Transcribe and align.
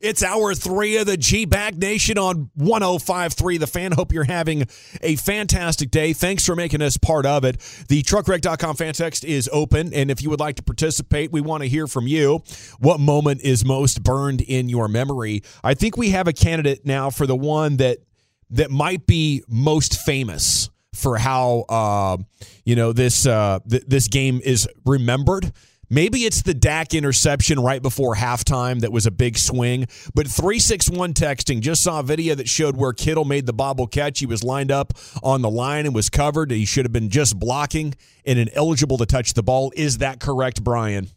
It's 0.00 0.22
hour 0.22 0.54
three 0.54 0.96
of 0.96 1.06
the 1.06 1.16
G 1.16 1.44
Bag 1.44 1.78
Nation 1.78 2.18
on 2.18 2.50
1053 2.54 3.58
The 3.58 3.66
Fan. 3.66 3.92
Hope 3.92 4.12
you're 4.12 4.24
having 4.24 4.66
a 5.00 5.16
fantastic 5.16 5.90
day. 5.90 6.12
Thanks 6.12 6.44
for 6.44 6.56
making 6.56 6.82
us 6.82 6.96
part 6.96 7.26
of 7.26 7.44
it. 7.44 7.58
The 7.88 8.02
truckwreck.com 8.02 8.76
fan 8.76 8.94
text 8.94 9.24
is 9.24 9.48
open, 9.52 9.92
and 9.94 10.10
if 10.10 10.22
you 10.22 10.30
would 10.30 10.40
like 10.40 10.56
to 10.56 10.62
participate, 10.62 11.32
we 11.32 11.40
want 11.40 11.62
to 11.62 11.68
hear 11.68 11.86
from 11.86 12.06
you. 12.06 12.42
What 12.78 13.00
moment 13.00 13.42
is 13.42 13.64
most 13.64 14.02
burned 14.02 14.40
in 14.40 14.68
your 14.68 14.88
memory? 14.88 15.42
I 15.64 15.74
think 15.74 15.96
we 15.96 16.10
have 16.10 16.28
a 16.28 16.32
candidate 16.32 16.84
now 16.84 17.10
for 17.10 17.26
the 17.26 17.36
one 17.36 17.76
that 17.78 17.98
that 18.50 18.70
might 18.70 19.06
be 19.06 19.42
most 19.48 19.98
famous 19.98 20.70
for 20.94 21.18
how 21.18 21.64
uh, 21.68 22.16
you 22.64 22.76
know 22.76 22.92
this 22.92 23.26
uh, 23.26 23.60
th- 23.68 23.84
this 23.86 24.08
game 24.08 24.40
is 24.42 24.68
remembered. 24.84 25.52
Maybe 25.88 26.24
it's 26.24 26.42
the 26.42 26.54
Dak 26.54 26.94
interception 26.94 27.60
right 27.60 27.80
before 27.80 28.16
halftime 28.16 28.80
that 28.80 28.90
was 28.90 29.06
a 29.06 29.10
big 29.12 29.38
swing. 29.38 29.86
But 30.14 30.26
361 30.26 31.14
texting 31.14 31.60
just 31.60 31.82
saw 31.82 32.00
a 32.00 32.02
video 32.02 32.34
that 32.34 32.48
showed 32.48 32.76
where 32.76 32.92
Kittle 32.92 33.24
made 33.24 33.46
the 33.46 33.52
bobble 33.52 33.86
catch. 33.86 34.18
He 34.18 34.26
was 34.26 34.42
lined 34.42 34.72
up 34.72 34.94
on 35.22 35.42
the 35.42 35.50
line 35.50 35.86
and 35.86 35.94
was 35.94 36.10
covered. 36.10 36.50
He 36.50 36.64
should 36.64 36.84
have 36.84 36.92
been 36.92 37.08
just 37.08 37.38
blocking 37.38 37.94
and 38.24 38.38
ineligible 38.38 38.98
to 38.98 39.06
touch 39.06 39.34
the 39.34 39.44
ball. 39.44 39.72
Is 39.76 39.98
that 39.98 40.18
correct, 40.18 40.64
Brian? 40.64 41.08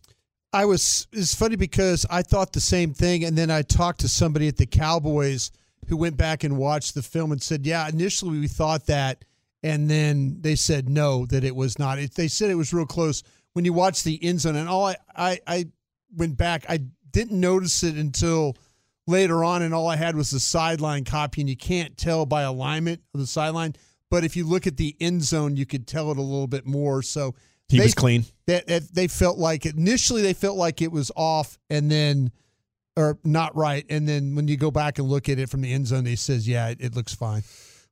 I 0.53 0.65
was 0.65 1.07
it's 1.11 1.33
funny 1.33 1.55
because 1.55 2.05
I 2.09 2.21
thought 2.21 2.53
the 2.53 2.59
same 2.59 2.93
thing 2.93 3.23
and 3.23 3.37
then 3.37 3.51
I 3.51 3.61
talked 3.61 4.01
to 4.01 4.07
somebody 4.07 4.47
at 4.47 4.57
the 4.57 4.65
Cowboys 4.65 5.51
who 5.87 5.97
went 5.97 6.17
back 6.17 6.43
and 6.43 6.57
watched 6.57 6.93
the 6.93 7.01
film 7.01 7.31
and 7.31 7.41
said, 7.41 7.65
"Yeah, 7.65 7.87
initially 7.87 8.39
we 8.39 8.47
thought 8.47 8.85
that 8.87 9.25
and 9.61 9.89
then 9.89 10.37
they 10.41 10.55
said 10.55 10.89
no 10.89 11.25
that 11.27 11.43
it 11.43 11.55
was 11.55 11.77
not. 11.77 11.99
It, 11.99 12.15
they 12.15 12.27
said 12.27 12.51
it 12.51 12.55
was 12.55 12.71
real 12.71 12.85
close." 12.85 13.23
When 13.53 13.65
you 13.65 13.73
watch 13.73 14.03
the 14.03 14.23
end 14.23 14.41
zone. 14.41 14.55
And 14.55 14.69
all 14.69 14.85
I, 14.85 14.95
I, 15.15 15.39
I 15.47 15.65
went 16.15 16.37
back, 16.37 16.65
I 16.69 16.79
didn't 17.11 17.39
notice 17.39 17.83
it 17.83 17.95
until 17.95 18.55
later 19.07 19.43
on, 19.43 19.61
and 19.61 19.73
all 19.73 19.87
I 19.87 19.95
had 19.95 20.15
was 20.15 20.31
the 20.31 20.39
sideline 20.39 21.03
copy, 21.03 21.41
and 21.41 21.49
you 21.49 21.57
can't 21.57 21.97
tell 21.97 22.25
by 22.25 22.43
alignment 22.43 23.01
of 23.13 23.19
the 23.19 23.27
sideline. 23.27 23.75
But 24.11 24.23
if 24.23 24.35
you 24.35 24.45
look 24.45 24.67
at 24.67 24.77
the 24.77 24.95
end 24.99 25.23
zone, 25.23 25.55
you 25.55 25.65
could 25.65 25.87
tell 25.87 26.11
it 26.11 26.17
a 26.17 26.21
little 26.21 26.47
bit 26.47 26.65
more. 26.65 27.01
So 27.01 27.35
he 27.67 27.77
they, 27.77 27.83
was 27.83 27.93
clean. 27.93 28.25
They, 28.45 28.61
they 28.91 29.07
felt 29.07 29.37
like 29.37 29.65
initially 29.65 30.21
they 30.21 30.33
felt 30.33 30.57
like 30.57 30.81
it 30.81 30.91
was 30.91 31.11
off, 31.15 31.57
and 31.69 31.89
then 31.91 32.31
or 32.95 33.17
not 33.23 33.55
right, 33.55 33.85
and 33.89 34.07
then 34.07 34.35
when 34.35 34.47
you 34.47 34.57
go 34.57 34.71
back 34.71 34.99
and 34.99 35.07
look 35.07 35.29
at 35.29 35.39
it 35.39 35.49
from 35.49 35.61
the 35.61 35.71
end 35.71 35.87
zone, 35.87 36.03
they 36.03 36.17
says, 36.17 36.47
yeah, 36.47 36.67
it, 36.69 36.81
it 36.81 36.95
looks 36.95 37.15
fine. 37.15 37.43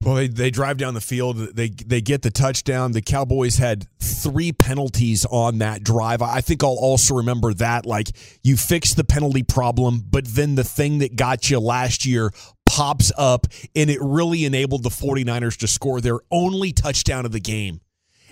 Well, 0.03 0.16
they, 0.16 0.28
they 0.28 0.52
drive 0.52 0.78
down 0.78 0.94
the 0.94 1.02
field. 1.02 1.38
They 1.38 1.70
they 1.70 2.02
get 2.02 2.22
the 2.22 2.30
touchdown. 2.30 2.92
The 2.92 3.02
Cowboys 3.02 3.58
had 3.58 3.88
three 4.00 4.52
penalties 4.52 5.25
on 5.25 5.58
that 5.58 5.84
drive. 5.84 6.22
I 6.22 6.41
think 6.41 6.63
I'll 6.63 6.78
also 6.80 7.16
remember 7.16 7.53
that. 7.56 7.85
Like 7.85 8.09
you 8.44 8.57
fix 8.57 8.94
the 8.94 9.03
penalty 9.03 9.44
problem, 9.44 10.03
but 10.07 10.25
then 10.25 10.56
the 10.56 10.63
thing 10.63 11.00
that 11.00 11.16
got 11.16 11.50
you 11.50 11.59
last 11.59 12.06
year 12.06 12.31
pops 12.68 13.12
up, 13.18 13.47
and 13.75 13.90
it 13.90 14.00
really 14.02 14.46
enabled 14.46 14.84
the 14.84 14.90
49ers 14.90 15.57
to 15.57 15.68
score 15.68 16.00
their 16.00 16.19
only 16.30 16.72
touchdown 16.72 17.25
of 17.25 17.31
the 17.31 17.40
game. 17.40 17.81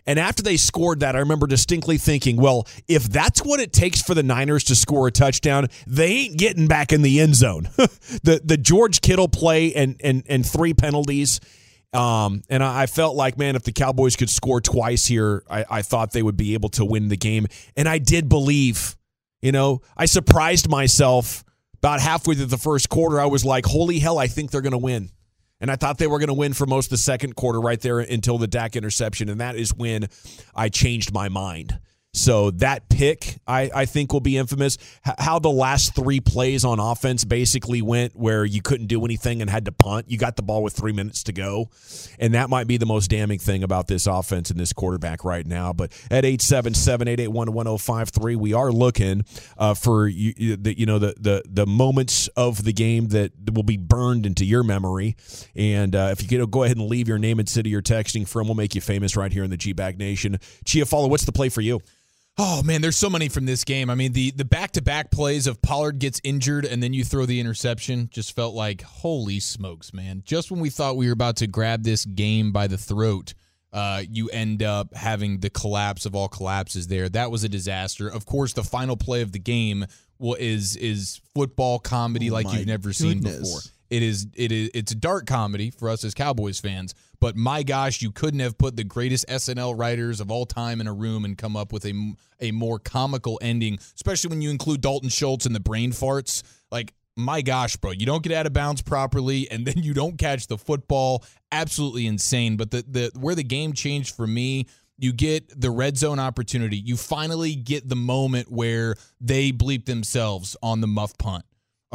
And 0.08 0.20
after 0.20 0.44
they 0.44 0.58
scored 0.58 1.00
that, 1.00 1.16
I 1.16 1.20
remember 1.20 1.48
distinctly 1.48 1.98
thinking, 1.98 2.38
well, 2.38 2.68
if 2.88 3.04
that's 3.04 3.44
what 3.44 3.60
it 3.60 3.74
takes 3.74 4.02
for 4.02 4.14
the 4.14 4.24
Niners 4.24 4.66
to 4.66 4.76
score 4.76 5.08
a 5.08 5.12
touchdown, 5.12 5.68
they 5.88 6.08
ain't 6.08 6.38
getting 6.38 6.68
back 6.68 6.94
in 6.94 7.02
the 7.02 7.20
end 7.20 7.36
zone. 7.36 7.70
the 8.24 8.42
the 8.44 8.58
George 8.58 9.02
Kittle 9.02 9.28
play 9.28 9.74
and 9.74 10.00
and 10.04 10.24
and 10.28 10.46
three 10.46 10.74
penalties. 10.74 11.40
Um, 11.94 12.42
and 12.50 12.62
I, 12.62 12.88
felt 12.88 13.16
like, 13.16 13.38
man, 13.38 13.56
if 13.56 13.64
the 13.64 13.72
Cowboys 13.72 14.18
could 14.18 14.30
score 14.30 14.60
twice 14.60 15.06
here, 15.06 15.44
I, 15.50 15.64
I 15.70 15.82
thought 15.82 16.12
they 16.12 16.22
would 16.22 16.36
be 16.36 16.54
able 16.54 16.68
to 16.70 16.84
win 16.84 17.08
the 17.08 17.16
game. 17.16 17.48
And 17.78 17.88
I 17.88 18.00
did 18.00 18.28
believe, 18.28 18.98
you 19.42 19.54
know, 19.54 19.82
I 19.96 20.06
surprised 20.06 20.68
myself 20.68 21.46
about 21.78 22.02
halfway 22.02 22.36
through 22.36 22.48
the 22.48 22.58
first 22.58 22.90
quarter. 22.90 23.22
I 23.22 23.28
was 23.28 23.46
like, 23.46 23.66
holy 23.66 24.00
hell, 24.00 24.20
I 24.20 24.28
think 24.28 24.52
they're 24.52 24.60
going 24.60 24.72
to 24.72 24.78
win. 24.78 25.10
And 25.66 25.72
I 25.72 25.78
thought 25.78 25.98
they 25.98 26.06
were 26.06 26.20
going 26.20 26.28
to 26.28 26.36
win 26.36 26.54
for 26.54 26.68
most 26.68 26.86
of 26.86 26.90
the 26.92 26.98
second 27.00 27.36
quarter 27.36 27.60
right 27.60 27.82
there 27.82 27.98
until 27.98 28.38
the 28.38 28.46
Dak 28.46 28.76
interception. 28.76 29.30
And 29.30 29.42
that 29.42 29.56
is 29.56 29.74
when 29.74 30.10
I 30.54 30.70
changed 30.70 31.12
my 31.12 31.28
mind. 31.28 31.80
So 32.16 32.52
that 32.52 32.88
pick, 32.88 33.40
I, 33.46 33.70
I 33.76 33.86
think, 33.86 34.14
will 34.14 34.22
be 34.22 34.38
infamous. 34.38 34.78
How 35.04 35.38
the 35.38 35.50
last 35.50 35.94
three 35.96 36.22
plays 36.22 36.64
on 36.64 36.80
offense 36.80 37.26
basically 37.26 37.82
went, 37.82 38.16
where 38.16 38.46
you 38.46 38.62
couldn't 38.62 38.88
do 38.88 39.04
anything 39.04 39.42
and 39.42 39.50
had 39.50 39.66
to 39.66 39.74
punt. 39.74 40.10
You 40.10 40.18
got 40.18 40.38
the 40.38 40.42
ball 40.42 40.64
with 40.64 40.74
three 40.74 40.94
minutes 40.94 41.24
to 41.24 41.34
go, 41.34 41.70
and 42.18 42.34
that 42.34 42.50
might 42.50 42.68
be 42.68 42.78
the 42.78 42.86
most 42.86 43.10
damning 43.10 43.38
thing 43.38 43.64
about 43.64 43.88
this 43.88 44.08
offense 44.08 44.50
and 44.50 44.58
this 44.58 44.72
quarterback 44.72 45.26
right 45.26 45.46
now. 45.46 45.74
But 45.74 45.92
at 46.10 46.24
eight 46.24 46.42
seven 46.42 46.74
seven 46.74 47.10
eight 47.10 47.20
eight 47.20 47.28
one 47.28 47.52
one 47.52 47.66
zero 47.66 47.78
five 47.78 48.10
three, 48.10 48.38
we 48.38 48.54
are 48.54 48.72
looking 48.72 49.26
uh, 49.58 49.74
for 49.74 50.08
you, 50.08 50.56
the 50.56 50.80
you 50.80 50.86
know 50.86 51.00
the 51.00 51.16
the 51.20 51.44
the 51.46 51.66
moments 51.66 52.30
of 52.30 52.64
the 52.64 52.72
game 52.72 53.10
that 53.10 53.34
will 53.54 53.64
be 53.64 53.78
burned 53.78 54.26
into 54.26 54.46
your 54.46 54.64
memory. 54.64 55.18
And 55.54 55.94
uh, 55.94 56.10
if 56.14 56.22
you 56.22 56.30
could 56.30 56.50
go 56.50 56.64
ahead 56.64 56.78
and 56.78 56.88
leave 56.88 57.10
your 57.10 57.20
name 57.20 57.40
and 57.40 57.50
city 57.50 57.72
you're 57.72 57.82
texting 57.82 58.26
from, 58.26 58.48
we'll 58.48 58.56
make 58.56 58.74
you 58.74 58.80
famous 58.80 59.18
right 59.18 59.34
here 59.34 59.44
in 59.44 59.50
the 59.50 59.58
G 59.58 59.74
Bag 59.74 60.00
Nation. 60.00 60.40
Chia 60.64 60.86
Follow, 60.86 61.10
what's 61.10 61.26
the 61.26 61.34
play 61.34 61.50
for 61.50 61.60
you? 61.60 61.82
Oh 62.38 62.62
man, 62.64 62.82
there's 62.82 62.98
so 62.98 63.10
many 63.10 63.30
from 63.30 63.46
this 63.46 63.64
game. 63.64 63.90
I 63.90 63.96
mean, 63.96 64.12
the 64.12 64.32
the 64.32 64.44
back 64.44 64.72
to 64.72 64.82
back 64.82 65.10
plays 65.10 65.48
of 65.48 65.62
Pollard 65.62 66.00
gets 66.00 66.20
injured 66.24 66.66
and 66.66 66.84
then 66.84 66.94
you 66.94 67.06
throw 67.06 67.26
the 67.26 67.40
interception 67.40 68.10
just 68.12 68.36
felt 68.36 68.54
like 68.54 68.82
holy 68.82 69.40
smokes, 69.40 69.94
man. 69.94 70.22
Just 70.26 70.52
when 70.52 70.60
we 70.60 70.70
thought 70.70 70.98
we 70.98 71.08
were 71.08 71.14
about 71.14 71.38
to 71.38 71.48
grab 71.48 71.84
this 71.84 72.04
game 72.04 72.52
by 72.52 72.68
the 72.68 72.78
throat, 72.78 73.34
uh, 73.72 74.04
you 74.10 74.30
end 74.30 74.62
up 74.64 74.94
having 74.94 75.40
the 75.40 75.50
collapse 75.50 76.06
of 76.06 76.14
all 76.14 76.28
collapses 76.28 76.88
there. 76.88 77.08
That 77.08 77.32
was 77.32 77.46
a 77.46 77.50
disaster. 77.50 78.10
Of 78.10 78.26
course, 78.26 78.52
the 78.52 78.64
final 78.64 78.98
play 78.98 79.22
of 79.22 79.32
the 79.32 79.40
game 79.40 79.86
is 80.20 80.76
is 80.76 81.22
football 81.34 81.80
comedy 81.80 82.30
oh 82.30 82.34
like 82.34 82.52
you've 82.52 82.68
never 82.68 82.90
goodness. 82.90 82.98
seen 82.98 83.22
before. 83.22 83.60
It 83.90 84.04
is 84.04 84.28
it 84.34 84.52
is 84.52 84.72
it's 84.74 84.92
a 84.92 84.96
dark 84.96 85.26
comedy 85.26 85.70
for 85.70 85.90
us 85.90 86.04
as 86.04 86.14
Cowboys 86.14 86.60
fans, 86.60 86.96
but 87.26 87.36
my 87.36 87.64
gosh, 87.64 88.04
you 88.04 88.12
couldn't 88.12 88.42
have 88.42 88.56
put 88.56 88.76
the 88.76 88.84
greatest 88.84 89.28
SNL 89.28 89.76
writers 89.76 90.20
of 90.22 90.30
all 90.30 90.46
time 90.46 90.80
in 90.80 90.86
a 90.86 90.94
room 90.94 91.26
and 91.26 91.36
come 91.36 91.58
up 91.58 91.74
with 91.74 91.84
a 91.84 92.14
a 92.40 92.52
more 92.52 92.78
comical 92.78 93.40
ending, 93.42 93.80
especially 93.96 94.30
when 94.30 94.44
you 94.44 94.52
include 94.52 94.82
Dalton 94.82 95.10
Schultz 95.10 95.48
and 95.48 95.56
the 95.56 95.60
brain 95.60 95.92
farts. 95.92 96.44
Like 96.70 96.94
my 97.18 97.42
gosh, 97.42 97.78
bro, 97.78 97.90
you 97.90 98.06
don't 98.06 98.22
get 98.22 98.32
out 98.32 98.46
of 98.46 98.54
bounds 98.54 98.84
properly 98.84 99.50
and 99.50 99.66
then 99.66 99.82
you 99.82 99.96
don't 99.96 100.20
catch 100.20 100.46
the 100.46 100.60
football. 100.60 101.24
Absolutely 101.52 102.06
insane. 102.06 102.58
But 102.58 102.70
the 102.70 102.86
the 102.88 103.12
where 103.20 103.34
the 103.34 103.44
game 103.44 103.74
changed 103.74 104.16
for 104.16 104.28
me 104.28 104.68
you 105.00 105.12
get 105.12 105.60
the 105.60 105.72
red 105.72 105.98
zone 105.98 106.20
opportunity. 106.20 106.78
You 106.78 106.96
finally 106.96 107.56
get 107.56 107.90
the 107.90 107.96
moment 107.96 108.52
where 108.52 108.98
they 109.20 109.52
bleep 109.52 109.86
themselves 109.86 110.56
on 110.62 110.80
the 110.80 110.88
muff 110.88 111.18
punt 111.18 111.44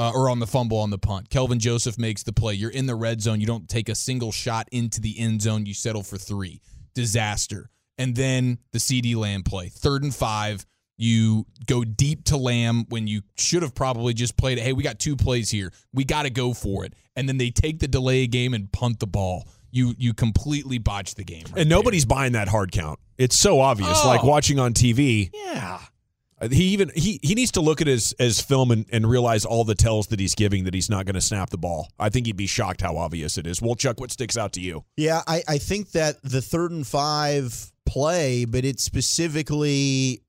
uh, 0.01 0.13
or 0.15 0.31
on 0.31 0.39
the 0.39 0.47
fumble 0.47 0.79
on 0.79 0.89
the 0.89 0.99
punt. 0.99 1.29
Kelvin 1.29 1.59
Joseph 1.59 1.99
makes 1.99 2.23
the 2.23 2.33
play. 2.33 2.55
You're 2.55 2.71
in 2.71 2.87
the 2.87 2.95
red 2.95 3.21
zone. 3.21 3.39
You 3.39 3.47
don't 3.47 3.69
take 3.69 3.91
a 3.91 3.95
single 3.95 4.33
shot 4.33 4.67
into 4.73 4.99
the 4.99 5.19
end 5.19 5.43
zone. 5.43 5.67
You 5.67 5.75
settle 5.75 6.03
for 6.03 6.17
three. 6.17 6.63
Disaster. 6.95 7.69
And 7.99 8.17
then 8.17 8.59
the 8.73 8.79
CeeDee 8.79 9.15
Lamb 9.15 9.43
play. 9.43 9.69
Third 9.69 10.03
and 10.03 10.15
five. 10.15 10.65
You 10.97 11.47
go 11.67 11.85
deep 11.85 12.25
to 12.25 12.39
Lamb 12.39 12.87
when 12.89 13.07
you 13.07 13.21
should 13.37 13.63
have 13.63 13.75
probably 13.75 14.15
just 14.15 14.39
played 14.39 14.57
it. 14.57 14.63
Hey, 14.63 14.73
we 14.73 14.83
got 14.83 14.99
two 14.99 15.17
plays 15.17 15.51
here. 15.51 15.71
We 15.93 16.05
got 16.05 16.23
to 16.23 16.31
go 16.31 16.55
for 16.55 16.87
it. 16.87 16.95
And 17.15 17.29
then 17.29 17.37
they 17.37 17.51
take 17.51 17.79
the 17.79 17.89
delay 17.89 18.27
game 18.27 18.55
and 18.55 18.73
punt 18.73 19.01
the 19.01 19.07
ball. 19.07 19.47
You 19.71 19.95
you 19.99 20.15
completely 20.15 20.79
botch 20.79 21.15
the 21.15 21.25
game. 21.25 21.45
Right 21.51 21.61
and 21.61 21.69
nobody's 21.69 22.07
there. 22.07 22.17
buying 22.17 22.33
that 22.33 22.49
hard 22.49 22.73
count. 22.73 22.99
It's 23.19 23.39
so 23.39 23.61
obvious. 23.61 24.01
Oh. 24.03 24.09
Like 24.09 24.23
watching 24.23 24.59
on 24.59 24.73
TV. 24.73 25.31
Yeah. 25.35 25.79
He 26.49 26.65
even 26.69 26.91
he 26.95 27.21
he 27.23 27.35
needs 27.35 27.53
to 27.53 27.61
look 27.61 27.81
at 27.81 27.87
his 27.87 28.15
his 28.19 28.41
film 28.41 28.71
and, 28.71 28.87
and 28.91 29.09
realize 29.09 29.45
all 29.45 29.65
the 29.65 29.75
tells 29.75 30.07
that 30.07 30.19
he's 30.21 30.35
giving 30.35 30.65
that 30.65 30.73
he's 30.73 30.89
not 30.89 31.05
going 31.05 31.15
to 31.15 31.21
snap 31.21 31.51
the 31.51 31.59
ball. 31.59 31.91
I 31.99 32.09
think 32.09 32.27
he'd 32.27 32.37
be 32.37 32.47
shocked 32.47 32.81
how 32.81 32.97
obvious 32.97 33.37
it 33.37 33.47
is. 33.47 33.61
Well, 33.61 33.75
Chuck, 33.75 34.01
what 34.01 34.11
sticks 34.11 34.39
out 34.39 34.53
to 34.55 34.61
you? 34.61 34.85
Yeah, 34.97 35.23
I, 35.27 35.43
I 35.47 35.59
think 35.59 35.93
that 35.93 36.23
the 36.23 36.41
third 36.41 36.71
and 36.71 36.87
five 36.87 37.71
play, 37.85 38.47
but 38.47 38.65
it's 38.65 38.83
specifically 38.83 40.23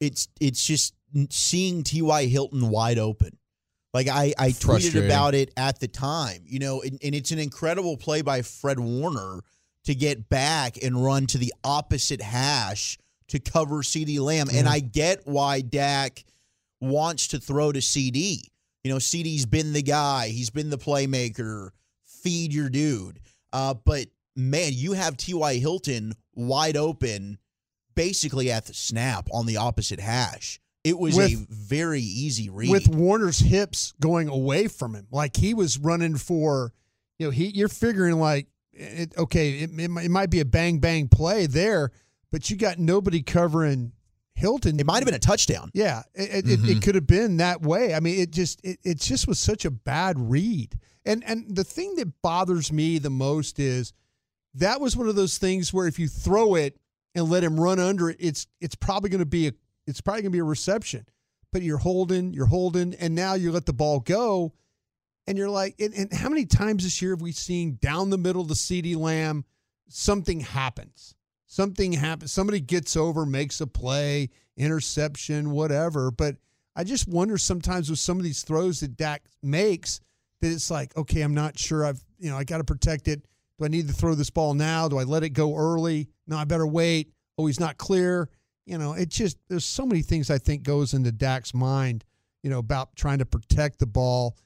it's 0.00 0.26
it's 0.40 0.66
just 0.66 0.94
seeing 1.30 1.84
T.Y. 1.84 2.26
Hilton 2.26 2.68
wide 2.68 2.98
open. 2.98 3.38
Like 3.94 4.08
I, 4.08 4.34
I 4.38 4.50
tweeted 4.50 5.06
about 5.06 5.34
it 5.34 5.52
at 5.56 5.80
the 5.80 5.88
time, 5.88 6.42
you 6.44 6.58
know, 6.58 6.82
and, 6.82 6.98
and 7.02 7.14
it's 7.14 7.30
an 7.30 7.38
incredible 7.38 7.96
play 7.96 8.20
by 8.20 8.42
Fred 8.42 8.78
Warner 8.78 9.40
to 9.84 9.94
get 9.94 10.28
back 10.28 10.76
and 10.82 11.02
run 11.02 11.26
to 11.28 11.38
the 11.38 11.54
opposite 11.64 12.20
hash 12.20 12.98
to 13.28 13.38
cover 13.38 13.76
CeeDee 13.82 14.20
Lamb. 14.20 14.48
And 14.52 14.68
I 14.68 14.80
get 14.80 15.26
why 15.26 15.60
Dak 15.60 16.24
wants 16.80 17.28
to 17.28 17.38
throw 17.38 17.72
to 17.72 17.80
CeeDee. 17.80 18.42
You 18.84 18.90
know, 18.92 18.98
CeeDee's 18.98 19.46
been 19.46 19.72
the 19.72 19.82
guy, 19.82 20.28
he's 20.28 20.50
been 20.50 20.70
the 20.70 20.78
playmaker. 20.78 21.70
Feed 22.04 22.52
your 22.52 22.68
dude. 22.68 23.20
Uh, 23.52 23.74
but 23.74 24.06
man, 24.34 24.72
you 24.74 24.92
have 24.92 25.16
T.Y. 25.16 25.54
Hilton 25.54 26.12
wide 26.34 26.76
open 26.76 27.38
basically 27.94 28.50
at 28.50 28.66
the 28.66 28.74
snap 28.74 29.28
on 29.32 29.46
the 29.46 29.56
opposite 29.56 30.00
hash. 30.00 30.60
It 30.84 30.98
was 30.98 31.16
a 31.32 31.46
very 31.50 32.00
easy 32.02 32.48
read. 32.48 32.70
with 32.70 32.88
Warner's 32.88 33.38
hips 33.40 33.92
going 34.00 34.28
away 34.28 34.68
from 34.68 34.94
him. 34.94 35.06
Like 35.10 35.36
he 35.36 35.54
was 35.54 35.78
running 35.78 36.16
for, 36.16 36.72
you 37.18 37.26
know, 37.26 37.30
he 37.30 37.46
you're 37.46 37.68
figuring 37.68 38.18
like, 38.20 38.46
it, 38.72 39.16
okay, 39.16 39.60
it, 39.60 39.70
it, 39.80 39.88
might- 39.90 40.04
it 40.04 40.10
might 40.10 40.30
be 40.30 40.40
a 40.40 40.44
bang 40.44 40.78
bang 40.78 41.08
play 41.08 41.46
there, 41.46 41.90
but 42.36 42.50
you 42.50 42.56
got 42.58 42.78
nobody 42.78 43.22
covering 43.22 43.92
Hilton. 44.34 44.78
it 44.78 44.84
might 44.84 44.96
have 44.96 45.06
been 45.06 45.14
a 45.14 45.18
touchdown. 45.18 45.70
Yeah, 45.72 46.02
it, 46.12 46.44
it, 46.44 46.50
it, 46.50 46.60
mm-hmm. 46.60 46.78
could 46.80 46.94
have 46.94 47.06
been 47.06 47.38
that 47.38 47.62
way. 47.62 47.94
I 47.94 48.00
mean, 48.00 48.20
it 48.20 48.30
just 48.30 48.62
it, 48.62 48.78
it 48.84 49.00
just 49.00 49.26
was 49.26 49.38
such 49.38 49.64
a 49.64 49.70
bad 49.70 50.16
read. 50.18 50.78
And 51.06 51.24
and 51.24 51.56
the 51.56 51.64
thing 51.64 51.94
that 51.96 52.20
bothers 52.20 52.70
me 52.70 52.98
the 52.98 53.08
most 53.08 53.58
is 53.58 53.94
that 54.52 54.82
was 54.82 54.98
one 54.98 55.08
of 55.08 55.14
those 55.16 55.38
things 55.38 55.72
where 55.72 55.86
if 55.86 55.98
you 55.98 56.08
throw 56.08 56.56
it 56.56 56.78
and 57.14 57.30
let 57.30 57.42
him 57.42 57.58
run 57.58 57.80
under 57.80 58.10
it, 58.10 58.18
it's 58.20 58.46
it's 58.60 58.74
probably 58.74 59.08
going 59.08 59.20
to 59.20 59.24
be 59.24 59.48
a 59.48 59.52
it's 59.86 60.02
probably 60.02 60.20
going 60.20 60.32
to 60.32 60.36
be 60.36 60.40
a 60.40 60.44
reception. 60.44 61.06
But 61.54 61.62
you're 61.62 61.78
holding, 61.78 62.34
you're 62.34 62.44
holding, 62.44 62.92
and 62.96 63.14
now 63.14 63.32
you 63.32 63.50
let 63.50 63.64
the 63.64 63.72
ball 63.72 64.00
go, 64.00 64.52
and 65.26 65.38
you're 65.38 65.48
like, 65.48 65.76
and, 65.80 65.94
and 65.94 66.12
how 66.12 66.28
many 66.28 66.44
times 66.44 66.84
this 66.84 67.00
year 67.00 67.12
have 67.12 67.22
we 67.22 67.32
seen 67.32 67.78
down 67.80 68.10
the 68.10 68.18
middle 68.18 68.42
of 68.42 68.48
the 68.48 68.54
CeeDee 68.54 68.94
Lamb, 68.94 69.46
something 69.88 70.40
happens, 70.40 71.15
something 71.46 71.92
happens, 71.92 72.32
somebody 72.32 72.60
gets 72.60 72.96
over, 72.96 73.24
makes 73.24 73.60
a 73.60 73.66
play, 73.66 74.30
interception, 74.56 75.50
whatever. 75.50 76.10
But 76.10 76.36
I 76.74 76.84
just 76.84 77.08
wonder 77.08 77.38
sometimes 77.38 77.88
with 77.88 77.98
some 77.98 78.18
of 78.18 78.24
these 78.24 78.42
throws 78.42 78.80
that 78.80 78.96
Dak 78.96 79.22
makes 79.42 80.00
that 80.40 80.52
it's 80.52 80.70
like, 80.70 80.96
okay, 80.96 81.22
I'm 81.22 81.34
not 81.34 81.58
sure. 81.58 81.84
I've 81.84 82.04
you 82.18 82.30
know 82.30 82.36
I 82.36 82.44
got 82.44 82.58
to 82.58 82.64
protect 82.64 83.08
it. 83.08 83.26
Do 83.58 83.64
I 83.64 83.68
need 83.68 83.88
to 83.88 83.94
throw 83.94 84.14
this 84.14 84.30
ball 84.30 84.54
now? 84.54 84.88
Do 84.88 84.98
I 84.98 85.04
let 85.04 85.22
it 85.22 85.30
go 85.30 85.56
early? 85.56 86.08
No, 86.26 86.36
I 86.36 86.44
better 86.44 86.66
wait. 86.66 87.12
Oh, 87.38 87.46
he's 87.46 87.60
not 87.60 87.78
clear. 87.78 88.28
You 88.66 88.78
know, 88.78 88.92
it 88.92 89.08
just 89.08 89.38
there's 89.48 89.64
so 89.64 89.86
many 89.86 90.02
things 90.02 90.30
I 90.30 90.38
think 90.38 90.62
goes 90.62 90.92
into 90.92 91.12
Dak's 91.12 91.54
mind. 91.54 92.04
You 92.42 92.50
know 92.50 92.58
about 92.58 92.94
trying 92.96 93.18
to 93.18 93.26
protect 93.26 93.78
the 93.78 93.86
ball, 93.86 94.36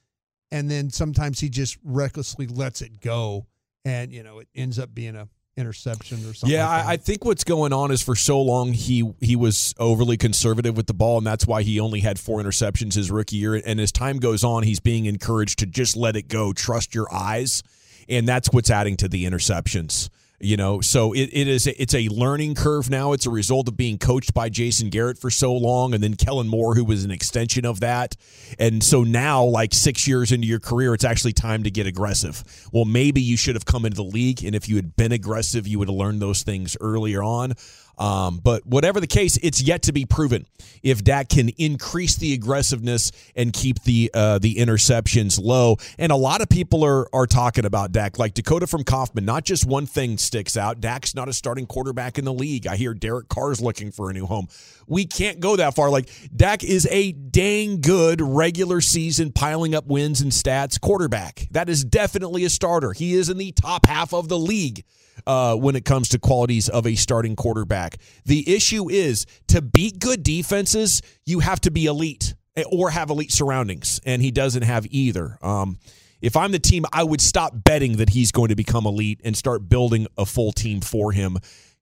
and 0.50 0.70
then 0.70 0.90
sometimes 0.90 1.40
he 1.40 1.48
just 1.48 1.78
recklessly 1.82 2.46
lets 2.46 2.82
it 2.82 3.00
go, 3.00 3.46
and 3.84 4.12
you 4.12 4.22
know 4.22 4.38
it 4.38 4.48
ends 4.54 4.78
up 4.78 4.94
being 4.94 5.16
a 5.16 5.28
interception 5.56 6.18
or 6.28 6.34
something. 6.34 6.50
Yeah, 6.56 6.68
like 6.68 6.86
I, 6.86 6.92
I 6.92 6.96
think 6.96 7.24
what's 7.24 7.44
going 7.44 7.72
on 7.72 7.90
is 7.90 8.02
for 8.02 8.14
so 8.16 8.40
long 8.40 8.72
he 8.72 9.12
he 9.20 9.36
was 9.36 9.74
overly 9.78 10.16
conservative 10.16 10.76
with 10.76 10.86
the 10.86 10.94
ball, 10.94 11.18
and 11.18 11.26
that's 11.26 11.46
why 11.46 11.62
he 11.62 11.78
only 11.80 12.00
had 12.00 12.18
four 12.18 12.40
interceptions 12.42 12.94
his 12.94 13.10
rookie 13.10 13.36
year. 13.36 13.54
And 13.54 13.80
as 13.80 13.92
time 13.92 14.18
goes 14.18 14.42
on, 14.44 14.62
he's 14.62 14.80
being 14.80 15.06
encouraged 15.06 15.58
to 15.60 15.66
just 15.66 15.96
let 15.96 16.16
it 16.16 16.28
go, 16.28 16.52
trust 16.52 16.94
your 16.94 17.12
eyes, 17.12 17.62
and 18.08 18.26
that's 18.26 18.52
what's 18.52 18.70
adding 18.70 18.96
to 18.98 19.08
the 19.08 19.24
interceptions. 19.24 20.08
You 20.42 20.56
know, 20.56 20.80
so 20.80 21.12
it, 21.12 21.28
it 21.34 21.48
is 21.48 21.66
it's 21.66 21.92
a 21.92 22.08
learning 22.08 22.54
curve 22.54 22.88
now. 22.88 23.12
It's 23.12 23.26
a 23.26 23.30
result 23.30 23.68
of 23.68 23.76
being 23.76 23.98
coached 23.98 24.32
by 24.32 24.48
Jason 24.48 24.88
Garrett 24.88 25.18
for 25.18 25.28
so 25.28 25.52
long, 25.52 25.92
and 25.92 26.02
then 26.02 26.14
Kellen 26.14 26.48
Moore, 26.48 26.74
who 26.74 26.82
was 26.82 27.04
an 27.04 27.10
extension 27.10 27.66
of 27.66 27.80
that. 27.80 28.16
And 28.58 28.82
so 28.82 29.04
now, 29.04 29.44
like 29.44 29.74
six 29.74 30.08
years 30.08 30.32
into 30.32 30.46
your 30.46 30.58
career, 30.58 30.94
it's 30.94 31.04
actually 31.04 31.34
time 31.34 31.64
to 31.64 31.70
get 31.70 31.86
aggressive. 31.86 32.42
Well, 32.72 32.86
maybe 32.86 33.20
you 33.20 33.36
should 33.36 33.54
have 33.54 33.66
come 33.66 33.84
into 33.84 33.96
the 33.96 34.02
league, 34.04 34.42
and 34.42 34.54
if 34.54 34.66
you 34.66 34.76
had 34.76 34.96
been 34.96 35.12
aggressive, 35.12 35.68
you 35.68 35.78
would 35.78 35.88
have 35.88 35.96
learned 35.96 36.22
those 36.22 36.42
things 36.42 36.74
earlier 36.80 37.22
on. 37.22 37.52
Um, 38.00 38.40
but 38.42 38.66
whatever 38.66 38.98
the 38.98 39.06
case, 39.06 39.38
it's 39.42 39.60
yet 39.60 39.82
to 39.82 39.92
be 39.92 40.06
proven 40.06 40.46
if 40.82 41.04
Dak 41.04 41.28
can 41.28 41.50
increase 41.50 42.16
the 42.16 42.32
aggressiveness 42.32 43.12
and 43.36 43.52
keep 43.52 43.82
the 43.82 44.10
uh, 44.14 44.38
the 44.38 44.56
interceptions 44.56 45.38
low. 45.38 45.76
And 45.98 46.10
a 46.10 46.16
lot 46.16 46.40
of 46.40 46.48
people 46.48 46.82
are 46.82 47.14
are 47.14 47.26
talking 47.26 47.66
about 47.66 47.92
Dak, 47.92 48.18
like 48.18 48.32
Dakota 48.32 48.66
from 48.66 48.84
Kaufman. 48.84 49.26
Not 49.26 49.44
just 49.44 49.66
one 49.66 49.84
thing 49.84 50.16
sticks 50.16 50.56
out. 50.56 50.80
Dak's 50.80 51.14
not 51.14 51.28
a 51.28 51.34
starting 51.34 51.66
quarterback 51.66 52.18
in 52.18 52.24
the 52.24 52.32
league. 52.32 52.66
I 52.66 52.76
hear 52.76 52.94
Derek 52.94 53.28
Carr's 53.28 53.60
looking 53.60 53.92
for 53.92 54.08
a 54.08 54.14
new 54.14 54.24
home. 54.24 54.48
We 54.86 55.04
can't 55.04 55.38
go 55.38 55.56
that 55.56 55.74
far. 55.74 55.90
Like 55.90 56.08
Dak 56.34 56.64
is 56.64 56.88
a 56.90 57.12
dang 57.12 57.82
good 57.82 58.22
regular 58.22 58.80
season 58.80 59.30
piling 59.30 59.74
up 59.74 59.86
wins 59.86 60.22
and 60.22 60.32
stats 60.32 60.80
quarterback. 60.80 61.48
That 61.50 61.68
is 61.68 61.84
definitely 61.84 62.44
a 62.44 62.50
starter. 62.50 62.92
He 62.92 63.12
is 63.12 63.28
in 63.28 63.36
the 63.36 63.52
top 63.52 63.84
half 63.84 64.14
of 64.14 64.28
the 64.28 64.38
league 64.38 64.84
uh, 65.26 65.54
when 65.54 65.76
it 65.76 65.84
comes 65.84 66.08
to 66.10 66.18
qualities 66.18 66.68
of 66.68 66.86
a 66.86 66.94
starting 66.94 67.36
quarterback. 67.36 67.96
The 68.24 68.48
issue 68.52 68.90
is 68.90 69.26
to 69.48 69.62
beat 69.62 69.98
good 69.98 70.22
defenses, 70.22 71.02
you 71.26 71.40
have 71.40 71.60
to 71.62 71.70
be 71.70 71.86
elite 71.86 72.34
eh, 72.56 72.64
or 72.70 72.90
have 72.90 73.10
elite 73.10 73.32
surroundings, 73.32 74.00
and 74.04 74.22
he 74.22 74.30
doesn't 74.30 74.62
have 74.62 74.86
either. 74.90 75.38
Um, 75.42 75.78
if 76.20 76.36
I'm 76.36 76.52
the 76.52 76.58
team, 76.58 76.84
I 76.92 77.02
would 77.02 77.20
stop 77.20 77.52
betting 77.54 77.96
that 77.96 78.10
he's 78.10 78.30
going 78.30 78.48
to 78.48 78.56
become 78.56 78.86
elite 78.86 79.20
and 79.24 79.36
start 79.36 79.68
building 79.68 80.06
a 80.18 80.26
full 80.26 80.52
team 80.52 80.80
for 80.80 81.12
him. 81.12 81.38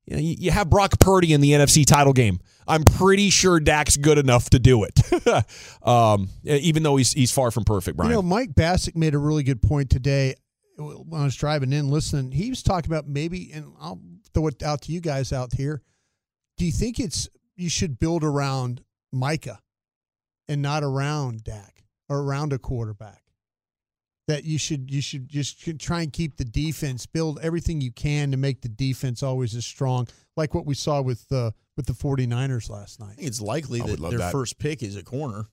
You, 0.06 0.16
know, 0.16 0.22
you 0.22 0.36
you 0.38 0.50
have 0.50 0.70
Brock 0.70 0.98
Purdy 1.00 1.32
in 1.32 1.40
the 1.40 1.52
NFC 1.52 1.84
title 1.84 2.12
game. 2.12 2.40
I'm 2.66 2.84
pretty 2.84 3.30
sure 3.30 3.60
Dak's 3.60 3.96
good 3.96 4.18
enough 4.18 4.50
to 4.50 4.58
do 4.58 4.84
it, 4.84 5.00
um, 5.86 6.28
even 6.44 6.82
though 6.82 6.96
he's 6.96 7.12
he's 7.12 7.32
far 7.32 7.50
from 7.50 7.64
perfect. 7.64 7.96
Brian, 7.96 8.10
You 8.10 8.16
know, 8.16 8.22
Mike 8.22 8.54
Bacsik 8.54 8.94
made 8.94 9.14
a 9.14 9.18
really 9.18 9.42
good 9.42 9.60
point 9.60 9.90
today 9.90 10.34
when 10.78 11.20
I 11.20 11.24
was 11.24 11.36
driving 11.36 11.72
in 11.72 11.90
listening. 11.90 12.32
He 12.32 12.50
was 12.50 12.62
talking 12.62 12.90
about 12.90 13.08
maybe, 13.08 13.50
and 13.52 13.72
I'll 13.80 14.00
throw 14.32 14.46
it 14.46 14.62
out 14.62 14.82
to 14.82 14.92
you 14.92 15.00
guys 15.00 15.32
out 15.32 15.52
here. 15.52 15.82
Do 16.56 16.64
you 16.64 16.72
think 16.72 17.00
it's 17.00 17.28
you 17.56 17.68
should 17.68 17.98
build 17.98 18.24
around 18.24 18.82
Micah 19.12 19.60
and 20.48 20.62
not 20.62 20.82
around 20.84 21.44
Dak 21.44 21.84
or 22.08 22.20
around 22.20 22.52
a 22.52 22.58
quarterback? 22.58 23.22
That 24.28 24.44
you 24.44 24.58
should 24.58 24.90
you 24.90 25.00
should 25.00 25.28
just 25.28 25.58
try 25.80 26.02
and 26.02 26.12
keep 26.12 26.36
the 26.36 26.44
defense, 26.44 27.06
build 27.06 27.38
everything 27.42 27.80
you 27.80 27.90
can 27.90 28.30
to 28.32 28.36
make 28.36 28.60
the 28.60 28.68
defense 28.68 29.22
always 29.22 29.54
as 29.54 29.64
strong, 29.64 30.06
like 30.36 30.52
what 30.54 30.66
we 30.66 30.74
saw 30.74 31.00
with 31.00 31.26
the 31.28 31.54
with 31.78 31.86
the 31.86 31.94
49ers 31.94 32.68
last 32.68 33.00
night. 33.00 33.12
I 33.12 33.14
think 33.14 33.28
it's 33.28 33.40
likely 33.40 33.80
I 33.80 33.86
that 33.86 34.00
their 34.00 34.18
that. 34.18 34.32
first 34.32 34.58
pick 34.58 34.82
is 34.82 34.96
a 34.96 35.02
corner 35.02 35.46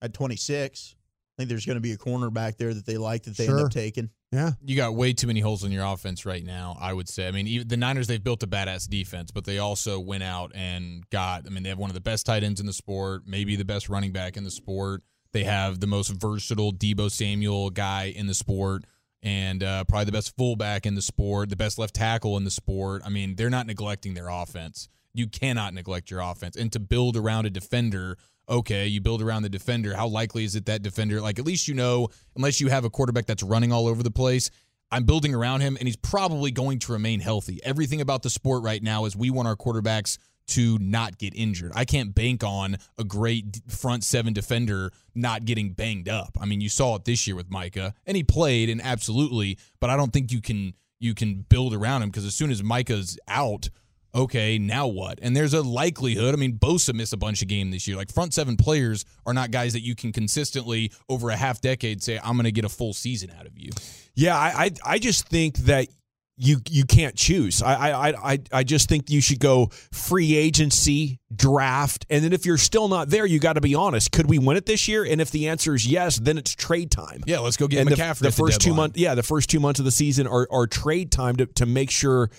at 0.00 0.14
26. 0.14 0.94
I 1.36 1.42
think 1.42 1.48
there's 1.48 1.66
going 1.66 1.76
to 1.76 1.82
be 1.82 1.92
a 1.92 1.96
corner 1.98 2.30
back 2.30 2.56
there 2.56 2.72
that 2.72 2.86
they 2.86 2.96
like 2.96 3.24
that 3.24 3.36
they 3.36 3.48
end 3.48 3.60
up 3.60 3.70
taking. 3.70 4.08
Yeah. 4.34 4.50
You 4.64 4.74
got 4.74 4.96
way 4.96 5.12
too 5.12 5.28
many 5.28 5.38
holes 5.38 5.62
in 5.62 5.70
your 5.70 5.84
offense 5.84 6.26
right 6.26 6.44
now, 6.44 6.76
I 6.80 6.92
would 6.92 7.08
say. 7.08 7.28
I 7.28 7.30
mean, 7.30 7.68
the 7.68 7.76
Niners, 7.76 8.08
they've 8.08 8.22
built 8.22 8.42
a 8.42 8.48
badass 8.48 8.88
defense, 8.88 9.30
but 9.30 9.44
they 9.44 9.58
also 9.58 10.00
went 10.00 10.24
out 10.24 10.50
and 10.56 11.08
got, 11.10 11.44
I 11.46 11.50
mean, 11.50 11.62
they 11.62 11.68
have 11.68 11.78
one 11.78 11.88
of 11.88 11.94
the 11.94 12.00
best 12.00 12.26
tight 12.26 12.42
ends 12.42 12.58
in 12.58 12.66
the 12.66 12.72
sport, 12.72 13.22
maybe 13.26 13.54
the 13.54 13.64
best 13.64 13.88
running 13.88 14.10
back 14.10 14.36
in 14.36 14.42
the 14.42 14.50
sport. 14.50 15.02
They 15.32 15.44
have 15.44 15.78
the 15.78 15.86
most 15.86 16.08
versatile 16.08 16.72
Deebo 16.72 17.12
Samuel 17.12 17.70
guy 17.70 18.12
in 18.14 18.26
the 18.26 18.34
sport 18.34 18.84
and 19.22 19.62
uh, 19.62 19.84
probably 19.84 20.06
the 20.06 20.12
best 20.12 20.36
fullback 20.36 20.84
in 20.84 20.96
the 20.96 21.02
sport, 21.02 21.48
the 21.48 21.56
best 21.56 21.78
left 21.78 21.94
tackle 21.94 22.36
in 22.36 22.42
the 22.42 22.50
sport. 22.50 23.02
I 23.04 23.10
mean, 23.10 23.36
they're 23.36 23.50
not 23.50 23.68
neglecting 23.68 24.14
their 24.14 24.28
offense. 24.28 24.88
You 25.12 25.28
cannot 25.28 25.74
neglect 25.74 26.10
your 26.10 26.20
offense. 26.20 26.56
And 26.56 26.72
to 26.72 26.80
build 26.80 27.16
around 27.16 27.46
a 27.46 27.50
defender, 27.50 28.18
okay, 28.48 28.86
you 28.86 29.00
build 29.00 29.22
around 29.22 29.42
the 29.42 29.48
defender. 29.48 29.94
How 29.94 30.06
likely 30.06 30.44
is 30.44 30.54
it 30.56 30.66
that 30.66 30.82
defender, 30.82 31.20
like 31.20 31.38
at 31.38 31.44
least 31.44 31.68
you 31.68 31.74
know, 31.74 32.08
unless 32.36 32.60
you 32.60 32.68
have 32.68 32.84
a 32.84 32.90
quarterback 32.90 33.26
that's 33.26 33.42
running 33.42 33.72
all 33.72 33.86
over 33.86 34.02
the 34.02 34.10
place, 34.10 34.50
I'm 34.90 35.04
building 35.04 35.34
around 35.34 35.60
him 35.60 35.76
and 35.78 35.88
he's 35.88 35.96
probably 35.96 36.50
going 36.50 36.78
to 36.80 36.92
remain 36.92 37.20
healthy. 37.20 37.60
Everything 37.64 38.00
about 38.00 38.22
the 38.22 38.30
sport 38.30 38.62
right 38.62 38.82
now 38.82 39.06
is 39.06 39.16
we 39.16 39.30
want 39.30 39.48
our 39.48 39.56
quarterbacks 39.56 40.18
to 40.46 40.78
not 40.78 41.18
get 41.18 41.34
injured. 41.34 41.72
I 41.74 41.84
can't 41.84 42.14
bank 42.14 42.44
on 42.44 42.76
a 42.98 43.04
great 43.04 43.60
front 43.68 44.04
seven 44.04 44.32
defender 44.32 44.92
not 45.14 45.44
getting 45.44 45.72
banged 45.72 46.08
up. 46.08 46.36
I 46.40 46.46
mean, 46.46 46.60
you 46.60 46.68
saw 46.68 46.96
it 46.96 47.04
this 47.04 47.26
year 47.26 47.34
with 47.34 47.50
Micah, 47.50 47.94
and 48.06 48.16
he 48.16 48.22
played, 48.22 48.68
and 48.68 48.82
absolutely, 48.82 49.58
but 49.80 49.90
I 49.90 49.96
don't 49.96 50.12
think 50.12 50.32
you 50.32 50.42
can 50.42 50.74
you 51.00 51.14
can 51.14 51.44
build 51.48 51.74
around 51.74 52.02
him 52.02 52.10
because 52.10 52.24
as 52.24 52.34
soon 52.34 52.50
as 52.50 52.62
Micah's 52.62 53.18
out, 53.28 53.68
okay, 54.14 54.58
now 54.58 54.86
what? 54.86 55.18
And 55.22 55.36
there's 55.36 55.54
a 55.54 55.62
likelihood. 55.62 56.34
I 56.34 56.36
mean, 56.36 56.58
Bosa 56.58 56.94
missed 56.94 57.12
a 57.12 57.16
bunch 57.16 57.42
of 57.42 57.48
game 57.48 57.70
this 57.70 57.88
year. 57.88 57.96
Like 57.96 58.12
front 58.12 58.34
seven 58.34 58.56
players 58.56 59.04
are 59.26 59.34
not 59.34 59.50
guys 59.50 59.72
that 59.72 59.82
you 59.82 59.94
can 59.94 60.12
consistently 60.12 60.92
over 61.08 61.30
a 61.30 61.36
half 61.36 61.60
decade 61.60 62.02
say 62.02 62.18
I'm 62.22 62.34
going 62.34 62.44
to 62.44 62.52
get 62.52 62.64
a 62.64 62.68
full 62.68 62.92
season 62.92 63.30
out 63.38 63.46
of 63.46 63.58
you. 63.58 63.70
Yeah, 64.14 64.38
I, 64.38 64.64
I 64.64 64.70
I 64.84 64.98
just 64.98 65.28
think 65.28 65.56
that 65.58 65.88
you 66.36 66.58
you 66.68 66.84
can't 66.84 67.14
choose. 67.14 67.62
I 67.62 67.90
I 67.90 68.32
I 68.32 68.38
I 68.52 68.64
just 68.64 68.88
think 68.88 69.10
you 69.10 69.20
should 69.20 69.38
go 69.38 69.70
free 69.92 70.36
agency, 70.36 71.20
draft, 71.34 72.06
and 72.10 72.24
then 72.24 72.32
if 72.32 72.44
you're 72.44 72.58
still 72.58 72.88
not 72.88 73.08
there, 73.08 73.26
you 73.26 73.38
got 73.38 73.54
to 73.54 73.60
be 73.60 73.74
honest. 73.74 74.10
Could 74.12 74.28
we 74.28 74.38
win 74.38 74.56
it 74.56 74.66
this 74.66 74.88
year? 74.88 75.04
And 75.04 75.20
if 75.20 75.30
the 75.30 75.48
answer 75.48 75.74
is 75.74 75.86
yes, 75.86 76.18
then 76.18 76.38
it's 76.38 76.54
trade 76.54 76.90
time. 76.90 77.22
Yeah, 77.26 77.38
let's 77.38 77.56
go 77.56 77.68
get 77.68 77.80
and 77.80 77.88
the, 77.88 77.96
McCaffrey. 77.96 78.20
the 78.20 78.28
at 78.28 78.34
first 78.34 78.60
two 78.60 78.74
months. 78.74 78.98
Yeah, 78.98 79.14
the 79.14 79.22
first 79.22 79.48
two 79.48 79.60
months 79.60 79.78
of 79.78 79.84
the 79.84 79.92
season 79.92 80.26
are 80.26 80.48
are 80.50 80.66
trade 80.66 81.12
time 81.12 81.36
to 81.36 81.46
to 81.46 81.66
make 81.66 81.90
sure. 81.90 82.30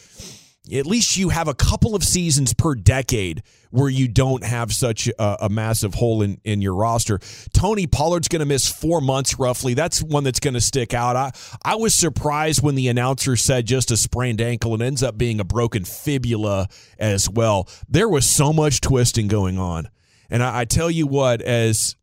At 0.74 0.86
least 0.86 1.18
you 1.18 1.30
have 1.30 1.48
a 1.48 1.54
couple 1.54 1.96
of 1.96 2.04
seasons 2.04 2.54
per 2.54 2.76
decade 2.76 3.44
where 3.70 3.90
you 3.90 4.08
don't 4.08 4.44
have 4.44 4.72
such 4.72 5.08
a, 5.08 5.46
a 5.46 5.50
massive 5.50 5.96
hole 5.96 6.22
in, 6.22 6.40
in 6.44 6.62
your 6.62 6.76
roster. 6.76 7.20
Tony 7.54 7.88
Pollard's 7.88 8.28
going 8.28 8.40
to 8.40 8.46
miss 8.46 8.70
four 8.70 9.02
months 9.02 9.38
roughly. 9.38 9.74
That's 9.74 10.02
one 10.02 10.24
that's 10.24 10.40
going 10.40 10.54
to 10.54 10.62
stick 10.62 10.94
out. 10.94 11.16
I, 11.16 11.32
I 11.64 11.76
was 11.76 11.94
surprised 11.94 12.64
when 12.64 12.76
the 12.76 12.88
announcer 12.88 13.36
said 13.36 13.66
just 13.66 13.92
a 13.92 13.98
sprained 13.98 14.42
ankle 14.42 14.74
and 14.74 14.82
ends 14.82 15.04
up 15.04 15.18
being 15.18 15.40
a 15.40 15.44
broken 15.44 15.84
fibula 15.84 16.68
as 16.98 17.30
well. 17.30 17.68
There 17.90 18.10
was 18.10 18.28
so 18.30 18.54
much 18.54 18.82
twisting 18.82 19.28
going 19.28 19.58
on. 19.60 19.90
And 20.30 20.42
I, 20.42 20.62
I 20.62 20.66
tell 20.66 20.90
you 20.90 21.06
what, 21.06 21.42
as 21.42 21.96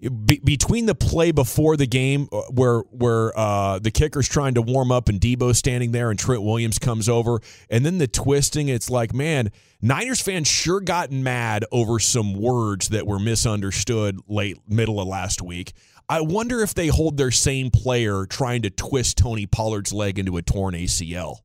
be, 0.00 0.40
between 0.44 0.86
the 0.86 0.94
play 0.94 1.30
before 1.30 1.76
the 1.76 1.86
game 1.86 2.28
uh, 2.32 2.42
where 2.50 2.80
where 2.90 3.36
uh, 3.38 3.78
the 3.78 3.90
kicker's 3.90 4.28
trying 4.28 4.54
to 4.54 4.62
warm 4.62 4.90
up 4.90 5.08
and 5.08 5.20
Deebo 5.20 5.54
standing 5.54 5.92
there 5.92 6.10
and 6.10 6.18
Trent 6.18 6.42
Williams 6.42 6.78
comes 6.78 7.08
over 7.08 7.40
and 7.70 7.86
then 7.86 7.98
the 7.98 8.08
twisting 8.08 8.68
it's 8.68 8.90
like 8.90 9.14
man 9.14 9.50
Niners 9.80 10.20
fans 10.20 10.48
sure 10.48 10.80
gotten 10.80 11.22
mad 11.22 11.64
over 11.70 11.98
some 11.98 12.34
words 12.34 12.88
that 12.88 13.06
were 13.06 13.18
misunderstood 13.18 14.18
late 14.26 14.58
middle 14.68 15.00
of 15.00 15.06
last 15.06 15.42
week. 15.42 15.72
I 16.08 16.20
wonder 16.20 16.60
if 16.60 16.74
they 16.74 16.88
hold 16.88 17.16
their 17.16 17.30
same 17.30 17.70
player 17.70 18.26
trying 18.26 18.62
to 18.62 18.70
twist 18.70 19.16
Tony 19.18 19.46
Pollard's 19.46 19.92
leg 19.92 20.18
into 20.18 20.36
a 20.36 20.42
torn 20.42 20.74
ACL 20.74 21.38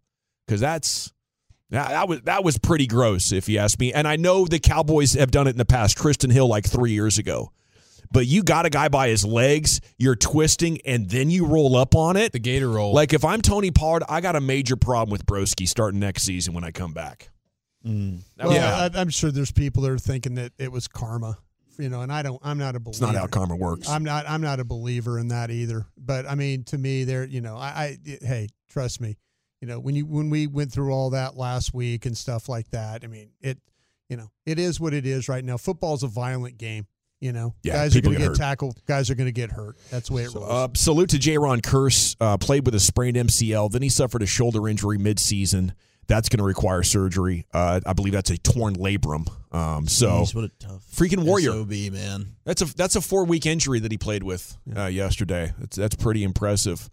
because 0.45 0.59
that's 0.59 1.13
that 1.69 2.09
was 2.09 2.21
that 2.21 2.43
was 2.43 2.57
pretty 2.57 2.87
gross 2.87 3.31
if 3.31 3.47
you 3.47 3.59
ask 3.59 3.79
me. 3.79 3.93
And 3.93 4.07
I 4.07 4.15
know 4.15 4.45
the 4.45 4.59
Cowboys 4.59 5.13
have 5.13 5.31
done 5.31 5.47
it 5.47 5.51
in 5.51 5.57
the 5.57 5.65
past. 5.65 5.97
Trysten 5.97 6.31
Hill 6.31 6.47
like 6.47 6.65
3 6.65 6.91
years 6.91 7.19
ago 7.19 7.51
but 8.11 8.25
you 8.25 8.43
got 8.43 8.65
a 8.65 8.69
guy 8.69 8.89
by 8.89 9.09
his 9.09 9.23
legs, 9.23 9.81
you're 9.97 10.15
twisting, 10.15 10.79
and 10.85 11.09
then 11.09 11.29
you 11.29 11.45
roll 11.45 11.75
up 11.75 11.95
on 11.95 12.17
it. 12.17 12.31
The 12.31 12.39
gator 12.39 12.69
roll. 12.69 12.93
Like 12.93 13.13
if 13.13 13.23
I'm 13.23 13.41
Tony 13.41 13.71
Pollard, 13.71 14.03
I 14.09 14.21
got 14.21 14.35
a 14.35 14.41
major 14.41 14.75
problem 14.75 15.11
with 15.11 15.25
Broski 15.25 15.67
starting 15.67 15.99
next 15.99 16.23
season 16.23 16.53
when 16.53 16.63
I 16.63 16.71
come 16.71 16.93
back. 16.93 17.29
Mm. 17.85 18.19
Well, 18.37 18.53
yeah, 18.53 18.89
I, 18.93 18.99
am 18.99 19.09
sure 19.09 19.31
there's 19.31 19.51
people 19.51 19.83
that 19.83 19.91
are 19.91 19.97
thinking 19.97 20.35
that 20.35 20.51
it 20.57 20.71
was 20.71 20.87
karma, 20.87 21.37
you 21.77 21.89
know, 21.89 22.01
and 22.01 22.11
I 22.11 22.23
don't. 22.23 22.39
I'm 22.43 22.57
not 22.57 22.75
a 22.75 22.79
believer. 22.79 23.05
It's 23.05 23.13
not 23.13 23.15
how 23.15 23.27
karma 23.27 23.55
works. 23.55 23.87
I'm 23.87 24.03
not. 24.03 24.27
I'm 24.27 24.41
not 24.41 24.59
a 24.59 24.65
believer 24.65 25.17
in 25.17 25.29
that 25.29 25.49
either. 25.49 25.85
But 25.97 26.25
I 26.25 26.35
mean, 26.35 26.63
to 26.65 26.77
me, 26.77 27.05
there, 27.05 27.23
you 27.23 27.41
know, 27.41 27.55
I, 27.55 27.97
I 28.05 28.17
hey, 28.21 28.49
trust 28.69 28.99
me, 28.99 29.17
you 29.61 29.67
know, 29.67 29.79
when 29.79 29.95
you 29.95 30.05
when 30.05 30.29
we 30.29 30.47
went 30.47 30.73
through 30.73 30.91
all 30.91 31.11
that 31.11 31.37
last 31.37 31.73
week 31.73 32.05
and 32.05 32.17
stuff 32.17 32.49
like 32.49 32.69
that, 32.71 33.03
I 33.05 33.07
mean, 33.07 33.29
it, 33.39 33.59
you 34.09 34.17
know, 34.17 34.29
it 34.45 34.59
is 34.59 34.79
what 34.79 34.93
it 34.93 35.05
is 35.05 35.29
right 35.29 35.43
now. 35.43 35.55
Football's 35.55 36.03
a 36.03 36.07
violent 36.07 36.57
game. 36.57 36.85
You 37.19 37.33
know, 37.33 37.53
yeah, 37.63 37.73
guys 37.73 37.97
are 37.97 38.01
going 38.01 38.17
to 38.17 38.27
get, 38.29 38.35
tackled. 38.35 38.81
Guys 38.85 39.09
are 39.09 39.15
going 39.15 39.27
to 39.27 39.33
get 39.33 39.51
hurt. 39.51 39.77
That's 39.91 40.07
the 40.07 40.15
way 40.15 40.23
it 40.23 40.33
rolls. 40.33 40.49
Uh, 40.49 40.67
salute 40.73 41.09
to 41.09 41.17
Jayron 41.17 41.59
Kearse. 41.61 42.15
Uh, 42.19 42.37
played 42.37 42.65
with 42.65 42.73
a 42.75 42.79
sprained 42.79 43.17
MCL. 43.17 43.71
Then 43.71 43.81
he 43.81 43.89
suffered 43.89 44.21
a 44.21 44.25
shoulder 44.25 44.69
injury 44.69 44.97
midseason. 44.97 45.73
That's 46.07 46.29
going 46.29 46.39
to 46.39 46.45
require 46.45 46.81
surgery. 46.81 47.45
Uh, 47.53 47.81
I 47.85 47.93
believe 47.93 48.13
that's 48.13 48.29
a 48.29 48.37
torn 48.37 48.75
labrum. 48.75 49.27
Um, 49.51 49.87
so 49.87 50.21
Jeez, 50.21 50.33
what 50.33 50.45
a 50.45 50.49
tough 50.59 50.83
freaking 50.91 51.23
warrior, 51.23 51.51
SOB, 51.51 51.93
man. 51.93 52.35
That's 52.45 52.61
a 52.61 52.75
that's 52.75 52.95
a 52.95 53.01
four 53.01 53.25
week 53.25 53.45
injury 53.45 53.79
that 53.79 53.91
he 53.91 53.97
played 53.97 54.23
with 54.23 54.57
uh, 54.75 54.85
yesterday. 54.85 55.53
That's 55.59 55.75
that's 55.75 55.95
pretty 55.95 56.23
impressive. 56.23 56.89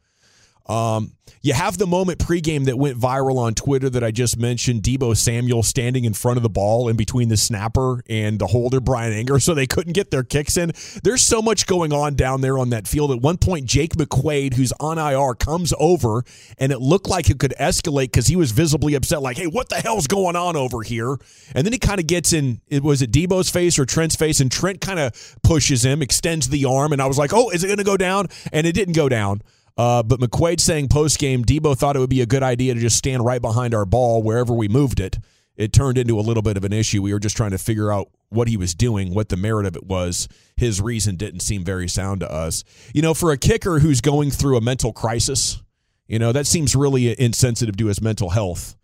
Um, 0.69 1.13
you 1.43 1.53
have 1.53 1.79
the 1.79 1.87
moment 1.87 2.19
pregame 2.19 2.65
that 2.65 2.77
went 2.77 2.99
viral 2.99 3.39
on 3.39 3.55
Twitter 3.55 3.89
that 3.91 4.03
I 4.03 4.11
just 4.11 4.37
mentioned. 4.37 4.83
Deebo 4.83 5.17
Samuel 5.17 5.63
standing 5.63 6.05
in 6.05 6.13
front 6.13 6.39
of 6.39 6.43
the 6.43 6.49
ball 6.49 6.89
in 6.89 6.97
between 6.97 7.29
the 7.29 7.37
snapper 7.37 8.03
and 8.09 8.39
the 8.39 8.49
holder, 8.49 8.81
Bryan 8.81 9.13
Anger, 9.13 9.39
so 9.41 9.55
they 9.55 9.67
couldn't 9.67 9.93
get 9.93 10.11
their 10.11 10.25
kicks 10.25 10.57
in. 10.57 10.73
There's 11.05 11.23
so 11.23 11.41
much 11.41 11.67
going 11.67 11.93
on 11.93 12.15
down 12.15 12.41
there 12.41 12.59
on 12.59 12.71
that 12.71 12.89
field. 12.89 13.13
At 13.13 13.21
one 13.21 13.37
point, 13.37 13.67
Jake 13.67 13.95
McQuaide, 13.95 14.55
who's 14.55 14.73
on 14.81 14.99
IR, 14.99 15.35
comes 15.35 15.73
over, 15.79 16.25
and 16.59 16.73
it 16.73 16.81
looked 16.81 17.09
like 17.09 17.31
it 17.31 17.39
could 17.39 17.55
escalate 17.61 18.07
because 18.07 18.27
he 18.27 18.35
was 18.35 18.51
visibly 18.51 18.95
upset, 18.95 19.23
like, 19.23 19.37
hey, 19.37 19.47
what 19.47 19.69
the 19.69 19.77
hell's 19.77 20.09
going 20.09 20.35
on 20.35 20.57
over 20.57 20.83
here? 20.83 21.17
And 21.55 21.65
then 21.65 21.73
he 21.73 21.79
kind 21.79 22.01
of 22.01 22.09
gets 22.09 22.33
in, 22.33 22.61
it 22.67 22.83
was 22.83 23.03
it 23.03 23.13
Deebo's 23.13 23.51
face 23.51 23.79
or 23.79 23.87
Trent's 23.87 24.17
face, 24.17 24.41
and 24.41 24.51
Trent 24.51 24.81
kind 24.81 24.99
of 24.99 25.37
pushes 25.45 25.85
him, 25.85 26.03
extends 26.03 26.49
the 26.49 26.65
arm, 26.65 26.93
and 26.93 27.01
I 27.01 27.07
was 27.07 27.19
like, 27.19 27.33
oh, 27.33 27.51
is 27.51 27.63
it 27.63 27.69
going 27.69 27.79
to 27.79 27.85
go 27.85 27.97
down? 27.97 28.27
And 28.53 28.67
it 28.67 28.73
didn't 28.73 28.95
go 28.95 29.09
down. 29.09 29.43
Uh, 29.77 30.03
but 30.03 30.21
McQuaide 30.21 30.61
saying 30.61 30.89
post 30.89 31.19
game, 31.19 31.45
Deebo 31.45 31.77
thought 31.77 31.97
it 31.97 31.99
would 31.99 32.11
be 32.11 32.23
a 32.23 32.27
good 32.27 32.43
idea 32.43 32.75
to 32.75 32.81
just 32.81 32.97
stand 32.97 33.25
right 33.25 33.43
behind 33.43 33.75
our 33.75 33.85
ball 33.85 34.23
wherever 34.23 34.55
we 34.55 34.69
moved 34.69 35.01
it. 35.01 35.19
It 35.57 35.73
turned 35.73 35.99
into 35.99 36.19
a 36.19 36.23
little 36.23 36.43
bit 36.43 36.57
of 36.57 36.65
an 36.65 36.73
issue. 36.73 37.03
We 37.03 37.13
were 37.13 37.19
just 37.19 37.37
trying 37.37 37.53
to 37.53 37.59
figure 37.59 37.91
out 37.91 38.09
what 38.29 38.49
he 38.49 38.57
was 38.57 38.75
doing, 38.75 39.15
what 39.15 39.29
the 39.29 39.37
merit 39.37 39.67
of 39.67 39.77
it 39.77 39.85
was. 39.85 40.29
His 40.57 40.81
reason 40.81 41.17
didn't 41.17 41.41
seem 41.41 41.65
very 41.65 41.89
sound 41.89 42.21
to 42.21 42.31
us. 42.31 42.65
You 42.95 43.03
know, 43.03 43.15
for 43.15 43.33
a 43.33 43.39
kicker 43.39 43.79
who's 43.79 44.01
going 44.01 44.31
through 44.31 44.57
a 44.57 44.61
mental 44.61 44.93
crisis, 44.93 45.63
you 46.09 46.19
know, 46.19 46.33
that 46.33 46.47
seems 46.47 46.77
really 46.77 47.19
insensitive 47.19 47.77
to 47.79 47.87
his 47.87 48.03
mental 48.03 48.31
health. 48.31 48.77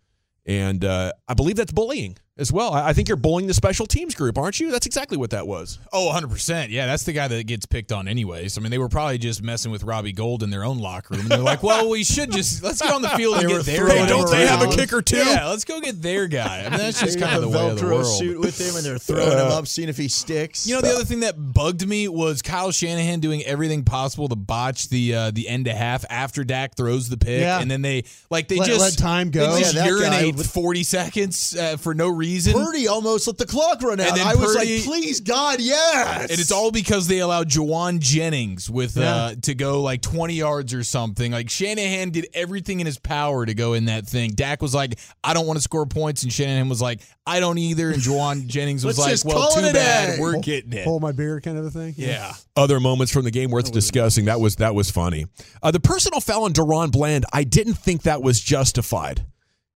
And 0.45 0.83
uh, 0.83 1.13
I 1.27 1.35
believe 1.35 1.55
that's 1.55 1.71
bullying 1.71 2.17
as 2.35 2.51
well. 2.51 2.73
I 2.73 2.93
think 2.93 3.07
you're 3.07 3.17
bullying 3.17 3.47
the 3.47 3.53
special 3.53 3.85
teams 3.85 4.15
group, 4.15 4.39
aren't 4.39 4.59
you? 4.59 4.71
That's 4.71 4.87
exactly 4.87 5.17
what 5.17 5.29
that 5.31 5.45
was. 5.45 5.77
Oh, 5.91 6.11
100%. 6.11 6.69
Yeah, 6.69 6.87
that's 6.87 7.03
the 7.03 7.13
guy 7.13 7.27
that 7.27 7.45
gets 7.45 7.67
picked 7.67 7.91
on 7.91 8.07
anyways. 8.07 8.57
I 8.57 8.61
mean, 8.61 8.71
they 8.71 8.79
were 8.79 8.89
probably 8.89 9.19
just 9.19 9.43
messing 9.43 9.71
with 9.71 9.83
Robbie 9.83 10.13
Gould 10.13 10.41
in 10.41 10.49
their 10.49 10.63
own 10.63 10.79
locker 10.79 11.13
room. 11.13 11.21
And 11.21 11.29
they're 11.29 11.37
like, 11.39 11.61
well, 11.61 11.89
we 11.89 12.03
should 12.03 12.31
just, 12.31 12.63
let's 12.63 12.81
get 12.81 12.91
on 12.91 13.03
the 13.03 13.09
field 13.09 13.35
and 13.39 13.47
get 13.47 13.65
their 13.65 13.87
guy. 13.87 14.07
Don't 14.07 14.29
they 14.31 14.47
have 14.47 14.63
a 14.63 14.75
kicker 14.75 15.03
too? 15.03 15.17
Yeah, 15.17 15.47
let's 15.49 15.63
go 15.63 15.79
get 15.79 16.01
their 16.01 16.27
guy. 16.27 16.61
I 16.65 16.69
mean, 16.69 16.79
that's 16.79 16.99
just 16.99 17.19
kind 17.19 17.35
of 17.35 17.43
the 17.43 17.49
way 17.49 17.69
of 17.69 17.79
the 17.79 17.85
world. 17.85 18.07
suit 18.07 18.39
with 18.39 18.59
him 18.59 18.75
and 18.77 18.83
they're 18.83 18.97
throwing 18.97 19.31
him 19.37 19.51
up, 19.51 19.67
seeing 19.67 19.89
if 19.89 19.97
he 19.97 20.07
sticks. 20.07 20.65
You 20.65 20.73
know, 20.73 20.81
the 20.81 20.91
other 20.91 21.05
thing 21.05 21.19
that 21.19 21.35
bugged 21.37 21.87
me 21.87 22.07
was 22.07 22.41
Kyle 22.41 22.71
Shanahan 22.71 23.19
doing 23.19 23.43
everything 23.43 23.83
possible 23.83 24.27
to 24.29 24.35
botch 24.35 24.89
the 24.89 25.13
uh, 25.13 25.31
the 25.31 25.47
end 25.47 25.65
to 25.65 25.73
half 25.73 26.03
after 26.09 26.43
Dak 26.43 26.75
throws 26.75 27.09
the 27.09 27.17
pick. 27.17 27.41
Yeah. 27.41 27.59
And 27.59 27.69
then 27.69 27.83
they, 27.83 28.05
like, 28.31 28.47
they 28.47 28.57
let, 28.57 28.67
just, 28.67 28.79
let 28.79 28.97
time 28.97 29.29
go. 29.29 29.53
They 29.53 29.59
just 29.61 29.75
Yeah, 29.75 29.85
urinate 29.85 30.35
guy- 30.35 30.43
40 30.43 30.83
seconds 30.83 31.55
uh, 31.55 31.77
for 31.77 31.93
no 31.93 32.07
reason. 32.07 32.22
Purdy 32.53 32.87
almost 32.87 33.27
let 33.27 33.37
the 33.37 33.45
clock 33.45 33.81
run 33.81 33.99
out. 33.99 34.07
And 34.09 34.17
then 34.17 34.27
I 34.27 34.35
was 34.35 34.55
like, 34.55 34.67
please, 34.83 35.19
God, 35.19 35.59
yes. 35.59 36.29
And 36.31 36.39
it's 36.39 36.51
all 36.51 36.71
because 36.71 37.07
they 37.07 37.19
allowed 37.19 37.49
Jauan 37.49 37.99
Jennings 37.99 38.69
with 38.69 38.97
Yeah. 38.97 39.15
uh, 39.15 39.35
to 39.43 39.55
go 39.55 39.81
like 39.81 40.01
20 40.01 40.33
yards 40.33 40.73
or 40.73 40.83
something. 40.83 41.31
Like 41.31 41.49
Shanahan 41.49 42.11
did 42.11 42.27
everything 42.33 42.79
in 42.79 42.85
his 42.85 42.99
power 42.99 43.45
to 43.45 43.53
go 43.53 43.73
in 43.73 43.85
that 43.85 44.05
thing. 44.07 44.31
Dak 44.31 44.61
was 44.61 44.73
like, 44.73 44.99
I 45.23 45.33
don't 45.33 45.45
want 45.47 45.57
to 45.57 45.63
score 45.63 45.85
points, 45.85 46.23
and 46.23 46.31
Shanahan 46.31 46.69
was 46.69 46.81
like, 46.81 47.01
I 47.25 47.39
don't 47.39 47.57
either. 47.57 47.89
And 47.91 48.01
Jauan 48.01 48.47
Jennings 48.47 48.85
was 48.85 48.97
like, 48.97 49.17
Well, 49.23 49.51
too 49.51 49.59
it 49.61 49.69
a 49.71 49.73
bad, 49.73 50.19
we're 50.19 50.39
getting 50.39 50.73
it. 50.73 50.83
Hold 50.85 51.01
my 51.01 51.11
beer, 51.11 51.39
kind 51.41 51.57
of 51.57 51.65
a 51.65 51.71
thing. 51.71 51.93
Yeah. 51.97 52.33
other 52.55 52.79
moments 52.79 53.11
from 53.13 53.23
the 53.23 53.31
game 53.31 53.49
worth 53.51 53.71
discussing. 53.71 54.25
That 54.25 54.39
was 54.39 54.57
that 54.57 54.75
was 54.75 54.91
funny. 54.91 55.25
Uh, 55.61 55.71
the 55.71 55.79
personal 55.79 56.19
foul 56.19 56.43
on 56.43 56.53
DaRon 56.53 56.91
Bland, 56.91 57.25
I 57.31 57.43
didn't 57.43 57.75
think 57.75 58.03
that 58.03 58.21
was 58.21 58.39
justified. 58.41 59.25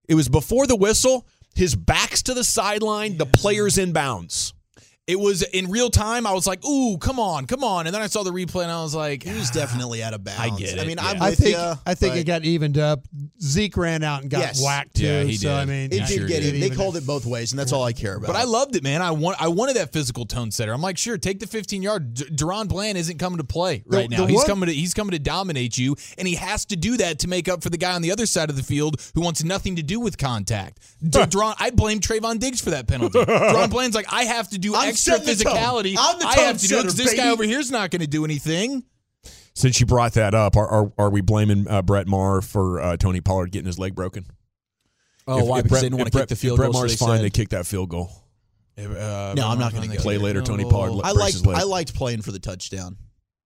It 0.07 0.15
was 0.15 0.29
before 0.29 0.67
the 0.67 0.75
whistle. 0.75 1.25
His 1.57 1.73
back's 1.73 2.21
to 2.21 2.35
the 2.35 2.43
sideline. 2.43 3.17
The 3.17 3.25
player's 3.25 3.79
in 3.79 3.91
bounds. 3.91 4.53
It 5.07 5.17
was 5.17 5.41
in 5.41 5.69
real 5.71 5.89
time. 5.89 6.27
I 6.27 6.33
was 6.33 6.45
like, 6.45 6.65
"Ooh, 6.65 6.97
come 6.97 7.17
on, 7.17 7.45
come 7.47 7.63
on!" 7.63 7.87
And 7.87 7.95
then 7.95 8.01
I 8.01 8.07
saw 8.07 8.23
the 8.23 8.31
replay, 8.31 8.63
and 8.63 8.71
I 8.71 8.81
was 8.83 8.93
like, 8.93 9.23
He 9.23 9.33
was 9.33 9.49
definitely 9.51 10.03
out 10.03 10.13
of 10.13 10.19
ah, 10.27 10.31
bounds. 10.37 10.39
I 10.39 10.57
get 10.59 10.79
I 10.79 10.85
mean, 10.85 10.97
yeah. 10.97 11.07
I'm 11.09 11.21
I 11.21 11.33
think 11.33 11.55
ya, 11.55 11.75
I 11.85 11.95
think 11.95 12.15
it 12.17 12.25
got 12.25 12.43
evened 12.43 12.77
up. 12.77 13.05
Zeke 13.41 13.77
ran 13.77 14.03
out 14.03 14.21
and 14.23 14.29
got 14.29 14.39
Yes. 14.39 14.61
whacked 14.61 14.95
too. 14.97 15.05
Yeah, 15.05 15.23
he 15.23 15.37
so. 15.37 15.55
I 15.55 15.63
mean, 15.63 15.91
It 15.91 15.93
Yeah, 15.93 16.07
did 16.07 16.17
sure 16.19 16.27
get 16.27 16.43
it. 16.43 16.59
They 16.59 16.69
called 16.69 16.97
it 16.97 17.07
both 17.07 17.25
ways, 17.25 17.53
and 17.53 17.59
that's 17.59 17.71
all 17.71 17.83
I 17.83 17.93
care 17.93 18.15
about. 18.15 18.27
But 18.27 18.35
I 18.35 18.43
loved 18.43 18.75
it, 18.75 18.83
man. 18.83 19.01
I 19.01 19.11
want 19.11 19.41
I 19.41 19.47
wanted 19.47 19.77
that 19.77 19.93
physical 19.93 20.25
tone 20.25 20.51
setter. 20.51 20.73
I'm 20.73 20.81
like, 20.81 20.97
sure, 20.97 21.17
take 21.17 21.39
the 21.39 21.47
15 21.47 21.81
yard. 21.81 22.13
D- 22.13 22.25
DaRon 22.25 22.67
Bland 22.67 22.97
isn't 22.97 23.17
coming 23.17 23.37
to 23.37 23.45
play 23.45 23.83
The- 23.87 23.97
right 23.97 24.09
now. 24.09 24.17
the 24.17 24.27
he's 24.27 24.35
one- 24.37 24.45
coming 24.45 24.67
to 24.67 24.73
he's 24.73 24.93
coming 24.93 25.11
to 25.11 25.19
dominate 25.19 25.77
you, 25.77 25.95
and 26.17 26.27
he 26.27 26.35
has 26.35 26.65
to 26.65 26.75
do 26.75 26.97
that 26.97 27.19
to 27.19 27.29
make 27.29 27.47
up 27.47 27.63
for 27.63 27.69
the 27.69 27.77
guy 27.77 27.93
on 27.93 28.01
the 28.01 28.11
other 28.11 28.25
side 28.25 28.49
of 28.49 28.57
the 28.57 28.63
field 28.63 28.99
who 29.15 29.21
wants 29.21 29.41
nothing 29.41 29.77
to 29.77 29.83
do 29.83 30.01
with 30.01 30.17
contact. 30.17 30.79
D- 31.01 31.17
DaRon, 31.19 31.55
I 31.59 31.69
blame 31.69 32.01
Trevon 32.01 32.39
Diggs 32.39 32.59
for 32.59 32.71
that 32.71 32.87
penalty. 32.89 33.19
DaRon 33.23 33.69
Bland's 33.69 33.95
like, 33.95 34.11
I 34.11 34.25
have 34.25 34.49
to 34.49 34.57
do 34.57 34.75
I'm 34.75 34.96
extra 34.97 35.19
the 35.19 35.31
physicality. 35.31 35.95
I'm 35.99 36.19
the 36.19 36.25
I 36.27 36.39
have 36.41 36.57
to 36.59 36.67
do 36.67 36.77
it 36.79 36.81
because 36.83 36.95
this 36.97 37.13
guy 37.13 37.29
over 37.29 37.43
here's 37.43 37.71
not 37.71 37.91
going 37.91 38.01
to 38.01 38.07
do 38.07 38.25
anything. 38.25 38.83
Since 39.53 39.79
you 39.79 39.85
brought 39.85 40.13
that 40.13 40.33
up, 40.35 40.55
are 40.55 40.67
are, 40.67 40.91
are 40.97 41.09
we 41.09 41.21
blaming 41.21 41.67
uh, 41.67 41.81
Brett 41.81 42.07
Maher 42.07 42.41
for 42.41 42.79
uh, 42.79 42.97
Tony 42.97 43.21
Pollard 43.21 43.51
getting 43.51 43.65
his 43.65 43.79
leg 43.79 43.95
broken? 43.95 44.25
Oh, 45.27 45.39
If- 45.39 45.45
why? 45.45 45.57
if 45.59 45.63
Because 45.63 45.69
Brett- 45.69 45.81
they 45.81 45.85
didn't 45.89 45.97
want 45.99 46.11
to 46.11 46.17
kick 46.19 46.27
the 46.29 46.33
if 46.33 46.39
field 46.39 46.57
Brett 46.57 46.67
goal. 46.67 46.73
so 46.73 46.79
Maher's 46.79 46.91
they 46.99 47.05
fine. 47.05 47.17
said- 47.17 47.25
They 47.25 47.29
kicked 47.31 47.51
that 47.51 47.65
field 47.65 47.89
goal. 47.89 48.11
Uh, 48.77 49.33
No, 49.35 49.47
I'm 49.47 49.57
not 49.57 49.73
gonna 49.73 49.87
Play 49.95 50.17
there. 50.17 50.23
later, 50.23 50.41
Tony. 50.43 50.63
Pollard. 50.63 51.01
I 51.03 51.11
liked. 51.11 51.37
I 51.47 51.63
liked 51.63 51.95
playing 51.95 52.21
for 52.21 52.31
the 52.31 52.39
touchdown. 52.39 52.97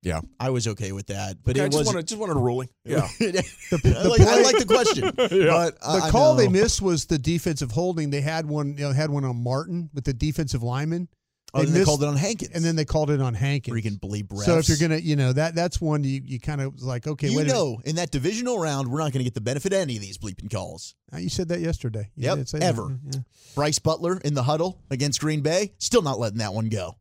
Yeah, 0.04 0.20
I 0.40 0.50
was 0.50 0.68
okay 0.68 0.92
with 0.94 1.08
that, 1.08 1.38
but 1.44 1.56
I 1.60 1.66
it 1.66 1.68
just 1.68 1.78
was. 1.78 1.88
wanted 1.88 2.08
just 2.08 2.20
wanted 2.20 2.36
a 2.36 2.40
ruling. 2.40 2.70
Yeah, 2.84 3.08
I, 3.22 4.04
like, 4.04 4.20
I 4.22 4.42
like 4.42 4.58
the 4.58 4.66
question, 4.68 5.12
but 5.16 5.30
the 5.30 5.50
I, 5.84 6.08
I 6.08 6.10
call 6.10 6.34
they 6.36 6.48
missed 6.48 6.82
was 6.82 7.06
the 7.06 7.20
defensive 7.20 7.72
holding. 7.72 8.10
They 8.10 8.20
had 8.22 8.48
one, 8.48 8.70
you 8.78 8.84
know, 8.86 8.92
had 8.94 9.12
one 9.12 9.24
on 9.26 9.42
Martin 9.44 9.92
with 9.94 10.04
the 10.04 10.14
defensive 10.14 10.64
lineman. 10.64 11.08
Oh, 11.54 11.62
then 11.64 11.74
they 11.74 11.80
missed- 11.80 11.86
called 11.88 12.02
it 12.04 12.08
on 12.08 12.16
Hankins, 12.16 12.52
and 12.54 12.64
then 12.64 12.76
they 12.78 12.86
called 12.86 13.10
it 13.10 13.20
on 13.22 13.34
Hankins. 13.34 13.76
freaking 13.76 14.00
bleep 14.00 14.28
refs. 14.28 14.44
So 14.46 14.58
if 14.58 14.70
you're 14.70 14.78
gonna, 14.78 14.98
you 15.00 15.16
know, 15.18 15.34
that 15.34 15.54
that's 15.54 15.82
one 15.82 16.04
you, 16.04 16.22
you 16.24 16.40
kind 16.40 16.62
of 16.62 16.82
like, 16.82 17.08
okay, 17.08 17.28
you 17.28 17.38
wait 17.38 17.48
a 17.48 17.50
know, 17.54 17.82
in 17.84 17.98
that 17.98 18.10
divisional 18.12 18.58
round, 18.58 18.88
we're 18.90 19.00
not 19.00 19.12
going 19.12 19.20
to 19.20 19.24
get 19.26 19.34
the 19.34 19.42
benefit 19.42 19.74
of 19.74 19.80
any 19.80 19.96
of 19.98 20.02
these 20.02 20.18
bleeping 20.18 20.50
calls. 20.50 20.96
Uh, 21.14 21.18
You 21.18 21.28
said 21.30 21.50
that 21.50 21.60
yesterday. 21.60 22.10
You 22.16 22.26
Yep, 22.26 22.38
did 22.38 22.50
say 22.50 22.60
that. 22.60 22.66
ever. 22.66 22.98
Yeah. 23.12 23.20
Brice 23.54 23.80
Butler 23.80 24.18
in 24.24 24.34
the 24.34 24.44
huddle 24.44 24.80
against 24.90 25.20
Green 25.20 25.42
Bay, 25.42 25.74
still 25.78 26.02
not 26.02 26.20
letting 26.20 26.38
that 26.38 26.54
one 26.54 26.70
go. 26.70 26.96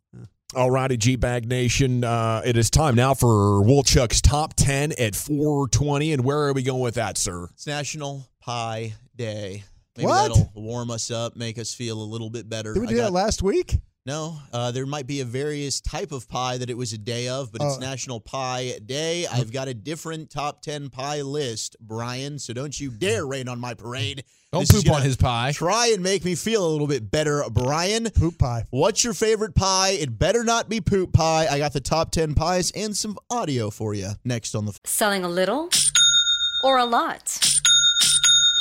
All 0.57 0.69
righty, 0.73 0.97
G 0.97 1.15
Bag 1.15 1.47
Nation. 1.49 2.03
Uh, 2.03 2.43
it 2.45 2.57
is 2.57 2.71
time 2.71 2.97
now 2.97 3.15
for 3.15 3.63
Woolchuck's 3.63 4.21
top 4.21 4.55
10 4.55 4.91
at 4.99 5.15
420. 5.15 6.13
And 6.13 6.25
where 6.25 6.39
are 6.49 6.53
we 6.53 6.65
going 6.65 6.81
with 6.83 6.97
that, 6.97 7.17
sir? 7.19 7.49
It's 7.53 7.69
National 7.69 8.27
Pie 8.41 8.95
Day. 9.15 9.63
Maybe 9.97 10.07
What? 10.09 10.29
that'll 10.35 10.51
warm 10.57 10.91
us 10.91 11.09
up, 11.13 11.37
make 11.37 11.57
us 11.57 11.73
feel 11.73 12.03
a 12.03 12.05
little 12.05 12.31
bit 12.31 12.49
better. 12.49 12.73
Did 12.75 12.81
we 12.81 12.87
I 12.89 12.91
do 12.91 12.97
that 12.97 13.13
last 13.13 13.43
week? 13.45 13.79
No, 14.07 14.39
uh, 14.55 14.71
there 14.71 14.87
might 14.87 15.07
be 15.07 15.21
a 15.21 15.27
various 15.27 15.79
type 15.79 16.11
of 16.11 16.27
pie 16.27 16.57
that 16.57 16.71
it 16.71 16.77
was 16.77 16.95
a 16.95 16.99
day 16.99 17.29
of, 17.29 17.53
but 17.53 17.61
it's 17.61 17.77
Oh. 17.77 17.81
National 17.81 18.19
Pie 18.19 18.79
Day. 18.87 19.27
I've 19.27 19.53
got 19.53 19.69
a 19.69 19.75
different 19.75 20.31
top 20.31 20.63
10 20.63 20.89
pie 20.89 21.21
list, 21.21 21.77
Brian, 21.81 22.39
so 22.39 22.55
don't 22.55 22.81
you 22.81 22.91
dare 22.91 23.27
rain 23.27 23.47
on 23.47 23.61
my 23.61 23.75
parade. 23.75 24.25
Don't 24.53 24.67
This 24.67 24.83
poop 24.83 24.91
on 24.95 25.03
his 25.03 25.17
pie. 25.17 25.53
Try 25.53 25.89
and 25.89 26.03
make 26.03 26.25
me 26.25 26.35
feel 26.35 26.67
a 26.67 26.71
little 26.71 26.87
bit 26.87 27.11
better, 27.11 27.45
Brian. 27.53 28.09
Poop 28.11 28.39
pie. 28.39 28.65
What's 28.71 29.05
your 29.05 29.13
favorite 29.13 29.55
pie? 29.55 29.91
It 29.91 30.19
better 30.19 30.45
not 30.45 30.71
be 30.71 30.81
poop 30.81 31.13
pie. 31.13 31.47
I 31.51 31.59
got 31.59 31.75
the 31.75 31.81
top 31.81 32.11
10 32.11 32.35
pies 32.35 32.71
and 32.75 32.97
some 32.97 33.19
audio 33.31 33.69
for 33.69 33.93
you 33.93 34.13
next 34.25 34.55
on 34.55 34.65
the 34.65 34.73
Selling 34.85 35.25
a 35.25 35.29
little 35.29 35.69
or 36.65 36.79
a 36.79 36.87
lot? 36.87 37.39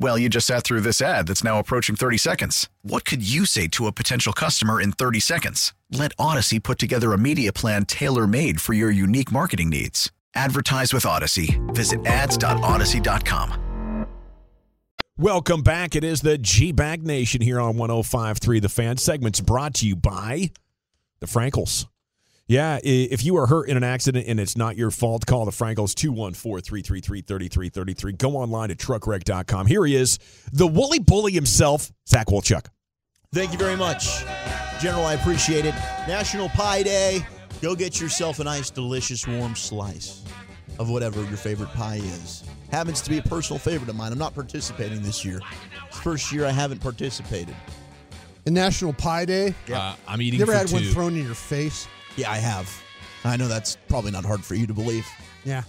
Well, 0.00 0.16
you 0.16 0.28
just 0.28 0.46
sat 0.46 0.62
through 0.62 0.82
this 0.82 1.02
ad 1.02 1.26
that's 1.26 1.42
now 1.42 1.58
approaching 1.58 1.96
30 1.96 2.18
seconds. 2.18 2.68
What 2.82 3.04
could 3.04 3.28
you 3.28 3.44
say 3.44 3.66
to 3.68 3.88
a 3.88 3.92
potential 3.92 4.32
customer 4.32 4.80
in 4.80 4.92
30 4.92 5.18
seconds? 5.18 5.74
Let 5.90 6.12
Odyssey 6.18 6.60
put 6.60 6.78
together 6.78 7.12
a 7.12 7.18
media 7.18 7.52
plan 7.52 7.84
tailor 7.84 8.28
made 8.28 8.60
for 8.60 8.74
your 8.74 8.90
unique 8.90 9.32
marketing 9.32 9.70
needs. 9.70 10.12
Advertise 10.36 10.94
with 10.94 11.04
Odyssey. 11.04 11.60
Visit 11.68 12.06
ads.odyssey.com. 12.06 14.06
Welcome 15.16 15.62
back. 15.62 15.96
It 15.96 16.04
is 16.04 16.20
the 16.20 16.38
G 16.38 16.70
Bag 16.70 17.04
Nation 17.04 17.40
here 17.40 17.58
on 17.58 17.74
105.3 17.74 18.62
The 18.62 18.68
Fan. 18.68 18.98
Segment's 18.98 19.40
brought 19.40 19.74
to 19.74 19.86
you 19.86 19.96
by 19.96 20.52
the 21.18 21.26
Frankels. 21.26 21.88
Yeah, 22.48 22.80
if 22.82 23.24
you 23.26 23.36
are 23.36 23.46
hurt 23.46 23.68
in 23.68 23.76
an 23.76 23.84
accident 23.84 24.26
and 24.26 24.40
it's 24.40 24.56
not 24.56 24.74
your 24.74 24.90
fault, 24.90 25.26
call 25.26 25.44
the 25.44 25.50
Frankels 25.50 25.94
214-333-3333. 25.94 28.16
Go 28.16 28.36
online 28.36 28.70
at 28.70 28.78
truckwreck.com. 28.78 29.66
Here 29.66 29.84
he 29.84 29.94
is, 29.94 30.18
the 30.50 30.66
woolly 30.66 30.98
bully 30.98 31.32
himself, 31.32 31.92
Zach 32.08 32.28
Wolchuk. 32.28 32.68
Thank 33.34 33.52
you 33.52 33.58
very 33.58 33.76
much. 33.76 34.24
General, 34.80 35.04
I 35.04 35.12
appreciate 35.12 35.66
it. 35.66 35.74
National 36.08 36.48
Pie 36.48 36.84
Day. 36.84 37.26
Go 37.60 37.74
get 37.74 38.00
yourself 38.00 38.38
a 38.38 38.44
nice, 38.44 38.70
delicious, 38.70 39.26
warm 39.26 39.54
slice 39.54 40.24
of 40.78 40.88
whatever 40.88 41.22
your 41.24 41.36
favorite 41.36 41.68
pie 41.74 41.96
is. 41.96 42.44
Happens 42.70 43.02
to 43.02 43.10
be 43.10 43.18
a 43.18 43.22
personal 43.22 43.58
favorite 43.58 43.90
of 43.90 43.96
mine. 43.96 44.12
I'm 44.12 44.18
not 44.18 44.34
participating 44.34 45.02
this 45.02 45.22
year. 45.22 45.42
It's 45.88 45.98
the 45.98 46.02
first 46.02 46.32
year 46.32 46.46
I 46.46 46.52
haven't 46.52 46.80
participated. 46.80 47.54
And 48.46 48.54
National 48.54 48.94
Pie 48.94 49.26
Day. 49.26 49.54
Uh, 49.70 49.94
I'm 50.06 50.22
eating 50.22 50.38
You 50.38 50.44
ever 50.44 50.52
for 50.52 50.58
had 50.58 50.70
one 50.70 50.84
thrown 50.84 51.14
in 51.14 51.26
your 51.26 51.34
face? 51.34 51.86
Yeah, 52.18 52.30
I 52.32 52.36
have. 52.38 52.68
I 53.24 53.36
know 53.36 53.48
that's 53.48 53.76
probably 53.88 54.10
not 54.10 54.24
hard 54.24 54.44
for 54.44 54.54
you 54.54 54.66
to 54.66 54.74
believe. 54.74 55.06
Yeah. 55.44 55.62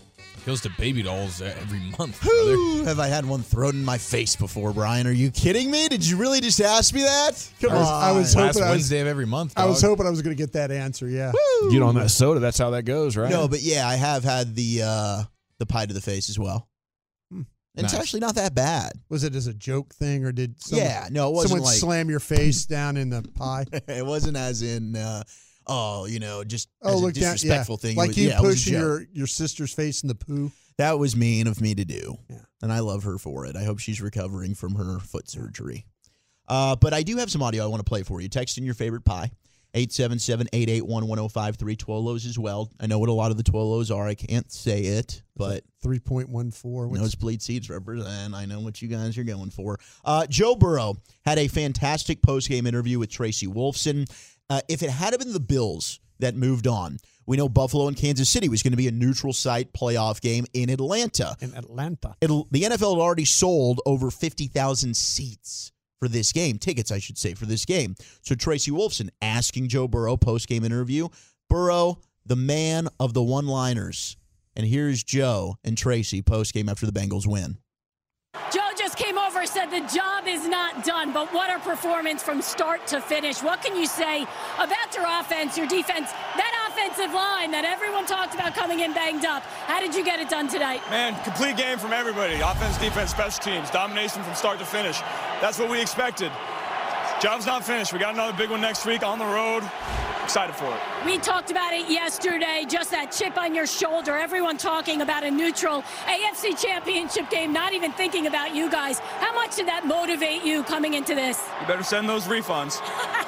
Goes 0.45 0.61
to 0.61 0.69
baby 0.79 1.03
dolls 1.03 1.41
every 1.41 1.79
month, 1.99 2.21
brother. 2.23 2.53
Whew, 2.55 2.83
have 2.85 2.99
I 2.99 3.07
had 3.07 3.25
one 3.25 3.41
thrown 3.43 3.75
in 3.75 3.85
my 3.85 3.97
face 3.97 4.35
before, 4.35 4.73
Brian? 4.73 5.05
Are 5.05 5.11
you 5.11 5.29
kidding 5.31 5.69
me? 5.69 5.87
Did 5.89 6.07
you 6.07 6.17
really 6.17 6.41
just 6.41 6.59
ask 6.61 6.93
me 6.93 7.01
that? 7.01 7.51
Come 7.61 7.71
I 7.71 7.75
was- 7.75 7.87
on. 7.87 8.03
I 8.03 8.11
was 8.13 8.35
Last 8.35 8.45
hoping 8.55 8.63
I 8.63 8.71
was- 8.71 8.77
Wednesday 8.79 8.99
of 9.01 9.07
every 9.07 9.25
month. 9.27 9.53
I 9.57 9.65
was 9.65 9.81
dog. 9.81 9.89
hoping 9.91 10.07
I 10.07 10.09
was 10.09 10.21
going 10.21 10.35
to 10.35 10.41
get 10.41 10.53
that 10.53 10.71
answer. 10.71 11.07
Yeah. 11.07 11.31
Get 11.69 11.81
on 11.83 11.93
that 11.95 12.09
soda. 12.09 12.39
That's 12.39 12.57
how 12.57 12.71
that 12.71 12.83
goes, 12.83 13.15
right? 13.17 13.29
No, 13.29 13.47
but 13.47 13.61
yeah, 13.61 13.87
I 13.87 13.95
have 13.95 14.23
had 14.23 14.55
the 14.55 14.81
uh, 14.83 15.23
the 15.59 15.65
pie 15.67 15.85
to 15.85 15.93
the 15.93 16.01
face 16.01 16.29
as 16.29 16.39
well. 16.39 16.67
Hmm. 17.31 17.41
And 17.75 17.85
It's 17.85 17.93
actually 17.93 18.21
not 18.21 18.35
that 18.35 18.55
bad. 18.55 18.93
Was 19.09 19.23
it 19.25 19.35
as 19.35 19.45
a 19.47 19.53
joke 19.53 19.93
thing 19.93 20.23
or 20.25 20.31
did 20.31 20.59
someone, 20.63 20.87
yeah, 20.87 21.09
no, 21.11 21.27
it 21.29 21.33
wasn't 21.33 21.49
someone 21.49 21.65
like 21.65 21.77
slam 21.77 22.09
your 22.09 22.21
face 22.21 22.65
down 22.65 22.95
in 22.97 23.09
the 23.09 23.21
pie? 23.35 23.65
it 23.89 24.05
wasn't 24.05 24.37
as 24.37 24.61
in 24.61 24.95
uh, 24.95 25.23
oh, 25.69 26.05
you 26.05 26.19
know, 26.19 26.43
just 26.43 26.67
Oh, 26.81 26.97
look 26.97 27.11
a 27.11 27.19
down. 27.19 27.23
Yeah. 27.23 27.31
disrespectful 27.33 27.77
thing. 27.77 27.95
Like 27.95 28.09
was- 28.09 28.17
you 28.17 28.27
yeah, 28.29 28.39
it 28.39 28.41
was 28.41 28.55
a 28.55 28.57
pushing 28.65 28.73
your, 28.73 29.05
your 29.13 29.27
sister's 29.27 29.73
face 29.73 30.01
in 30.03 30.07
the 30.09 30.15
poo. 30.15 30.51
That 30.77 30.97
was 30.99 31.15
mean 31.15 31.47
of 31.47 31.61
me 31.61 31.75
to 31.75 31.85
do. 31.85 32.17
Yeah. 32.29 32.37
And 32.61 32.73
I 32.73 32.79
love 32.79 33.03
her 33.03 33.17
for 33.17 33.45
it. 33.45 33.55
I 33.55 33.63
hope 33.63 33.79
she's 33.79 34.01
recovering 34.01 34.55
from 34.55 34.75
her 34.75 34.99
foot 34.99 35.29
surgery. 35.29 35.85
Uh, 36.47 36.75
but 36.75 36.93
I 36.93 37.03
do 37.03 37.17
have 37.17 37.29
some 37.29 37.43
audio 37.43 37.63
I 37.63 37.67
want 37.67 37.79
to 37.81 37.89
play 37.89 38.03
for 38.03 38.19
you. 38.21 38.27
Text 38.29 38.57
in 38.57 38.63
your 38.65 38.73
favorite 38.73 39.05
pie. 39.05 39.31
877-881-1053 39.75 41.77
Twolos 41.77 42.25
as 42.25 42.39
well. 42.39 42.71
I 42.79 42.87
know 42.87 42.99
what 42.99 43.09
a 43.09 43.13
lot 43.13 43.31
of 43.31 43.37
the 43.37 43.43
Twolos 43.43 43.95
are. 43.95 44.07
I 44.07 44.15
can't 44.15 44.51
say 44.51 44.81
it, 44.81 45.21
but 45.35 45.63
3.14. 45.83 46.29
What's, 46.29 46.63
Nosebleed 46.99 47.41
seats 47.41 47.69
represent. 47.69 48.33
I 48.33 48.45
know 48.45 48.59
what 48.61 48.81
you 48.81 48.87
guys 48.87 49.17
are 49.17 49.23
going 49.23 49.49
for. 49.51 49.79
Uh, 50.03 50.25
Joe 50.27 50.55
Burrow 50.55 50.97
had 51.25 51.37
a 51.37 51.47
fantastic 51.47 52.21
post-game 52.21 52.65
interview 52.67 52.99
with 52.99 53.09
Tracy 53.11 53.47
Wolfson. 53.47 54.09
Uh, 54.49 54.61
if 54.67 54.81
it 54.81 54.89
had 54.89 55.17
been 55.19 55.33
the 55.33 55.39
Bills 55.39 55.99
that 56.19 56.35
moved 56.35 56.67
on, 56.67 56.97
we 57.25 57.37
know 57.37 57.47
Buffalo 57.47 57.87
and 57.87 57.95
Kansas 57.95 58.29
City 58.29 58.49
was 58.49 58.63
going 58.63 58.71
to 58.71 58.77
be 58.77 58.87
a 58.87 58.91
neutral 58.91 59.33
site 59.33 59.71
playoff 59.73 60.19
game 60.19 60.45
in 60.53 60.69
Atlanta. 60.69 61.35
in 61.41 61.53
Atlanta. 61.53 62.15
It'll, 62.21 62.47
the 62.49 62.63
NFL 62.63 62.95
had 62.95 63.01
already 63.01 63.25
sold 63.25 63.81
over 63.85 64.09
50,000 64.09 64.97
seats 64.97 65.71
for 65.99 66.07
this 66.07 66.31
game, 66.31 66.57
tickets, 66.57 66.91
I 66.91 66.97
should 66.97 67.17
say, 67.17 67.35
for 67.35 67.45
this 67.45 67.65
game. 67.65 67.95
So 68.21 68.33
Tracy 68.33 68.71
Wolfson 68.71 69.09
asking 69.21 69.67
Joe 69.67 69.87
Burrow 69.87 70.17
post-game 70.17 70.63
interview, 70.63 71.09
Burrow, 71.49 71.99
the 72.25 72.35
man 72.35 72.87
of 72.99 73.13
the 73.13 73.21
one-liners. 73.21 74.17
And 74.55 74.65
here's 74.65 75.03
Joe 75.03 75.57
and 75.63 75.77
Tracy 75.77 76.21
post-game 76.21 76.67
after 76.67 76.87
the 76.87 76.91
Bengals 76.91 77.27
win. 77.27 77.57
Joe 78.51 78.69
just 78.77 78.97
came 78.97 79.17
over 79.17 79.39
and 79.39 79.49
the 79.69 79.81
job 79.93 80.27
is 80.27 80.47
not 80.47 80.83
done, 80.83 81.13
but 81.13 81.31
what 81.33 81.49
a 81.49 81.59
performance 81.59 82.23
from 82.23 82.41
start 82.41 82.87
to 82.87 82.99
finish. 82.99 83.43
What 83.43 83.61
can 83.61 83.75
you 83.75 83.85
say 83.85 84.23
about 84.57 84.95
your 84.95 85.05
offense, 85.07 85.57
your 85.57 85.67
defense, 85.67 86.11
that 86.35 86.69
offensive 86.69 87.13
line 87.13 87.51
that 87.51 87.65
everyone 87.65 88.05
talked 88.05 88.33
about 88.33 88.55
coming 88.55 88.79
in 88.79 88.93
banged 88.93 89.25
up? 89.25 89.43
How 89.67 89.79
did 89.79 89.93
you 89.93 90.03
get 90.03 90.19
it 90.19 90.29
done 90.29 90.47
tonight? 90.47 90.81
Man, 90.89 91.21
complete 91.23 91.57
game 91.57 91.77
from 91.77 91.93
everybody. 91.93 92.35
Offense, 92.35 92.77
defense, 92.77 93.11
special 93.11 93.43
teams. 93.43 93.69
Domination 93.69 94.23
from 94.23 94.33
start 94.33 94.59
to 94.59 94.65
finish. 94.65 94.99
That's 95.41 95.59
what 95.59 95.69
we 95.69 95.81
expected. 95.81 96.31
Job's 97.21 97.45
not 97.45 97.63
finished. 97.63 97.93
We 97.93 97.99
got 97.99 98.13
another 98.13 98.37
big 98.37 98.49
one 98.49 98.61
next 98.61 98.85
week 98.85 99.03
on 99.03 99.19
the 99.19 99.25
road. 99.25 99.63
Excited 100.29 100.53
for 100.53 100.65
it. 100.65 100.79
We 101.07 101.17
talked 101.17 101.49
about 101.49 101.73
it 101.73 101.89
yesterday, 101.89 102.63
just 102.69 102.91
that 102.91 103.11
chip 103.11 103.35
on 103.35 103.55
your 103.55 103.65
shoulder. 103.65 104.15
Everyone 104.15 104.57
talking 104.57 105.01
about 105.01 105.23
a 105.23 105.31
neutral 105.31 105.81
AFC 106.05 106.55
championship 106.55 107.31
game, 107.31 107.51
not 107.51 107.73
even 107.73 107.91
thinking 107.93 108.27
about 108.27 108.53
you 108.53 108.69
guys. 108.69 108.99
How 108.99 109.33
much 109.33 109.55
did 109.55 109.67
that 109.67 109.87
motivate 109.87 110.43
you 110.43 110.61
coming 110.61 110.93
into 110.93 111.15
this? 111.15 111.43
You 111.59 111.65
better 111.65 111.81
send 111.81 112.07
those 112.07 112.25
refunds. 112.25 112.79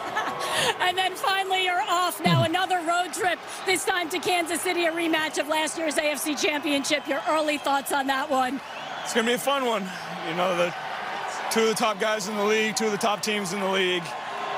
And 0.80 0.98
then 0.98 1.16
finally, 1.16 1.64
you're 1.64 1.82
off 1.88 2.22
now. 2.24 2.44
Another 2.52 2.78
road 2.82 3.14
trip, 3.14 3.40
this 3.66 3.86
time 3.86 4.10
to 4.10 4.20
Kansas 4.20 4.62
City, 4.62 4.86
a 4.86 4.92
rematch 4.92 5.40
of 5.40 5.48
last 5.48 5.78
year's 5.78 5.96
AFC 5.96 6.40
Championship. 6.40 7.08
Your 7.08 7.22
early 7.30 7.58
thoughts 7.58 7.92
on 7.92 8.08
that 8.08 8.30
one? 8.30 8.60
It's 9.04 9.14
going 9.14 9.26
to 9.26 9.32
be 9.32 9.36
a 9.36 9.40
fun 9.40 9.66
one. 9.66 9.90
You 10.30 10.36
know, 10.36 10.56
the 10.58 10.74
two 11.52 11.62
of 11.62 11.68
the 11.68 11.76
top 11.76 12.00
guys 12.00 12.28
in 12.28 12.36
the 12.36 12.44
league, 12.44 12.76
two 12.76 12.86
of 12.86 12.92
the 12.92 12.98
top 12.98 13.22
teams 13.22 13.54
in 13.54 13.60
the 13.60 13.70
league. 13.70 14.04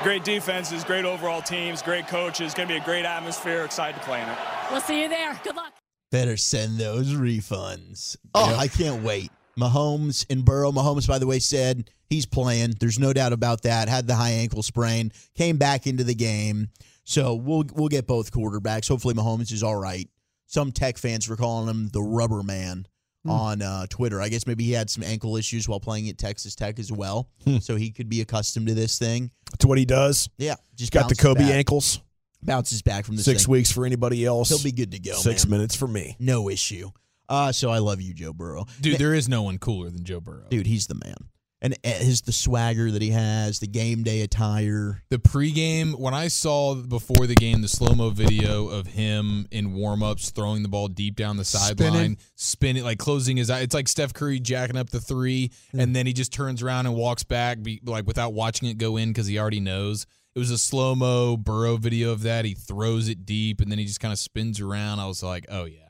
Great 0.02 0.24
defenses, 0.24 0.84
great 0.84 1.04
overall 1.04 1.40
teams, 1.40 1.82
great 1.82 2.08
coaches. 2.08 2.54
Going 2.54 2.68
to 2.68 2.74
be 2.74 2.78
a 2.78 2.84
great 2.84 3.04
atmosphere. 3.04 3.64
Excited 3.64 3.98
to 4.00 4.06
play 4.06 4.20
in 4.22 4.28
it. 4.28 4.36
We'll 4.70 4.80
see 4.80 5.02
you 5.02 5.08
there. 5.08 5.40
Good 5.42 5.56
luck. 5.56 5.72
Better 6.10 6.36
send 6.36 6.78
those 6.78 7.12
refunds. 7.14 8.16
Oh, 8.34 8.54
I 8.54 8.68
can't 8.68 9.02
wait. 9.02 9.30
Mahomes 9.58 10.26
and 10.30 10.44
Burrow. 10.44 10.72
Mahomes, 10.72 11.08
by 11.08 11.18
the 11.18 11.26
way, 11.26 11.38
said 11.38 11.90
he's 12.08 12.26
playing. 12.26 12.74
There's 12.78 12.98
no 12.98 13.12
doubt 13.12 13.32
about 13.32 13.62
that. 13.62 13.88
Had 13.88 14.06
the 14.06 14.14
high 14.14 14.30
ankle 14.30 14.62
sprain, 14.62 15.12
came 15.34 15.56
back 15.56 15.86
into 15.86 16.04
the 16.04 16.14
game. 16.14 16.68
So 17.04 17.34
we'll 17.34 17.64
we'll 17.74 17.88
get 17.88 18.06
both 18.06 18.32
quarterbacks. 18.32 18.88
Hopefully, 18.88 19.14
Mahomes 19.14 19.52
is 19.52 19.62
all 19.62 19.76
right. 19.76 20.08
Some 20.46 20.72
tech 20.72 20.98
fans 20.98 21.28
were 21.28 21.36
calling 21.36 21.68
him 21.68 21.88
the 21.88 22.02
rubber 22.02 22.42
man 22.42 22.86
on 23.26 23.62
uh, 23.62 23.86
Twitter. 23.88 24.20
I 24.20 24.28
guess 24.28 24.46
maybe 24.46 24.64
he 24.64 24.72
had 24.72 24.90
some 24.90 25.02
ankle 25.02 25.36
issues 25.36 25.68
while 25.68 25.80
playing 25.80 26.08
at 26.08 26.18
Texas 26.18 26.54
Tech 26.54 26.78
as 26.78 26.92
well, 26.92 27.28
so 27.60 27.76
he 27.76 27.90
could 27.90 28.08
be 28.08 28.20
accustomed 28.20 28.68
to 28.68 28.74
this 28.74 28.98
thing. 28.98 29.30
To 29.60 29.68
what 29.68 29.78
he 29.78 29.84
does. 29.84 30.28
Yeah, 30.38 30.56
just 30.76 30.92
Got 30.92 31.08
the 31.08 31.14
Kobe 31.14 31.40
back. 31.40 31.50
ankles. 31.52 32.00
Bounces 32.42 32.82
back 32.82 33.06
from 33.06 33.16
the 33.16 33.22
Six 33.22 33.44
thing. 33.44 33.52
weeks 33.52 33.72
for 33.72 33.86
anybody 33.86 34.24
else. 34.26 34.50
He'll 34.50 34.62
be 34.62 34.72
good 34.72 34.90
to 34.92 34.98
go. 34.98 35.14
Six 35.14 35.46
man. 35.46 35.58
minutes 35.58 35.74
for 35.74 35.88
me. 35.88 36.16
no 36.18 36.50
issue. 36.50 36.90
Uh, 37.26 37.50
so 37.52 37.70
I 37.70 37.78
love 37.78 38.02
you, 38.02 38.12
Joe 38.12 38.34
Burrow. 38.34 38.66
Dude, 38.82 38.98
there 38.98 39.14
is 39.14 39.30
no 39.30 39.42
one 39.42 39.56
cooler 39.56 39.88
than 39.88 40.04
Joe 40.04 40.20
Burrow. 40.20 40.44
Dude, 40.50 40.66
he's 40.66 40.86
the 40.88 40.94
man. 40.94 41.16
And 41.64 41.74
his 41.82 42.20
the 42.20 42.30
swagger 42.30 42.90
that 42.90 43.00
he 43.00 43.08
has, 43.08 43.58
the 43.58 43.66
game 43.66 44.02
day 44.02 44.20
attire. 44.20 45.02
The 45.08 45.16
pregame, 45.16 45.98
when 45.98 46.12
I 46.12 46.28
saw 46.28 46.74
before 46.74 47.26
the 47.26 47.34
game 47.34 47.62
the 47.62 47.68
slow 47.68 47.94
mo 47.94 48.10
video 48.10 48.68
of 48.68 48.86
him 48.86 49.48
in 49.50 49.72
warm 49.72 50.02
ups 50.02 50.30
throwing 50.30 50.62
the 50.62 50.68
ball 50.68 50.88
deep 50.88 51.16
down 51.16 51.38
the 51.38 51.44
sideline, 51.44 51.92
Spinning. 51.92 52.18
spinning, 52.34 52.84
like 52.84 52.98
closing 52.98 53.38
his 53.38 53.48
eye. 53.48 53.60
It's 53.60 53.74
like 53.74 53.88
Steph 53.88 54.12
Curry 54.12 54.40
jacking 54.40 54.76
up 54.76 54.90
the 54.90 55.00
three, 55.00 55.52
mm. 55.74 55.82
and 55.82 55.96
then 55.96 56.06
he 56.06 56.12
just 56.12 56.34
turns 56.34 56.62
around 56.62 56.84
and 56.84 56.94
walks 56.94 57.24
back, 57.24 57.62
be, 57.62 57.80
like 57.82 58.06
without 58.06 58.34
watching 58.34 58.68
it 58.68 58.76
go 58.76 58.98
in 58.98 59.08
because 59.08 59.26
he 59.26 59.38
already 59.38 59.60
knows. 59.60 60.04
It 60.34 60.40
was 60.40 60.50
a 60.50 60.58
slow 60.58 60.94
mo 60.94 61.38
Burrow 61.38 61.78
video 61.78 62.12
of 62.12 62.24
that. 62.24 62.44
He 62.44 62.52
throws 62.52 63.08
it 63.08 63.24
deep, 63.24 63.62
and 63.62 63.70
then 63.70 63.78
he 63.78 63.86
just 63.86 64.00
kind 64.00 64.12
of 64.12 64.18
spins 64.18 64.60
around. 64.60 65.00
I 65.00 65.06
was 65.06 65.22
like, 65.22 65.46
oh, 65.48 65.64
yeah. 65.64 65.83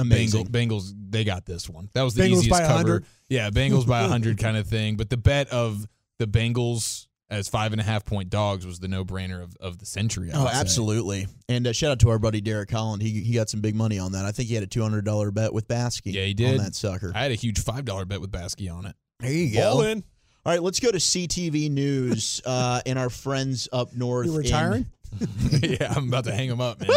Amazing. 0.00 0.46
Bengals, 0.46 0.68
Bengals, 0.68 0.92
they 1.10 1.24
got 1.24 1.44
this 1.46 1.68
one. 1.68 1.88
That 1.94 2.02
was 2.02 2.14
the 2.14 2.22
Bengals 2.22 2.26
easiest 2.44 2.50
by 2.50 2.60
cover. 2.60 2.74
100? 2.74 3.06
Yeah, 3.28 3.50
Bengals 3.50 3.86
by 3.86 4.02
100 4.02 4.38
kind 4.40 4.56
of 4.56 4.66
thing. 4.66 4.96
But 4.96 5.10
the 5.10 5.16
bet 5.16 5.48
of 5.50 5.86
the 6.18 6.26
Bengals 6.26 7.06
as 7.28 7.48
five 7.48 7.70
and 7.72 7.80
a 7.80 7.84
half 7.84 8.04
point 8.04 8.28
dogs 8.28 8.66
was 8.66 8.80
the 8.80 8.88
no 8.88 9.04
brainer 9.04 9.40
of, 9.42 9.56
of 9.60 9.78
the 9.78 9.86
century. 9.86 10.32
I 10.32 10.36
Oh, 10.36 10.42
would 10.44 10.52
say. 10.52 10.58
absolutely. 10.58 11.26
And 11.48 11.66
uh, 11.66 11.72
shout 11.72 11.92
out 11.92 12.00
to 12.00 12.08
our 12.10 12.18
buddy 12.18 12.40
Derek 12.40 12.70
Holland. 12.70 13.02
He 13.02 13.20
he 13.22 13.34
got 13.34 13.48
some 13.48 13.60
big 13.60 13.76
money 13.76 13.98
on 14.00 14.12
that. 14.12 14.24
I 14.24 14.32
think 14.32 14.48
he 14.48 14.54
had 14.56 14.64
a 14.64 14.66
two 14.66 14.82
hundred 14.82 15.04
dollar 15.04 15.30
bet 15.30 15.52
with 15.52 15.68
Baskey. 15.68 16.12
Yeah, 16.12 16.24
he 16.24 16.34
did. 16.34 16.58
on 16.58 16.64
that 16.64 16.74
sucker. 16.74 17.12
I 17.14 17.22
had 17.22 17.30
a 17.30 17.36
huge 17.36 17.62
$5 17.62 18.08
bet 18.08 18.20
with 18.20 18.32
Baskey 18.32 18.68
on 18.72 18.84
it. 18.86 18.96
There 19.20 19.30
you 19.32 19.54
go. 19.54 19.74
Ball 19.74 19.82
in. 19.82 20.04
All 20.44 20.52
right, 20.52 20.62
let's 20.62 20.80
go 20.80 20.90
to 20.90 20.98
CTV 20.98 21.70
News 21.70 22.40
uh, 22.46 22.80
and 22.84 22.98
our 22.98 23.10
friends 23.10 23.68
up 23.72 23.94
north. 23.94 24.26
You 24.26 24.32
in- 24.32 24.38
retiring? 24.38 24.86
yeah, 25.62 25.92
I'm 25.94 26.08
about 26.08 26.24
to 26.24 26.32
hang 26.32 26.48
them 26.48 26.60
up, 26.60 26.80
man. 26.80 26.88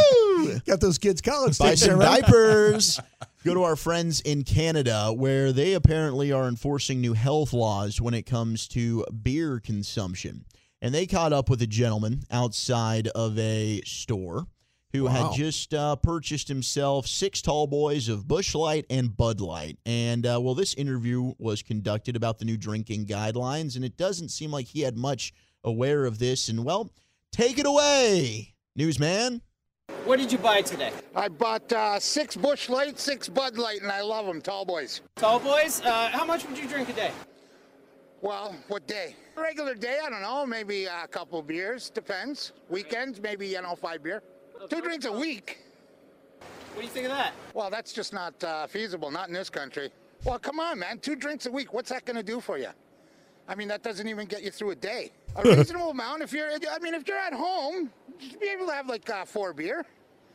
Got 0.65 0.79
those 0.79 0.97
kids 0.97 1.21
college 1.21 1.57
Buy 1.57 1.75
some 1.75 1.99
diapers. 1.99 2.99
Go 3.43 3.53
to 3.53 3.63
our 3.63 3.75
friends 3.75 4.21
in 4.21 4.43
Canada, 4.43 5.11
where 5.13 5.51
they 5.51 5.73
apparently 5.73 6.31
are 6.31 6.47
enforcing 6.47 7.01
new 7.01 7.13
health 7.13 7.51
laws 7.51 7.99
when 7.99 8.13
it 8.13 8.23
comes 8.23 8.67
to 8.69 9.05
beer 9.21 9.59
consumption. 9.59 10.45
And 10.81 10.93
they 10.93 11.05
caught 11.05 11.33
up 11.33 11.49
with 11.49 11.61
a 11.61 11.67
gentleman 11.67 12.23
outside 12.31 13.07
of 13.09 13.37
a 13.37 13.81
store 13.81 14.47
who 14.93 15.07
had 15.07 15.33
just 15.33 15.73
uh, 15.73 15.95
purchased 15.95 16.47
himself 16.47 17.07
six 17.07 17.41
tall 17.41 17.65
boys 17.65 18.07
of 18.07 18.27
Busch 18.27 18.53
Light 18.53 18.85
and 18.89 19.15
Bud 19.17 19.41
Light. 19.41 19.79
And 19.85 20.25
uh, 20.25 20.39
well, 20.39 20.53
this 20.53 20.75
interview 20.75 21.33
was 21.39 21.63
conducted 21.63 22.15
about 22.15 22.37
the 22.37 22.45
new 22.45 22.57
drinking 22.57 23.07
guidelines, 23.07 23.75
and 23.75 23.83
it 23.83 23.97
doesn't 23.97 24.29
seem 24.29 24.51
like 24.51 24.67
he 24.67 24.81
had 24.81 24.95
much 24.95 25.33
aware 25.63 26.05
of 26.05 26.19
this. 26.19 26.47
And 26.47 26.63
well, 26.63 26.91
take 27.31 27.57
it 27.57 27.65
away, 27.65 28.53
newsman. 28.75 29.41
What 30.05 30.19
did 30.19 30.33
you 30.33 30.37
buy 30.37 30.61
today? 30.61 30.91
I 31.15 31.29
bought 31.29 31.71
uh, 31.71 31.97
six 31.97 32.35
Busch 32.35 32.67
Light, 32.67 32.99
six 32.99 33.29
Bud 33.29 33.57
Light, 33.57 33.81
and 33.81 33.89
I 33.89 34.01
love 34.01 34.25
them, 34.25 34.41
tall 34.41 34.65
boys. 34.65 34.99
Tall 35.15 35.39
boys, 35.39 35.81
uh, 35.81 36.09
how 36.09 36.25
much 36.25 36.45
would 36.45 36.57
you 36.57 36.67
drink 36.67 36.89
a 36.89 36.93
day? 36.93 37.11
Well, 38.21 38.53
what 38.67 38.85
day? 38.85 39.15
Regular 39.37 39.75
day, 39.75 39.99
I 40.03 40.09
don't 40.09 40.21
know, 40.21 40.45
maybe 40.45 40.85
a 40.85 41.07
couple 41.07 41.41
beers, 41.41 41.89
depends. 41.89 42.51
Weekends, 42.69 43.21
maybe, 43.21 43.47
you 43.47 43.61
know, 43.61 43.75
five 43.75 44.03
beer. 44.03 44.21
Two 44.69 44.81
drinks 44.81 45.05
a 45.05 45.11
week. 45.11 45.59
What 46.73 46.81
do 46.81 46.83
you 46.83 46.91
think 46.91 47.05
of 47.05 47.11
that? 47.13 47.31
Well, 47.53 47.69
that's 47.69 47.93
just 47.93 48.11
not 48.11 48.41
uh, 48.43 48.67
feasible, 48.67 49.09
not 49.09 49.29
in 49.29 49.33
this 49.33 49.49
country. 49.49 49.89
Well, 50.25 50.37
come 50.37 50.59
on, 50.59 50.79
man, 50.79 50.99
two 50.99 51.15
drinks 51.15 51.45
a 51.45 51.51
week, 51.51 51.73
what's 51.73 51.89
that 51.91 52.03
going 52.03 52.17
to 52.17 52.23
do 52.23 52.41
for 52.41 52.57
you? 52.57 52.69
I 53.47 53.55
mean, 53.55 53.69
that 53.69 53.83
doesn't 53.83 54.07
even 54.07 54.25
get 54.27 54.43
you 54.43 54.51
through 54.51 54.71
a 54.71 54.75
day. 54.75 55.11
A 55.37 55.43
reasonable 55.55 55.91
amount, 55.91 56.23
if 56.23 56.33
you're, 56.33 56.49
I 56.49 56.79
mean, 56.79 56.93
if 56.93 57.07
you're 57.07 57.17
at 57.17 57.33
home, 57.33 57.89
you 58.19 58.29
should 58.29 58.39
be 58.39 58.47
able 58.47 58.67
to 58.67 58.73
have 58.73 58.87
like 58.87 59.09
uh, 59.09 59.25
four 59.25 59.53
beer. 59.53 59.85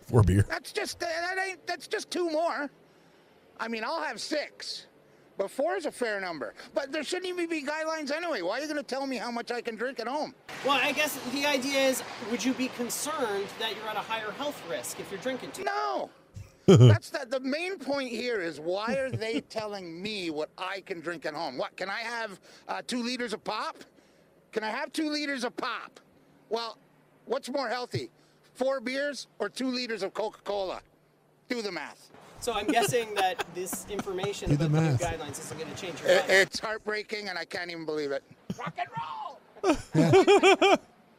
Four 0.03 0.23
beer. 0.23 0.45
That's 0.49 0.73
just 0.73 1.01
that 1.01 1.37
ain't 1.47 1.67
that's 1.67 1.87
just 1.87 2.11
two 2.11 2.31
more. 2.31 2.71
I 3.61 3.69
mean, 3.69 3.85
I'll 3.85 4.03
have 4.03 4.21
six, 4.21 4.87
but 5.37 5.51
four 5.51 5.77
is 5.77 5.87
a 5.87 5.91
fair 5.93 6.21
number. 6.21 6.55
But 6.75 6.93
there 6.93 7.03
shouldn't 7.03 7.27
even 7.27 7.49
be 7.49 7.62
guidelines 7.62 8.11
anyway. 8.11 8.43
Why 8.43 8.59
are 8.59 8.61
you 8.61 8.67
going 8.67 8.77
to 8.77 8.83
tell 8.83 9.07
me 9.07 9.17
how 9.17 9.31
much 9.31 9.51
I 9.51 9.61
can 9.61 9.75
drink 9.77 10.01
at 10.01 10.07
home? 10.07 10.35
Well, 10.64 10.79
I 10.83 10.93
guess 10.93 11.19
the 11.33 11.45
idea 11.45 11.79
is 11.81 12.03
would 12.31 12.45
you 12.45 12.55
be 12.55 12.69
concerned 12.69 13.47
that 13.59 13.75
you're 13.77 13.88
at 13.88 13.97
a 13.97 14.01
higher 14.01 14.31
health 14.33 14.61
risk 14.71 15.01
if 15.01 15.11
you're 15.11 15.21
drinking 15.21 15.53
too 15.53 15.64
No. 15.64 16.11
That's 16.67 17.09
the, 17.09 17.27
the 17.27 17.41
main 17.41 17.79
point 17.79 18.11
here 18.11 18.41
is 18.41 18.61
why 18.61 18.95
are 18.97 19.11
they 19.11 19.41
telling 19.49 20.03
me 20.03 20.29
what 20.29 20.51
I 20.59 20.83
can 20.83 21.01
drink 21.01 21.25
at 21.25 21.33
home? 21.33 21.57
What 21.57 21.77
can 21.77 21.88
I 21.88 22.01
have 22.01 22.41
uh, 22.69 22.83
two 22.87 23.03
liters 23.03 23.33
of 23.33 23.43
pop? 23.43 23.79
Can 24.53 24.62
I 24.62 24.69
have 24.69 24.93
two 24.93 25.11
liters 25.11 25.45
of 25.45 25.57
pop? 25.57 25.99
Well, 26.51 26.77
what's 27.29 27.49
more 27.51 27.69
healthy, 27.69 28.11
four 28.55 28.81
beers 28.81 29.27
or 29.38 29.49
two 29.49 29.69
liters 29.69 30.03
of 30.03 30.14
Coca-Cola? 30.14 30.81
Do 31.49 31.62
the 31.62 31.73
math. 31.73 32.11
So 32.41 32.53
I'm 32.53 32.67
guessing 32.67 33.14
that 33.14 33.45
this 33.55 33.87
information 33.91 34.51
Do 34.51 34.57
the 34.57 34.67
about 34.67 34.83
the 34.83 34.91
new 34.91 34.97
guidelines 34.97 35.41
isn't 35.41 35.59
going 35.59 35.73
to 35.73 35.81
change 35.81 36.01
your 36.01 36.11
It, 36.11 36.17
life. 36.21 36.31
it's 36.31 36.61
heartbreaking, 36.61 37.29
and 37.29 37.38
I 37.38 37.45
can't 37.45 37.71
even 37.71 37.85
believe 37.85 38.12
it. 38.12 38.23
Rock 38.59 38.75
and 38.79 38.88
roll. 38.97 39.77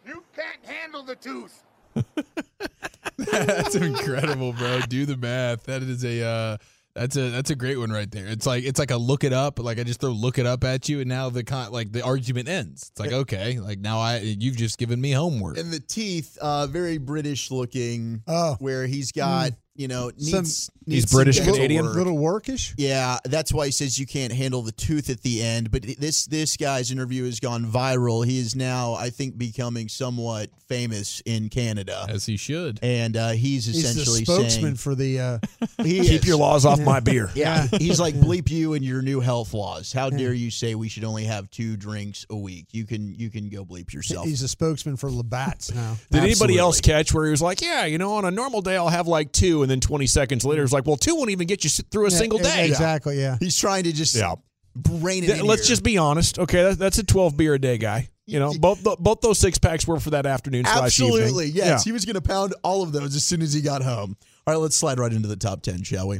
you 0.07 0.23
can't 0.35 0.65
handle 0.65 1.03
the 1.03 1.15
tooth. 1.15 1.63
that's 3.17 3.75
incredible, 3.75 4.53
bro. 4.53 4.79
Do 4.87 5.05
the 5.05 5.17
math. 5.17 5.63
That 5.63 5.83
is 5.83 6.05
a 6.05 6.23
uh, 6.25 6.57
that's 6.99 7.15
a 7.15 7.29
that's 7.29 7.49
a 7.49 7.55
great 7.55 7.77
one 7.77 7.91
right 7.91 8.11
there. 8.11 8.27
It's 8.27 8.45
like 8.45 8.65
it's 8.65 8.77
like 8.77 8.91
a 8.91 8.97
look 8.97 9.23
it 9.23 9.31
up. 9.31 9.57
Like 9.57 9.79
I 9.79 9.83
just 9.83 10.01
throw 10.01 10.11
look 10.11 10.37
it 10.37 10.45
up 10.45 10.65
at 10.65 10.89
you, 10.89 10.99
and 10.99 11.07
now 11.07 11.29
the 11.29 11.45
con- 11.45 11.71
like 11.71 11.93
the 11.93 12.03
argument 12.03 12.49
ends. 12.49 12.89
It's 12.91 12.99
like 12.99 13.13
okay, 13.13 13.59
like 13.59 13.79
now 13.79 13.99
I 13.99 14.17
you've 14.17 14.57
just 14.57 14.77
given 14.77 14.99
me 14.99 15.11
homework. 15.11 15.57
And 15.57 15.71
the 15.71 15.79
teeth, 15.79 16.37
uh, 16.41 16.67
very 16.67 16.97
British 16.97 17.51
looking. 17.51 18.21
Oh. 18.27 18.57
where 18.59 18.85
he's 18.85 19.11
got 19.13 19.53
you 19.79 19.87
know 19.87 20.11
needs, 20.17 20.29
Some- 20.31 20.43
needs 20.85 21.03
He's 21.05 21.05
British 21.13 21.37
dental 21.37 21.53
Canadian? 21.55 21.85
work. 21.85 21.95
Little 21.95 22.17
workish? 22.17 22.73
Yeah, 22.77 23.17
that's 23.23 23.53
why 23.53 23.67
he 23.67 23.71
says 23.71 23.97
you 23.97 24.05
can't 24.05 24.33
handle 24.33 24.61
the 24.61 24.71
tooth 24.73 25.09
at 25.09 25.21
the 25.21 25.41
end. 25.41 25.71
But 25.71 25.83
this 25.97 26.25
this 26.25 26.57
guy's 26.57 26.91
interview 26.91 27.23
has 27.25 27.39
gone 27.39 27.65
viral. 27.65 28.25
He 28.25 28.39
is 28.39 28.55
now, 28.55 28.93
I 28.95 29.09
think, 29.09 29.37
becoming 29.37 29.87
somewhat 29.87 30.49
famous 30.67 31.21
in 31.25 31.49
Canada, 31.49 32.05
As 32.09 32.25
he 32.25 32.35
should. 32.37 32.79
and 32.83 33.15
uh, 33.17 33.29
he's 33.29 33.65
He's 33.65 33.81
the 33.83 33.89
essentially 33.89 34.25
spokesman 34.25 34.49
saying 34.61 34.75
for 34.75 34.95
the. 34.95 35.19
Uh, 35.19 35.39
Keep 35.83 36.25
your 36.25 36.37
laws 36.37 36.65
off 36.65 36.79
my 36.79 36.99
beer. 37.09 37.29
Yeah, 37.35 37.67
he's 37.77 37.99
like 37.99 38.15
bleep 38.15 38.49
you 38.49 38.73
and 38.73 38.83
your 38.83 39.01
new 39.01 39.19
health 39.21 39.53
laws. 39.53 39.93
How 39.93 40.09
dare 40.09 40.33
you 40.33 40.51
say 40.51 40.75
we 40.75 40.89
should 40.89 41.03
only 41.05 41.23
have 41.23 41.49
two 41.51 41.77
drinks 41.77 42.25
a 42.29 42.35
week? 42.35 42.67
You 42.71 42.85
can 42.85 43.15
you 43.15 43.29
can 43.29 43.47
go 43.49 43.63
bleep 43.63 43.93
yourself. 43.93 44.25
he's 44.25 44.41
a 44.43 44.47
spokesman 44.47 44.97
for 44.97 45.09
Labatt's 45.09 45.73
now. 45.73 45.95
Did 46.11 46.23
anybody 46.23 46.57
else 46.57 46.81
catch 46.81 47.13
where 47.13 47.25
he 47.25 47.31
was 47.31 47.41
like, 47.41 47.61
yeah, 47.61 47.85
you 47.85 47.97
know, 47.97 48.13
on 48.15 48.25
a 48.25 48.31
normal 48.31 48.61
day 48.61 48.75
I'll 48.75 48.89
have 48.89 49.07
like 49.07 49.31
two, 49.31 49.61
and 49.61 49.68
then 49.69 49.79
20 49.79 50.07
seconds 50.07 50.43
later 50.45 50.63
it's 50.63 50.73
like, 50.73 50.85
well, 50.85 50.97
two 50.97 51.15
won't 51.15 51.29
even 51.29 51.47
get 51.47 51.63
you 51.63 51.69
through 51.69 52.07
a 52.07 52.11
single 52.11 52.39
day. 52.39 52.67
Exactly, 52.67 53.19
yeah. 53.19 53.37
He's 53.39 53.57
trying 53.57 53.83
to 53.83 53.93
just 53.93 54.15
Yeah. 54.15 54.35
brain 54.75 55.23
it. 55.23 55.27
Th- 55.27 55.39
in 55.41 55.45
Let's 55.45 55.63
here. 55.63 55.69
just 55.73 55.83
be 55.83 55.97
honest. 55.97 56.39
Okay, 56.39 56.63
that, 56.63 56.79
that's 56.79 56.97
a 56.97 57.03
12 57.03 57.35
beer 57.37 57.53
a 57.55 57.59
day 57.59 57.77
guy. 57.77 58.09
You 58.25 58.39
know, 58.39 58.53
both 58.59 58.83
th- 58.83 58.97
both 58.99 59.21
those 59.21 59.39
six 59.39 59.57
packs 59.57 59.87
were 59.87 59.99
for 59.99 60.11
that 60.11 60.25
afternoon 60.27 60.63
slash 60.65 60.99
evening. 60.99 61.17
Absolutely, 61.19 61.45
yes. 61.47 61.65
Yeah. 61.67 61.79
He 61.83 61.91
was 61.91 62.05
going 62.05 62.13
to 62.15 62.21
pound 62.21 62.53
all 62.63 62.83
of 62.83 62.91
those 62.91 63.15
as 63.15 63.25
soon 63.25 63.41
as 63.41 63.53
he 63.53 63.61
got 63.61 63.81
home. 63.81 64.15
All 64.45 64.53
right, 64.53 64.59
let's 64.61 64.75
slide 64.75 64.99
right 64.99 65.11
into 65.11 65.27
the 65.27 65.35
top 65.35 65.63
10, 65.63 65.81
shall 65.83 66.07
we? 66.07 66.19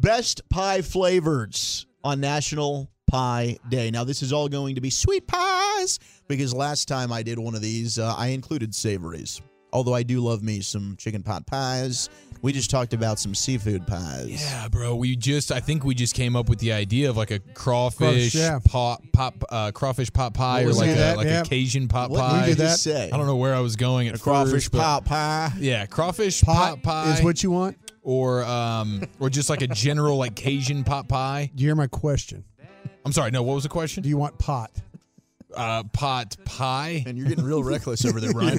Best 0.00 0.48
pie 0.48 0.80
flavors 0.80 1.86
on 2.02 2.20
National 2.20 2.90
Pie 3.10 3.58
Day. 3.68 3.90
Now, 3.90 4.02
this 4.04 4.22
is 4.22 4.32
all 4.32 4.48
going 4.48 4.74
to 4.76 4.80
be 4.80 4.88
sweet 4.88 5.26
pies 5.26 5.98
because 6.26 6.54
last 6.54 6.88
time 6.88 7.12
I 7.12 7.22
did 7.22 7.38
one 7.38 7.54
of 7.54 7.60
these, 7.60 7.98
uh, 7.98 8.14
I 8.16 8.28
included 8.28 8.74
savories. 8.74 9.42
Although 9.74 9.94
I 9.94 10.02
do 10.02 10.20
love 10.20 10.42
me 10.42 10.60
some 10.62 10.96
chicken 10.98 11.22
pot 11.22 11.46
pies. 11.46 12.08
We 12.42 12.52
just 12.52 12.70
talked 12.70 12.92
about 12.92 13.20
some 13.20 13.34
seafood 13.36 13.86
pies. 13.86 14.42
Yeah, 14.44 14.66
bro. 14.68 14.96
We 14.96 15.14
just 15.14 15.52
I 15.52 15.60
think 15.60 15.84
we 15.84 15.94
just 15.94 16.14
came 16.16 16.34
up 16.34 16.48
with 16.48 16.58
the 16.58 16.72
idea 16.72 17.08
of 17.08 17.16
like 17.16 17.30
a 17.30 17.38
crawfish 17.38 17.96
Crawfish, 17.98 18.34
yeah. 18.34 18.58
pot 18.64 19.00
pop 19.12 19.44
uh, 19.48 19.70
crawfish 19.70 20.12
pot 20.12 20.34
pie 20.34 20.64
or 20.64 20.72
like 20.72 20.90
a 20.90 20.94
That, 20.94 21.16
like 21.16 21.26
yeah. 21.26 21.42
a 21.42 21.44
Cajun 21.44 21.86
pot 21.86 22.10
What 22.10 22.18
pie. 22.20 22.40
did 22.40 22.48
you 22.48 22.54
that. 22.56 22.78
say? 22.80 23.10
I 23.12 23.16
don't 23.16 23.26
know 23.26 23.36
where 23.36 23.54
I 23.54 23.60
was 23.60 23.76
going 23.76 24.08
at 24.08 24.16
A 24.16 24.18
crawfish 24.18 24.52
first, 24.64 24.72
pot 24.72 25.04
pie. 25.04 25.52
Yeah, 25.58 25.86
crawfish 25.86 26.42
Pot, 26.42 26.82
pot, 26.82 27.04
pie 27.06 27.12
is 27.14 27.22
what 27.22 27.42
you 27.44 27.52
want. 27.52 27.76
or 28.02 28.42
um 28.44 29.04
or 29.20 29.30
just 29.30 29.48
like 29.48 29.62
a 29.62 29.68
general 29.68 30.16
like 30.16 30.34
Cajun 30.34 30.82
pot 30.82 31.08
pie. 31.08 31.48
Do 31.54 31.62
you 31.62 31.68
hear 31.68 31.76
my 31.76 31.86
question? 31.86 32.44
I'm 33.04 33.12
sorry, 33.12 33.30
no, 33.30 33.44
what 33.44 33.54
was 33.54 33.62
the 33.62 33.68
question? 33.68 34.02
Do 34.02 34.08
you 34.08 34.16
want 34.18 34.36
pot? 34.38 34.72
Uh 35.56 35.82
pot 35.92 36.36
pie. 36.44 37.02
And 37.06 37.16
you're 37.18 37.28
getting 37.28 37.44
real 37.44 37.62
reckless 37.62 38.04
over 38.04 38.20
there, 38.20 38.32
Brian. 38.32 38.58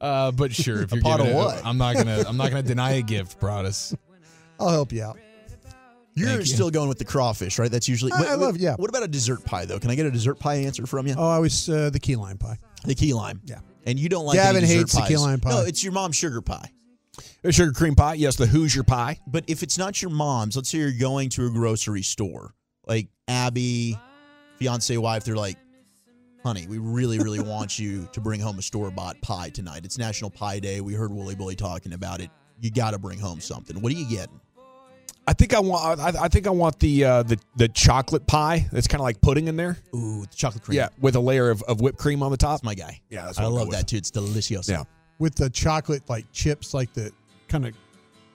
Uh 0.00 0.30
but 0.32 0.54
sure, 0.54 0.82
if 0.82 0.92
A 0.92 0.96
you're 0.96 1.02
pot 1.02 1.18
giving 1.18 1.32
of 1.32 1.38
it- 1.38 1.44
what? 1.44 1.64
I'm 1.64 1.78
not 1.78 1.94
gonna 1.96 2.24
I'm 2.26 2.36
not 2.36 2.50
gonna 2.50 2.62
deny 2.62 2.92
a 2.92 3.02
gift, 3.02 3.40
Broaddus. 3.40 3.94
I'll 4.58 4.68
help 4.70 4.92
you 4.92 5.02
out. 5.02 5.18
You're 6.14 6.28
Thank 6.28 6.40
you. 6.40 6.46
still 6.46 6.70
going 6.70 6.88
with 6.88 6.98
the 6.98 7.04
crawfish, 7.04 7.58
right? 7.58 7.70
That's 7.70 7.88
usually. 7.88 8.12
I- 8.12 8.32
I 8.32 8.34
love- 8.34 8.56
yeah. 8.58 8.74
What 8.76 8.90
about 8.90 9.04
a 9.04 9.08
dessert 9.08 9.44
pie 9.44 9.64
though? 9.64 9.78
Can 9.78 9.90
I 9.90 9.94
get 9.94 10.06
a 10.06 10.10
dessert 10.10 10.38
pie 10.40 10.56
answer 10.56 10.86
from 10.86 11.06
you? 11.06 11.14
Oh, 11.16 11.28
I 11.28 11.38
was 11.38 11.68
uh, 11.68 11.90
the 11.90 12.00
key 12.00 12.16
lime 12.16 12.36
pie. 12.38 12.58
The 12.84 12.94
key 12.94 13.14
lime. 13.14 13.40
Yeah. 13.44 13.60
And 13.86 13.98
you 13.98 14.08
don't 14.08 14.26
like 14.26 14.34
Gavin 14.36 14.56
any 14.58 14.66
dessert 14.66 14.78
hates 14.78 14.92
the 14.94 15.02
key 15.02 15.16
lime 15.16 15.40
pie. 15.40 15.50
No, 15.50 15.60
it's 15.62 15.82
your 15.84 15.92
mom's 15.92 16.16
sugar 16.16 16.42
pie. 16.42 16.70
A 17.44 17.52
sugar 17.52 17.72
cream 17.72 17.94
pie. 17.94 18.14
Yes, 18.14 18.36
the 18.36 18.46
Hoosier 18.46 18.82
pie. 18.82 19.18
But 19.26 19.44
if 19.46 19.62
it's 19.62 19.78
not 19.78 20.02
your 20.02 20.10
mom's, 20.10 20.56
let's 20.56 20.68
say 20.70 20.78
you're 20.78 20.92
going 20.92 21.30
to 21.30 21.46
a 21.46 21.50
grocery 21.50 22.02
store, 22.02 22.54
like 22.86 23.08
Abby, 23.28 23.98
fiance, 24.58 24.94
wife, 24.96 25.24
they're 25.24 25.36
like, 25.36 25.56
honey, 26.42 26.66
we 26.68 26.78
really, 26.78 27.18
really 27.18 27.40
want 27.40 27.78
you 27.78 28.08
to 28.12 28.20
bring 28.20 28.40
home 28.40 28.58
a 28.58 28.62
store 28.62 28.90
bought 28.90 29.20
pie 29.20 29.50
tonight. 29.50 29.84
It's 29.84 29.98
National 29.98 30.30
Pie 30.30 30.58
Day. 30.60 30.80
We 30.80 30.94
heard 30.94 31.10
Wooly 31.10 31.34
Bully 31.34 31.56
talking 31.56 31.92
about 31.92 32.20
it. 32.20 32.30
You 32.60 32.70
got 32.70 32.92
to 32.92 32.98
bring 32.98 33.18
home 33.18 33.40
something. 33.40 33.80
What 33.80 33.92
are 33.92 33.96
you 33.96 34.08
getting? 34.08 34.40
I 35.26 35.32
think 35.32 35.54
I 35.54 35.60
want. 35.60 36.00
I, 36.00 36.24
I 36.24 36.28
think 36.28 36.46
I 36.46 36.50
want 36.50 36.78
the 36.80 37.04
uh, 37.04 37.22
the 37.22 37.38
the 37.56 37.68
chocolate 37.68 38.26
pie. 38.26 38.66
That's 38.72 38.88
kind 38.88 39.00
of 39.00 39.04
like 39.04 39.20
pudding 39.20 39.48
in 39.48 39.56
there. 39.56 39.78
Ooh, 39.94 40.22
the 40.22 40.34
chocolate 40.34 40.64
cream. 40.64 40.76
Yeah, 40.76 40.88
with 41.00 41.14
a 41.14 41.20
layer 41.20 41.50
of, 41.50 41.62
of 41.64 41.80
whipped 41.80 41.98
cream 41.98 42.22
on 42.22 42.30
the 42.30 42.36
top. 42.36 42.52
That's 42.54 42.64
my 42.64 42.74
guy. 42.74 43.00
Yeah, 43.10 43.26
that's 43.26 43.38
I 43.38 43.42
what 43.42 43.46
I'll 43.46 43.52
go 43.52 43.56
love 43.58 43.68
with. 43.68 43.76
that 43.76 43.86
too. 43.86 43.96
It's 43.98 44.10
delicious. 44.10 44.68
Yeah. 44.68 44.84
with 45.18 45.36
the 45.36 45.48
chocolate 45.50 46.02
like 46.08 46.24
chips, 46.32 46.74
like 46.74 46.92
the 46.94 47.12
kind 47.48 47.66
of 47.66 47.74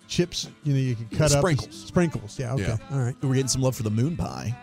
chips 0.07 0.47
you 0.63 0.73
know 0.73 0.79
you 0.79 0.95
can 0.95 1.07
cut 1.09 1.31
up 1.33 1.39
sprinkles. 1.39 1.75
Sprinkles, 1.87 2.39
yeah. 2.39 2.53
Okay, 2.53 2.63
Yeah. 2.63 2.77
all 2.91 2.99
right. 2.99 3.15
We're 3.21 3.33
getting 3.33 3.47
some 3.49 3.61
love 3.61 3.75
for 3.75 3.83
the 3.83 3.89
moon 3.91 4.15
pie. 4.15 4.55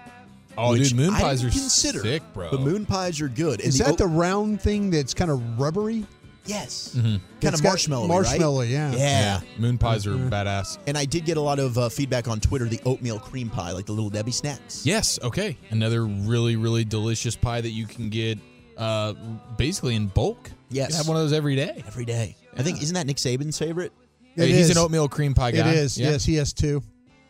Oh, 0.58 0.76
dude, 0.76 0.94
moon 0.94 1.10
I 1.14 1.20
pies 1.20 1.40
didn't 1.40 1.54
are 1.56 1.58
consider. 1.60 2.00
sick, 2.00 2.22
bro. 2.34 2.50
The 2.50 2.58
moon 2.58 2.84
pies 2.86 3.20
are 3.20 3.28
good. 3.28 3.60
And 3.60 3.68
Is 3.68 3.78
the 3.78 3.84
that 3.84 3.92
oat- 3.92 3.98
the 3.98 4.06
round 4.06 4.60
thing 4.60 4.90
that's 4.90 5.14
kind 5.14 5.30
of 5.30 5.58
rubbery? 5.58 6.04
yes, 6.44 6.94
Mhm. 6.96 7.20
kind 7.40 7.54
of 7.54 7.62
marshmallow, 7.62 8.06
marshmallow, 8.08 8.60
right? 8.62 8.68
yeah. 8.68 8.92
yeah. 8.96 9.40
Moon 9.58 9.78
pies 9.78 10.06
are 10.06 10.14
badass. 10.16 10.76
And 10.86 10.98
I 10.98 11.04
did 11.04 11.24
get 11.24 11.36
a 11.36 11.40
lot 11.40 11.58
of 11.58 11.78
uh, 11.78 11.88
feedback 11.88 12.26
on 12.28 12.40
Twitter. 12.40 12.68
The 12.68 12.80
oatmeal 12.84 13.18
cream 13.18 13.48
pie, 13.48 13.72
like 13.72 13.86
the 13.86 13.92
little 13.92 14.10
Debbie 14.10 14.32
snacks. 14.32 14.84
Yes, 14.84 15.18
okay. 15.22 15.56
Another 15.70 16.04
really, 16.06 16.56
really 16.56 16.84
delicious 16.84 17.36
pie 17.36 17.60
that 17.60 17.70
you 17.70 17.86
can 17.86 18.08
get 18.10 18.38
uh 18.76 19.12
basically 19.58 19.94
in 19.94 20.06
bulk. 20.08 20.50
Yes. 20.70 20.90
You 20.90 20.96
have 20.96 21.06
one 21.08 21.16
of 21.16 21.22
those 21.22 21.32
every 21.34 21.54
day. 21.56 21.84
every 21.86 22.04
day. 22.06 22.36
I 22.56 22.62
think 22.62 22.82
isn't 22.82 22.94
that 22.94 23.06
Nick 23.06 23.18
Saban's 23.18 23.58
favorite? 23.58 23.92
It 24.34 24.48
he's 24.48 24.68
is. 24.68 24.70
an 24.70 24.78
oatmeal 24.78 25.08
cream 25.08 25.34
pie 25.34 25.50
guy. 25.52 25.70
It 25.70 25.76
is. 25.76 25.98
Yeah. 25.98 26.10
Yes, 26.12 26.24
he 26.24 26.34
has 26.36 26.52
two. 26.54 26.82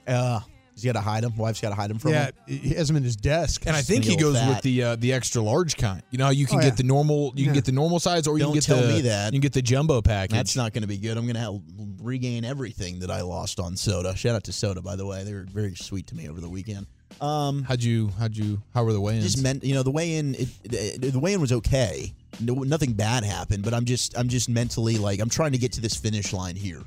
Uh, 0.06 0.40
he's 0.74 0.84
got 0.84 0.92
to 0.92 1.00
hide 1.00 1.24
him. 1.24 1.36
Wife's 1.36 1.60
got 1.60 1.68
to 1.70 1.74
hide 1.74 1.90
him 1.90 1.98
from 1.98 2.12
yeah, 2.12 2.26
him. 2.26 2.32
he 2.58 2.74
has 2.74 2.88
him 2.90 2.96
in 2.96 3.02
his 3.02 3.16
desk. 3.16 3.64
And 3.66 3.74
I 3.76 3.82
think 3.82 4.04
he 4.04 4.16
goes 4.16 4.36
fat. 4.36 4.48
with 4.48 4.62
the 4.62 4.82
uh, 4.82 4.96
the 4.96 5.12
extra 5.12 5.42
large 5.42 5.76
kind. 5.76 6.02
You 6.10 6.18
know 6.18 6.30
you 6.30 6.46
can 6.46 6.58
Oh, 6.58 6.60
get 6.62 6.68
yeah. 6.68 6.74
the 6.76 6.82
normal 6.84 7.32
you 7.34 7.42
Yeah. 7.42 7.46
can 7.46 7.54
get 7.54 7.64
the 7.64 7.72
normal 7.72 8.00
size 8.00 8.26
or 8.26 8.36
you 8.38 8.44
Don't 8.44 8.52
can 8.52 8.60
get 8.60 8.64
tell 8.64 8.82
the 8.82 8.88
me 8.88 9.00
that. 9.02 9.32
you 9.32 9.38
can 9.38 9.42
get 9.42 9.52
the 9.52 9.62
jumbo 9.62 10.02
package. 10.02 10.36
That's 10.36 10.56
not 10.56 10.72
going 10.72 10.82
to 10.82 10.88
be 10.88 10.98
good. 10.98 11.16
I'm 11.16 11.26
going 11.30 11.36
to 11.36 11.62
regain 12.02 12.44
everything 12.44 13.00
that 13.00 13.10
I 13.10 13.22
lost 13.22 13.60
on 13.60 13.76
soda. 13.76 14.16
Shout 14.16 14.34
out 14.34 14.44
to 14.44 14.52
soda, 14.52 14.82
by 14.82 14.96
the 14.96 15.06
way. 15.06 15.24
They 15.24 15.32
were 15.34 15.46
very 15.48 15.74
sweet 15.74 16.06
to 16.08 16.14
me 16.16 16.28
over 16.28 16.40
the 16.40 16.48
weekend. 16.48 16.86
Um, 17.20 17.62
How'd 17.64 17.82
you 17.82 18.10
how'd 18.18 18.34
you 18.36 18.62
how 18.74 18.84
were 18.84 18.92
the 18.94 19.00
weigh-ins? 19.00 19.24
just 19.24 19.42
meant 19.42 19.62
you 19.62 19.74
know 19.74 19.82
the 19.82 19.90
weigh 19.90 20.16
in. 20.16 20.34
It, 20.34 20.48
it, 20.64 21.12
the 21.12 21.18
weigh 21.20 21.34
in 21.34 21.40
was 21.42 21.52
okay. 21.52 22.14
No, 22.40 22.54
nothing 22.54 22.94
bad 22.94 23.22
happened, 23.22 23.62
but 23.64 23.74
I'm 23.74 23.84
just 23.84 24.16
I'm 24.16 24.28
just 24.28 24.48
mentally 24.48 24.96
like 24.96 25.20
I'm 25.20 25.28
trying 25.28 25.52
to 25.52 25.58
get 25.58 25.72
to 25.72 25.82
this 25.82 25.94
finish 25.94 26.32
line 26.32 26.56
here. 26.56 26.82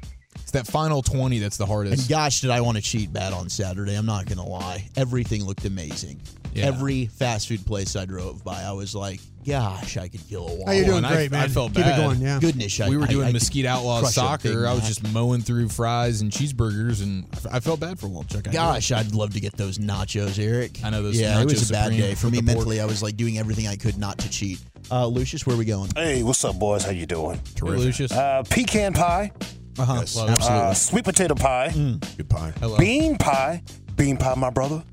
It's 0.56 0.68
that 0.68 0.72
final 0.72 1.02
20 1.02 1.40
that's 1.40 1.58
the 1.58 1.64
And 1.66 1.72
hardest. 1.72 2.10
gosh, 2.10 2.42
did 2.42 2.50
I 2.52 2.62
want 2.62 2.78
to 2.78 2.84
cheat 2.84 3.12
bad 3.12 3.34
on 3.34 3.50
Saturday? 3.50 3.96
I'm 3.96 4.06
not 4.06 4.26
gonna 4.26 4.46
lie. 4.48 4.88
Everything 4.96 5.44
looked 5.46 5.66
amazing. 5.66 6.20
Yeah. 6.54 6.68
Every 6.68 7.08
fast 7.08 7.50
food 7.50 7.66
place 7.66 7.98
I 7.98 8.06
drove 8.06 8.42
by, 8.46 8.62
I 8.64 8.72
was 8.72 8.96
like, 8.96 9.20
gosh, 9.46 9.98
I 9.98 10.08
could 10.08 10.26
kill 10.30 10.48
a 10.48 10.54
wall. 10.56 10.64
How 10.68 10.72
you 10.72 10.86
doing? 10.86 10.98
and 11.00 11.06
I- 11.08 11.14
Great, 11.16 11.32
man. 11.32 11.42
I 11.44 11.48
felt 11.50 11.74
Keep 11.76 11.84
bad. 11.84 12.00
it 12.00 12.02
going. 12.02 12.22
Yeah. 12.22 12.40
Goodness, 12.40 12.80
I, 12.80 12.88
we 12.88 12.96
were 12.96 13.08
doing 13.08 13.24
I 13.24 13.28
could 13.28 13.34
Mesquite 13.34 13.66
Outlaws 13.66 14.02
crush 14.16 14.18
a 14.18 14.38
Big 14.48 14.54
soccer. 14.54 14.66
I 14.68 14.74
was 14.74 14.88
just 14.88 15.06
mowing 15.12 15.42
through 15.42 15.68
fries 15.68 16.22
and 16.22 16.32
cheeseburgers, 16.32 17.04
and 17.04 17.26
I 17.52 17.60
felt 17.60 17.82
bad 17.82 18.00
for 18.00 18.08
Walchuk. 18.08 18.38
I 18.38 18.42
did. 18.42 18.54
Gosh, 18.54 18.92
I'd 18.94 19.14
love 19.14 19.34
to 19.34 19.42
get 19.42 19.58
those 19.58 19.80
nachos, 19.80 20.40
Eric. 20.40 20.80
I 20.82 20.90
know 20.92 21.04
those 21.04 21.20
Yeah, 21.20 21.42
it 21.42 21.46
was 21.46 21.70
a 21.70 21.74
bad 21.74 21.92
day 21.92 22.16
for 22.16 22.28
me 22.28 22.38
the 22.38 22.44
pork. 22.44 22.46
mentally. 22.56 22.80
I 22.80 22.86
was 22.86 23.04
like 23.04 23.18
doing 23.18 23.38
everything 23.38 23.68
I 23.68 23.76
could 23.76 23.98
not 23.98 24.18
to 24.20 24.30
cheat. 24.30 24.60
Uh, 24.90 25.08
Lucius, 25.08 25.46
where 25.46 25.58
are 25.58 25.60
we 25.60 25.66
going? 25.66 25.92
Hey, 25.94 26.24
what's 26.24 26.46
up, 26.46 26.58
boys? 26.58 26.86
How 26.86 26.92
you 26.92 27.06
doing? 27.06 27.38
Hey, 27.56 27.62
Lucius. 27.64 28.14
Uh, 28.14 28.44
pecan 28.50 28.94
pie, 28.94 29.34
Uh-huh. 29.78 29.96
Yes, 30.00 30.16
Love 30.16 30.30
it. 30.30 30.42
uh, 30.42 30.74
sweet 30.74 31.04
potato 31.04 31.36
pie, 31.36 31.70
Good 32.18 32.30
pie. 32.30 32.54
Hello. 32.60 32.78
bean 32.78 33.18
pie, 33.18 33.62
bean 33.96 34.18
pie, 34.18 34.34
my 34.36 34.50
brother, 34.50 34.84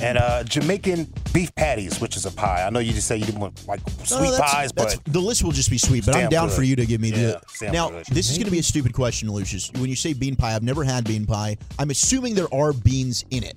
and 0.00 0.18
uh, 0.18 0.42
Jamaican 0.44 1.12
beef 1.32 1.54
patties, 1.54 2.00
which 2.00 2.16
is 2.16 2.26
a 2.26 2.30
pie. 2.32 2.64
I 2.66 2.70
know 2.70 2.78
you 2.80 2.92
just 2.92 3.06
say 3.06 3.16
you 3.16 3.24
didn't 3.24 3.40
want 3.40 3.66
like 3.68 3.80
sweet 4.04 4.10
No, 4.22 4.30
that's- 4.32 4.52
pies, 4.52 4.72
that's- 4.72 4.96
but 5.04 5.12
the 5.12 5.20
list 5.20 5.44
will 5.44 5.52
just 5.52 5.70
be 5.70 5.78
sweet. 5.78 6.04
But 6.06 6.14
I'm 6.16 6.20
Damn 6.22 6.30
down 6.30 6.48
good. 6.48 6.56
for 6.56 6.62
you 6.62 6.76
to 6.76 6.86
give 6.86 7.00
me 7.00 7.10
Yeah, 7.10 7.16
the. 7.16 7.42
damn 7.60 7.72
Now, 7.72 7.90
good. 7.90 8.06
this 8.06 8.30
is 8.30 8.36
going 8.38 8.46
to 8.46 8.50
be 8.50 8.58
a 8.58 8.62
stupid 8.62 8.94
question, 8.94 9.30
Lucius. 9.30 9.70
When 9.78 9.88
you 9.88 9.96
say 9.96 10.12
bean 10.12 10.34
pie, 10.34 10.54
I've 10.56 10.62
never 10.62 10.82
had 10.82 11.04
bean 11.04 11.24
pie. 11.26 11.56
I'm 11.78 11.90
assuming 11.90 12.34
there 12.34 12.52
are 12.52 12.72
beans 12.72 13.24
in 13.30 13.44
it. 13.44 13.56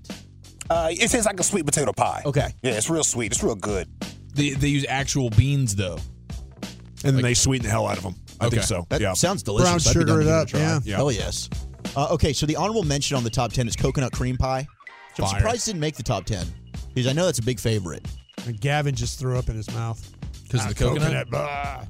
uh, 0.70 0.90
it 0.92 0.98
tastes 1.10 1.26
like 1.26 1.40
a 1.40 1.44
sweet 1.44 1.66
potato 1.66 1.94
pie. 1.94 2.22
Okay. 2.26 2.54
Yeah, 2.64 2.72
it's 2.74 2.90
real 2.90 3.04
sweet. 3.04 3.32
It's 3.32 3.42
real 3.44 3.56
good. 3.56 3.88
They, 4.34 4.50
they 4.52 4.68
use 4.68 4.86
actual 4.90 5.30
beans 5.32 5.76
though. 5.76 5.98
And 7.04 7.16
then 7.16 7.22
they 7.24 7.34
sweeten 7.36 7.66
the 7.66 7.72
hell 7.72 7.88
out 7.88 7.98
of 7.98 8.04
them. 8.04 8.16
I 8.40 8.46
Okay. 8.48 8.58
think 8.58 8.68
so. 8.68 8.86
That 8.90 9.02
yeah. 9.02 9.14
sounds 9.14 9.44
delicious. 9.44 9.66
Brown 9.70 9.76
I'd 9.76 9.80
be 9.80 9.84
down 10.12 10.20
sugar 10.20 10.22
it 10.22 10.28
up, 10.28 10.52
yeah. 10.54 10.80
Yeah. 10.84 10.96
Hell 10.98 11.12
yes. 11.12 11.50
Uh, 11.96 12.08
okay, 12.12 12.34
so 12.34 12.46
the 12.46 12.56
honorable 12.56 12.84
mention 12.84 13.16
on 13.16 13.24
the 13.24 13.30
top 13.30 13.54
10 13.54 13.68
is 13.68 13.76
coconut 13.76 14.12
cream 14.12 14.38
pie. 14.38 14.68
Which 15.16 15.20
I'm 15.26 15.26
Fire. 15.32 15.40
surprised 15.40 15.66
didn't 15.68 15.80
make 15.82 15.96
the 15.96 16.04
top 16.04 16.26
10 16.26 16.46
because 16.94 17.08
I 17.08 17.14
know 17.14 17.26
that's 17.26 17.40
a 17.40 17.44
big 17.44 17.60
favorite. 17.60 18.06
And 18.46 18.60
Gavin 18.60 18.94
just 18.96 19.18
threw 19.20 19.38
up 19.40 19.48
in 19.50 19.56
his 19.56 19.72
mouth. 19.74 20.06
Because 20.44 20.62
Ah, 20.62 20.70
of 20.70 20.76
the 20.76 20.84
coconut. 20.86 21.30
blah. 21.32 21.40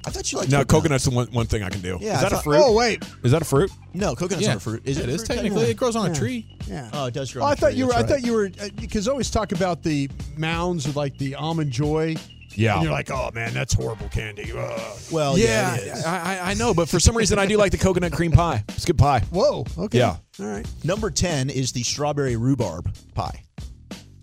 I 0.06 0.10
thought 0.10 0.32
you 0.32 0.38
liked 0.38 0.50
No, 0.50 0.58
coconut. 0.64 0.68
coconut's 1.00 1.04
the 1.04 1.10
one, 1.10 1.26
one 1.32 1.46
thing 1.46 1.62
I 1.62 1.68
can 1.68 1.82
do. 1.82 1.98
Yeah, 2.00 2.12
is 2.12 2.18
I 2.18 2.22
that 2.22 2.32
a 2.32 2.34
thought- 2.36 2.44
fruit? 2.44 2.62
Oh 2.64 2.72
wait, 2.72 3.04
Is 3.22 3.32
that 3.32 3.42
a 3.42 3.44
fruit? 3.44 3.70
No, 3.92 4.14
coconut's 4.14 4.42
Yeah, 4.42 4.48
not 4.54 4.56
a 4.56 4.60
fruit. 4.60 4.82
Is 4.86 4.96
it? 4.96 5.02
it 5.08 5.14
a 5.14 5.16
fruit 5.18 5.26
technically. 5.26 5.48
technically? 5.50 5.70
It 5.72 5.76
grows 5.76 5.94
on 5.96 6.06
Yeah. 6.06 6.12
a 6.12 6.14
tree. 6.14 6.46
yeah. 6.66 6.90
Oh, 6.94 7.04
it 7.06 7.14
does 7.14 7.30
grow. 7.32 7.42
Oh, 7.42 7.46
on 7.46 7.50
I 7.50 7.52
a 7.52 7.56
thought 7.56 7.70
tree, 7.70 7.78
you 7.78 7.86
were. 7.86 7.92
that's 7.92 8.04
I 8.04 8.08
thought 8.08 8.22
you 8.24 8.32
were 8.32 8.50
because 8.80 9.08
always 9.08 9.28
talk 9.30 9.52
about 9.52 9.82
the 9.82 10.08
mounds 10.38 10.86
with 10.86 10.96
like 10.96 11.18
the 11.18 11.34
almond 11.34 11.70
joy. 11.70 12.16
Yeah. 12.56 12.74
And 12.74 12.84
you're 12.84 12.92
like, 12.92 13.10
oh 13.10 13.30
man, 13.34 13.52
that's 13.54 13.74
horrible 13.74 14.08
candy. 14.08 14.52
Ugh. 14.56 14.98
Well, 15.10 15.38
yeah, 15.38 15.76
it 15.76 15.82
is. 15.86 16.04
I, 16.04 16.38
I- 16.38 16.50
I 16.50 16.54
know, 16.54 16.72
but 16.74 16.88
for 16.88 16.98
some 17.00 17.16
reason 17.16 17.38
I 17.38 17.46
do 17.46 17.56
like 17.56 17.72
the 17.72 17.78
coconut 17.78 18.12
cream 18.12 18.32
pie. 18.32 18.64
It's 18.70 18.84
good 18.84 18.98
pie. 18.98 19.20
Whoa. 19.30 19.64
Okay. 19.78 19.98
Yeah. 19.98 20.16
All 20.40 20.46
right. 20.46 20.66
Number 20.84 21.10
10 21.10 21.50
is 21.50 21.72
the 21.72 21.82
strawberry 21.82 22.36
rhubarb 22.36 22.94
pie. 23.14 23.42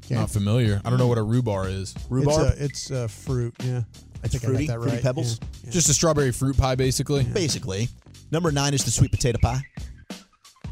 Okay. 0.06 0.16
Not 0.16 0.30
familiar. 0.32 0.82
I 0.84 0.90
don't 0.90 1.00
know 1.00 1.08
what 1.08 1.18
a 1.18 1.24
rhubarb 1.24 1.68
is. 1.70 1.96
Rhubarb? 2.10 2.54
It's 2.58 2.60
a, 2.60 2.64
it's 2.66 2.92
a 2.92 3.08
fruit. 3.08 3.54
Yeah. 3.64 3.80
I 3.80 4.26
It's 4.26 4.34
think 4.34 4.44
fruity? 4.44 4.64
I 4.66 4.68
got 4.68 4.74
that 4.74 4.80
Fruity 4.80 4.96
right. 4.98 5.04
Pebbles? 5.04 5.40
Yeah. 5.64 5.72
Just 5.72 5.90
a 5.90 5.94
strawberry 5.94 6.32
fruit 6.32 6.58
pie, 6.58 6.76
basically. 6.76 7.24
Basically. 7.24 7.88
Number 8.32 8.52
9 8.52 8.74
is 8.74 8.84
the 8.84 8.92
sweet 8.92 9.12
potato 9.12 9.38
pie. 9.42 9.62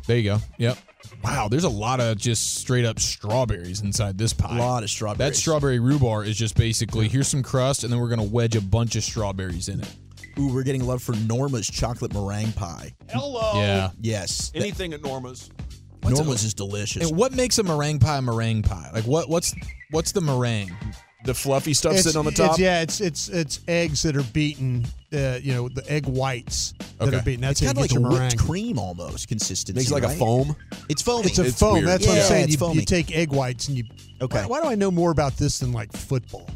There 0.07 0.17
you 0.17 0.23
go. 0.23 0.37
Yep. 0.57 0.77
Wow, 1.23 1.47
there's 1.47 1.63
a 1.63 1.69
lot 1.69 1.99
of 1.99 2.17
just 2.17 2.55
straight 2.55 2.85
up 2.85 2.99
strawberries 2.99 3.81
inside 3.81 4.17
this 4.17 4.33
pie. 4.33 4.57
A 4.57 4.59
lot 4.59 4.83
of 4.83 4.89
strawberries. 4.89 5.17
That 5.17 5.35
strawberry 5.35 5.79
rhubarb 5.79 6.25
is 6.25 6.37
just 6.37 6.55
basically 6.55 7.07
here's 7.07 7.27
some 7.27 7.43
crust, 7.43 7.83
and 7.83 7.93
then 7.93 7.99
we're 7.99 8.09
gonna 8.09 8.23
wedge 8.23 8.55
a 8.55 8.61
bunch 8.61 8.95
of 8.95 9.03
strawberries 9.03 9.69
in 9.69 9.81
it. 9.81 9.95
Ooh, 10.39 10.53
we're 10.53 10.63
getting 10.63 10.85
love 10.85 11.03
for 11.03 11.13
Norma's 11.13 11.67
chocolate 11.67 12.13
meringue 12.13 12.53
pie. 12.53 12.93
Hello. 13.09 13.61
Yeah. 13.61 13.91
Yes. 13.99 14.51
Anything 14.55 14.93
at 14.93 15.03
Norma's. 15.03 15.49
Norma's 16.03 16.43
is 16.43 16.53
delicious. 16.53 17.07
And 17.07 17.17
what 17.17 17.33
makes 17.33 17.59
a 17.59 17.63
meringue 17.63 17.99
pie 17.99 18.17
a 18.17 18.21
meringue 18.21 18.63
pie? 18.63 18.89
Like 18.93 19.05
what? 19.05 19.29
What's 19.29 19.53
what's 19.91 20.11
the 20.11 20.21
meringue? 20.21 20.75
The 21.23 21.33
fluffy 21.35 21.73
stuff 21.75 21.93
It's, 21.93 22.03
sitting 22.03 22.17
on 22.17 22.25
the 22.25 22.31
it's- 22.31 22.49
top. 22.49 22.57
yeah, 22.59 22.81
it's 22.81 22.99
it's 22.99 23.29
it's 23.29 23.59
eggs 23.67 24.01
that 24.03 24.15
are 24.17 24.23
beaten. 24.23 24.85
Uh, 25.13 25.37
you 25.43 25.53
know, 25.53 25.67
the 25.67 25.83
egg 25.91 26.05
whites 26.05 26.73
that 26.97 27.09
Okay. 27.09 27.17
are 27.17 27.21
beaten. 27.21 27.41
That's 27.41 27.61
it's 27.61 27.67
kind 27.67 27.77
of 27.77 27.81
like 27.81 27.91
a 27.91 27.93
your 27.95 28.03
whipped 28.03 28.13
meringue. 28.15 28.37
cream 28.37 28.79
almost 28.79 29.27
consistency. 29.27 29.77
Makes 29.77 29.91
like 29.91 30.03
right? 30.03 30.15
a 30.15 30.17
foam. 30.19 30.55
It's 30.89 31.01
foamy. 31.01 31.25
It's 31.27 31.37
a 31.37 31.43
It's 31.45 31.59
foam. 31.59 31.73
weird. 31.73 31.87
That's 31.87 32.07
what 32.07 32.17
I'm 32.17 32.23
saying. 32.23 32.43
it's 32.49 32.59
You, 32.61 32.73
you 32.73 32.81
take 32.85 33.11
egg 33.15 33.31
whites 33.33 33.67
and 33.67 33.77
you. 33.77 33.83
Okay. 34.21 34.41
Why, 34.43 34.47
why 34.47 34.61
do 34.61 34.67
I 34.69 34.75
know 34.75 34.89
more 34.89 35.11
about 35.11 35.35
this 35.37 35.59
than 35.59 35.73
like 35.73 35.91
football? 35.91 36.47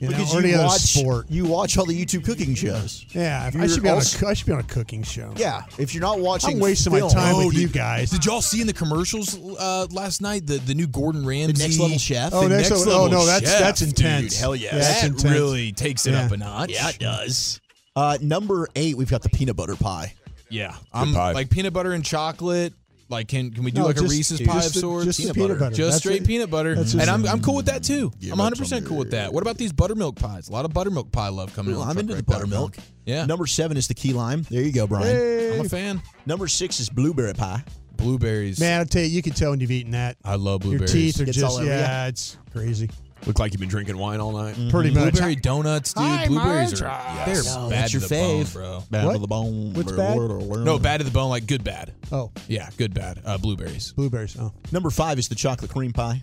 You 0.00 0.08
know, 0.08 0.16
because 0.16 0.34
or 0.34 0.46
you 0.46 0.56
watch 0.58 0.80
sport. 0.80 1.26
you 1.28 1.44
watch 1.44 1.76
all 1.76 1.84
the 1.84 1.94
YouTube 2.04 2.24
cooking 2.24 2.54
shows. 2.54 3.04
Yeah, 3.10 3.50
I 3.54 3.66
should 3.66 3.82
be 3.82 3.90
on 3.90 3.98
a 3.98 4.00
should 4.34 4.46
be 4.46 4.52
on 4.52 4.58
a 4.60 4.62
cooking 4.62 5.02
show. 5.02 5.32
Yeah, 5.36 5.62
if 5.78 5.94
you're 5.94 6.00
not 6.00 6.20
watching, 6.20 6.54
I'm 6.54 6.58
wasting 6.58 6.92
my 6.94 7.00
time 7.00 7.34
Oh, 7.36 7.46
with 7.48 7.54
you 7.56 7.68
guys. 7.68 8.08
Did 8.10 8.24
y'all 8.24 8.40
see 8.40 8.62
in 8.62 8.66
the 8.66 8.72
commercials 8.72 9.38
uh, 9.58 9.86
last 9.90 10.22
night 10.22 10.46
the 10.46 10.56
the 10.56 10.74
new 10.74 10.86
Gordon 10.86 11.26
Ramsay 11.26 11.62
Next 11.62 11.78
Level 11.78 11.98
Chef? 11.98 12.32
Oh, 12.32 12.48
The 12.48 12.56
next 12.56 12.70
level- 12.70 12.92
oh, 12.94 13.06
no, 13.08 13.26
that's- 13.26 13.50
Chef, 13.52 13.60
that's 13.60 13.80
dude. 13.80 13.88
intense. 13.90 14.40
Hell 14.40 14.56
yeah, 14.56 14.70
Yeah, 14.72 14.78
that's 14.78 15.00
that 15.02 15.06
intense. 15.10 15.24
really 15.34 15.72
takes 15.72 16.06
it 16.06 16.12
Yeah. 16.12 16.24
up 16.24 16.32
a 16.32 16.36
notch. 16.38 16.70
Yeah, 16.70 16.88
it 16.88 16.98
does. 16.98 17.60
Uh, 17.94 18.16
number 18.22 18.68
eight, 18.76 18.96
we've 18.96 19.10
got 19.10 19.22
the 19.22 19.28
peanut 19.28 19.56
butter 19.56 19.76
pie. 19.76 20.14
Yeah, 20.48 20.74
I'm 20.94 21.12
pie. 21.12 21.32
like 21.32 21.50
peanut 21.50 21.74
butter 21.74 21.92
and 21.92 22.02
chocolate. 22.04 22.72
Like, 23.10 23.26
can 23.28 23.50
can 23.50 23.64
we 23.64 23.72
do 23.72 23.80
No, 23.80 23.86
like 23.88 23.96
a 23.96 24.00
just- 24.00 24.12
Reese's 24.12 24.38
just 24.38 24.48
pie 24.50 24.64
of 24.64 24.72
the- 24.72 24.78
sorts? 24.78 25.04
just 25.06 25.18
the 25.18 25.22
Peanut 25.24 25.34
peanut 25.34 25.48
butter. 25.48 25.58
butter. 25.60 25.74
Just 25.76 25.90
That's 25.90 25.98
straight 25.98 26.22
it. 26.22 26.26
peanut 26.28 26.48
butter, 26.50 26.74
That's 26.76 26.92
and 26.94 27.02
I'm 27.02 27.26
I'm 27.26 27.40
cool 27.42 27.56
with 27.56 27.66
that 27.66 27.82
too. 27.82 28.12
Give 28.20 28.32
I'm 28.32 28.38
it 28.38 28.42
100 28.42 28.54
to 28.54 28.62
percent 28.62 28.84
me. 28.84 28.88
cool 28.88 28.98
with 28.98 29.10
that. 29.10 29.32
What 29.32 29.42
about 29.42 29.58
these 29.58 29.72
buttermilk 29.72 30.16
pies? 30.16 30.48
A 30.48 30.52
lot 30.52 30.64
of 30.64 30.72
buttermilk 30.72 31.10
pie 31.10 31.28
love 31.28 31.52
coming 31.54 31.74
Ooh, 31.74 31.80
out. 31.82 31.88
I'm 31.88 31.98
into 31.98 32.12
the 32.14 32.18
Wreck 32.18 32.26
buttermilk. 32.26 32.76
Yeah, 33.06 33.26
Number 33.26 33.46
seven 33.46 33.76
is 33.76 33.88
the 33.88 33.94
key 33.94 34.12
lime. 34.12 34.46
There 34.48 34.62
you 34.62 34.70
go, 34.72 34.86
Brian. 34.86 35.54
I'm 35.60 35.66
a 35.66 35.68
fan. 35.68 36.00
Number 36.24 36.46
six 36.46 36.78
is 36.78 36.88
blueberry 36.88 37.34
pie. 37.34 37.64
Blueberries. 37.96 38.58
Man, 38.60 38.80
I 38.80 38.84
tell 38.84 39.02
you, 39.02 39.08
you 39.08 39.20
can 39.22 39.32
tell 39.34 39.50
when 39.50 39.60
you've 39.60 39.70
eaten 39.72 39.90
that. 39.92 40.16
I 40.24 40.36
love 40.36 40.62
Your 40.64 40.78
blueberries. 40.78 40.92
teeth 40.92 41.20
are 41.20 41.24
Gets 41.26 41.36
just 41.38 41.52
all 41.52 41.58
over 41.60 41.66
yeah, 41.66 42.06
it's 42.06 42.38
crazy. 42.52 42.88
Look 43.26 43.38
like 43.38 43.52
you've 43.52 43.60
been 43.60 43.68
drinking 43.68 43.98
wine 43.98 44.18
all 44.18 44.32
night. 44.32 44.56
Pretty 44.70 44.90
much. 44.92 45.12
Blueberry 45.12 45.36
donuts, 45.36 45.92
dude. 45.92 46.04
Hi, 46.04 46.26
Blueberries 46.26 46.80
are 46.80 46.86
Marge. 46.88 47.26
they're 47.26 47.42
Oh, 47.54 47.68
bad 47.70 47.78
that's 47.82 47.92
to 47.92 47.98
your 47.98 48.08
the 48.08 48.14
bone, 48.14 48.44
bro. 48.52 48.82
Bad 48.90 49.04
What? 49.06 49.12
to 49.12 49.18
the 49.18 49.26
bone. 49.28 49.72
What's 49.74 49.92
bad? 49.92 50.16
No, 50.64 50.78
bad 50.78 50.98
to 50.98 51.04
the 51.04 51.10
bone, 51.10 51.28
like 51.28 51.46
good 51.46 51.62
bad. 51.62 51.92
Oh, 52.10 52.32
Yeah, 52.48 52.70
good 52.78 52.94
bad. 52.94 53.20
Uh, 53.24 53.36
blueberries, 53.38 53.92
blueberries. 53.92 54.36
Oh, 54.40 54.52
Number 54.72 54.88
five 54.90 55.18
is 55.18 55.28
the 55.28 55.34
chocolate 55.34 55.70
cream 55.70 55.92
pie. 55.92 56.22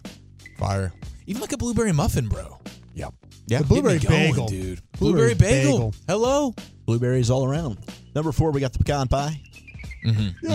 fire. 0.58 0.92
Even 1.28 1.42
like 1.42 1.52
a 1.54 1.58
blueberry 1.58 1.92
muffin, 1.92 2.28
bro. 2.28 2.58
Yep. 2.96 3.14
Yeah, 3.46 3.60
the 3.60 3.66
blueberry 3.66 4.00
going, 4.00 4.32
bagel, 4.32 4.48
dude. 4.48 4.82
Blueberry 4.98 5.36
Blueberry 5.36 5.62
bagel. 5.64 5.78
bagel. 5.92 5.96
Hello. 6.08 6.56
blueberries 6.88 7.30
all 7.30 7.46
around. 7.46 7.78
Number 8.16 8.32
four, 8.32 8.52
we 8.52 8.60
got 8.60 8.74
the 8.74 8.80
pecan 8.80 9.08
pie. 9.08 9.40
Mm-hmm. 10.06 10.48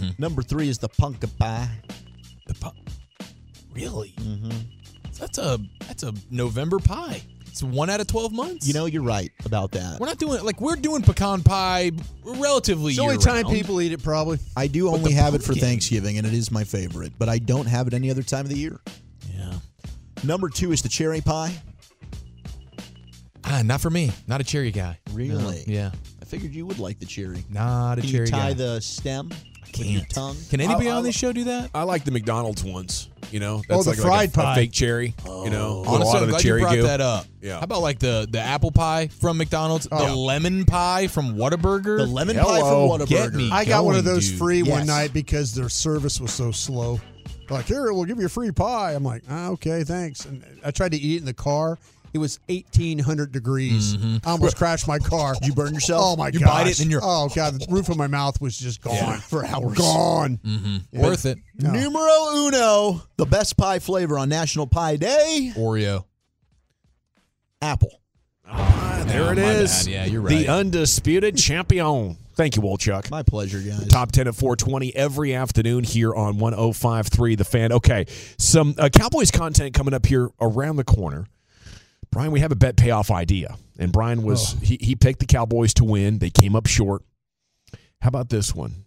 Yay. 0.00 0.14
Number 0.18 0.42
three 0.42 0.68
is 0.70 0.78
the 0.78 0.88
pumpkin 0.88 1.28
pie. 1.38 1.68
The 2.46 2.54
pu- 2.54 2.70
really? 3.74 4.14
Mm-hmm. 4.18 4.50
That's 5.18 5.38
a 5.38 5.58
that's 5.86 6.02
a 6.02 6.12
November 6.30 6.78
pie. 6.78 7.22
It's 7.46 7.62
one 7.62 7.88
out 7.88 8.00
of 8.00 8.06
twelve 8.06 8.32
months. 8.32 8.66
You 8.68 8.74
know, 8.74 8.84
you're 8.86 9.02
right 9.02 9.30
about 9.46 9.70
that. 9.72 9.98
we're 9.98 10.06
not 10.06 10.18
doing 10.18 10.44
like 10.44 10.60
we're 10.60 10.76
doing 10.76 11.02
pecan 11.02 11.42
pie 11.42 11.90
relatively. 12.24 12.90
It's 12.92 12.98
the 12.98 13.02
only 13.04 13.16
time 13.16 13.36
year-round. 13.36 13.54
people 13.56 13.80
eat 13.80 13.92
it, 13.92 14.02
probably. 14.02 14.38
I 14.56 14.66
do 14.66 14.88
only 14.88 15.12
the 15.14 15.20
have 15.20 15.34
it 15.34 15.42
for. 15.42 15.54
Thanksgiving, 15.54 16.18
and 16.18 16.26
it 16.26 16.34
is 16.34 16.50
my 16.50 16.64
favorite, 16.64 17.12
but 17.18 17.28
I 17.30 17.38
don't 17.38 17.66
have 17.66 17.86
it 17.86 17.94
any 17.94 18.10
other 18.10 18.22
time 18.22 18.44
of 18.44 18.50
the 18.50 18.58
year. 18.58 18.78
Yeah. 19.34 19.54
Number 20.22 20.48
two 20.50 20.72
is 20.72 20.82
the 20.82 20.88
cherry 20.90 21.20
pie. 21.22 21.54
Ah, 23.44 23.62
not 23.64 23.80
for 23.80 23.90
me. 23.90 24.12
Not 24.26 24.40
a 24.40 24.44
cherry 24.44 24.70
guy. 24.72 24.98
Really? 25.12 25.64
No. 25.66 25.72
Yeah. 25.72 25.90
I 26.20 26.24
figured 26.24 26.52
you 26.52 26.66
would 26.66 26.78
like 26.80 26.98
the 26.98 27.06
cherry. 27.06 27.44
Not 27.48 27.98
a 27.98 28.00
Can 28.00 28.10
cherry 28.10 28.24
you 28.26 28.32
tie 28.32 28.48
guy. 28.48 28.52
the 28.54 28.80
stem 28.80 29.28
with 29.28 29.78
your 29.86 30.00
Can't. 30.00 30.10
tongue? 30.10 30.36
Can 30.50 30.60
anybody 30.60 30.88
I- 30.90 30.94
I 30.94 30.96
on 30.96 31.04
this 31.04 31.14
show 31.14 31.32
do 31.32 31.44
that? 31.44 31.70
I 31.74 31.84
like 31.84 32.04
the 32.04 32.10
McDonald's 32.10 32.64
ones. 32.64 33.08
You 33.32 33.40
know, 33.40 33.62
Oh, 33.68 33.82
the 33.82 33.90
like, 33.90 33.98
fried 33.98 34.10
like 34.10 34.28
a, 34.36 34.40
a 34.40 34.44
pie. 34.44 34.54
fake 34.54 34.72
cherry. 34.72 35.14
You 35.26 35.50
know, 35.50 35.80
with 35.80 35.88
a 35.88 35.90
Honestly, 35.90 36.06
lot 36.06 36.16
I'm 36.16 36.22
of 36.22 36.26
the 36.28 36.32
glad 36.32 36.40
cherry 36.42 36.60
you 36.60 36.66
brought 36.66 36.74
goo. 36.76 36.82
that 36.84 37.00
up. 37.00 37.26
Yeah. 37.42 37.54
How 37.58 37.62
about 37.62 37.82
like 37.82 37.98
the 37.98 38.26
the 38.30 38.40
apple 38.40 38.70
pie 38.70 39.08
from 39.08 39.36
McDonald's, 39.38 39.88
Oh. 39.90 40.06
the 40.06 40.14
lemon 40.14 40.64
pie 40.64 41.06
from 41.08 41.36
Whataburger? 41.36 41.98
The 41.98 42.06
lemon 42.06 42.36
Hello. 42.36 42.48
pie 42.50 42.60
from 42.60 43.06
Whataburger. 43.06 43.08
Get 43.08 43.34
me 43.34 43.50
I 43.52 43.64
got 43.64 43.84
one 43.84 43.96
of 43.96 44.04
those 44.04 44.28
dude. 44.28 44.38
free 44.38 44.62
one 44.62 44.86
night 44.86 45.12
because 45.12 45.54
their 45.54 45.68
service 45.68 46.20
was 46.20 46.32
so 46.32 46.50
slow. 46.52 47.00
Like, 47.48 47.66
here, 47.66 47.92
we'll 47.92 48.04
give 48.06 48.18
you 48.18 48.26
a 48.26 48.28
free 48.28 48.50
pie. 48.50 48.92
I'm 48.94 49.04
like, 49.04 49.22
ah, 49.30 49.50
okay, 49.50 49.84
thanks. 49.84 50.24
And 50.24 50.44
I 50.64 50.72
tried 50.72 50.90
to 50.92 50.98
eat 50.98 51.14
it 51.14 51.18
in 51.20 51.24
the 51.26 51.32
car. 51.34 51.78
It 52.16 52.18
was 52.18 52.40
1,800 52.48 53.30
degrees. 53.30 53.94
I 54.24 54.30
almost 54.30 54.56
crashed 54.56 54.88
my 54.88 54.98
car. 54.98 55.34
Did 55.34 55.46
you 55.48 55.54
burn 55.54 55.74
yourself? 55.74 56.02
Oh 56.04 56.16
my 56.16 56.30
god! 56.30 56.34
You 56.34 56.40
god! 56.40 56.46
bite 56.64 56.66
it 56.68 56.80
and 56.80 56.90
you're- 56.90 57.02
oh 57.04 57.28
god, 57.34 57.60
the 57.60 57.66
roof 57.68 57.88
of 57.90 57.96
my 57.98 58.06
mouth 58.06 58.40
was 58.40 58.56
just 58.56 58.80
gone 58.80 59.18
for 59.18 59.44
hours. 59.44 59.76
Gone. 59.76 60.38
Mm-hmm. 60.44 60.98
Worth 61.00 61.26
it. 61.26 61.38
No. 61.58 61.70
Numero 61.72 62.36
uno, 62.46 63.02
the 63.16 63.26
best 63.26 63.56
pie 63.56 63.78
flavor 63.78 64.18
on 64.18 64.28
National 64.30 64.66
Pie 64.66 64.96
Day, 64.96 65.52
Oreo. 65.56 66.04
apple. 67.60 68.00
Ah, 68.48 69.04
there 69.06 69.22
Yeah, 69.24 69.32
it 69.32 69.36
my 69.36 69.42
is. 69.42 69.84
bad. 69.84 69.92
Yeah, 69.92 70.04
you're 70.06 70.22
The 70.28 70.48
undisputed 70.48 71.36
champion. 71.38 72.16
Thank 72.34 72.54
you, 72.56 72.62
Wolchuk. 72.62 73.10
My 73.10 73.22
pleasure, 73.22 73.60
guys. 73.60 73.86
Top 73.88 74.12
10 74.12 74.28
at 74.28 74.34
420 74.34 74.94
every 74.94 75.34
afternoon 75.34 75.84
here 75.84 76.14
on 76.14 76.38
1053 76.38 77.34
The 77.34 77.44
Fan. 77.44 77.72
Okay, 77.72 78.06
some 78.38 78.74
uh, 78.78 78.88
Cowboys 78.90 79.30
content 79.30 79.74
coming 79.74 79.94
up 79.94 80.04
here 80.06 80.28
around 80.40 80.76
the 80.76 80.84
corner. 80.84 81.26
Brian, 82.10 82.32
we 82.32 82.40
have 82.40 82.52
a 82.52 82.56
bet 82.56 82.76
payoff 82.76 83.10
idea. 83.10 83.56
And 83.78 83.92
Brian 83.92 84.22
was, 84.22 84.54
oh. 84.54 84.58
he, 84.62 84.78
he 84.80 84.96
picked 84.96 85.20
the 85.20 85.26
Cowboys 85.26 85.74
to 85.74 85.84
win. 85.84 86.18
They 86.18 86.30
came 86.30 86.56
up 86.56 86.66
short. 86.66 87.02
How 88.00 88.08
about 88.08 88.30
this 88.30 88.54
one? 88.54 88.84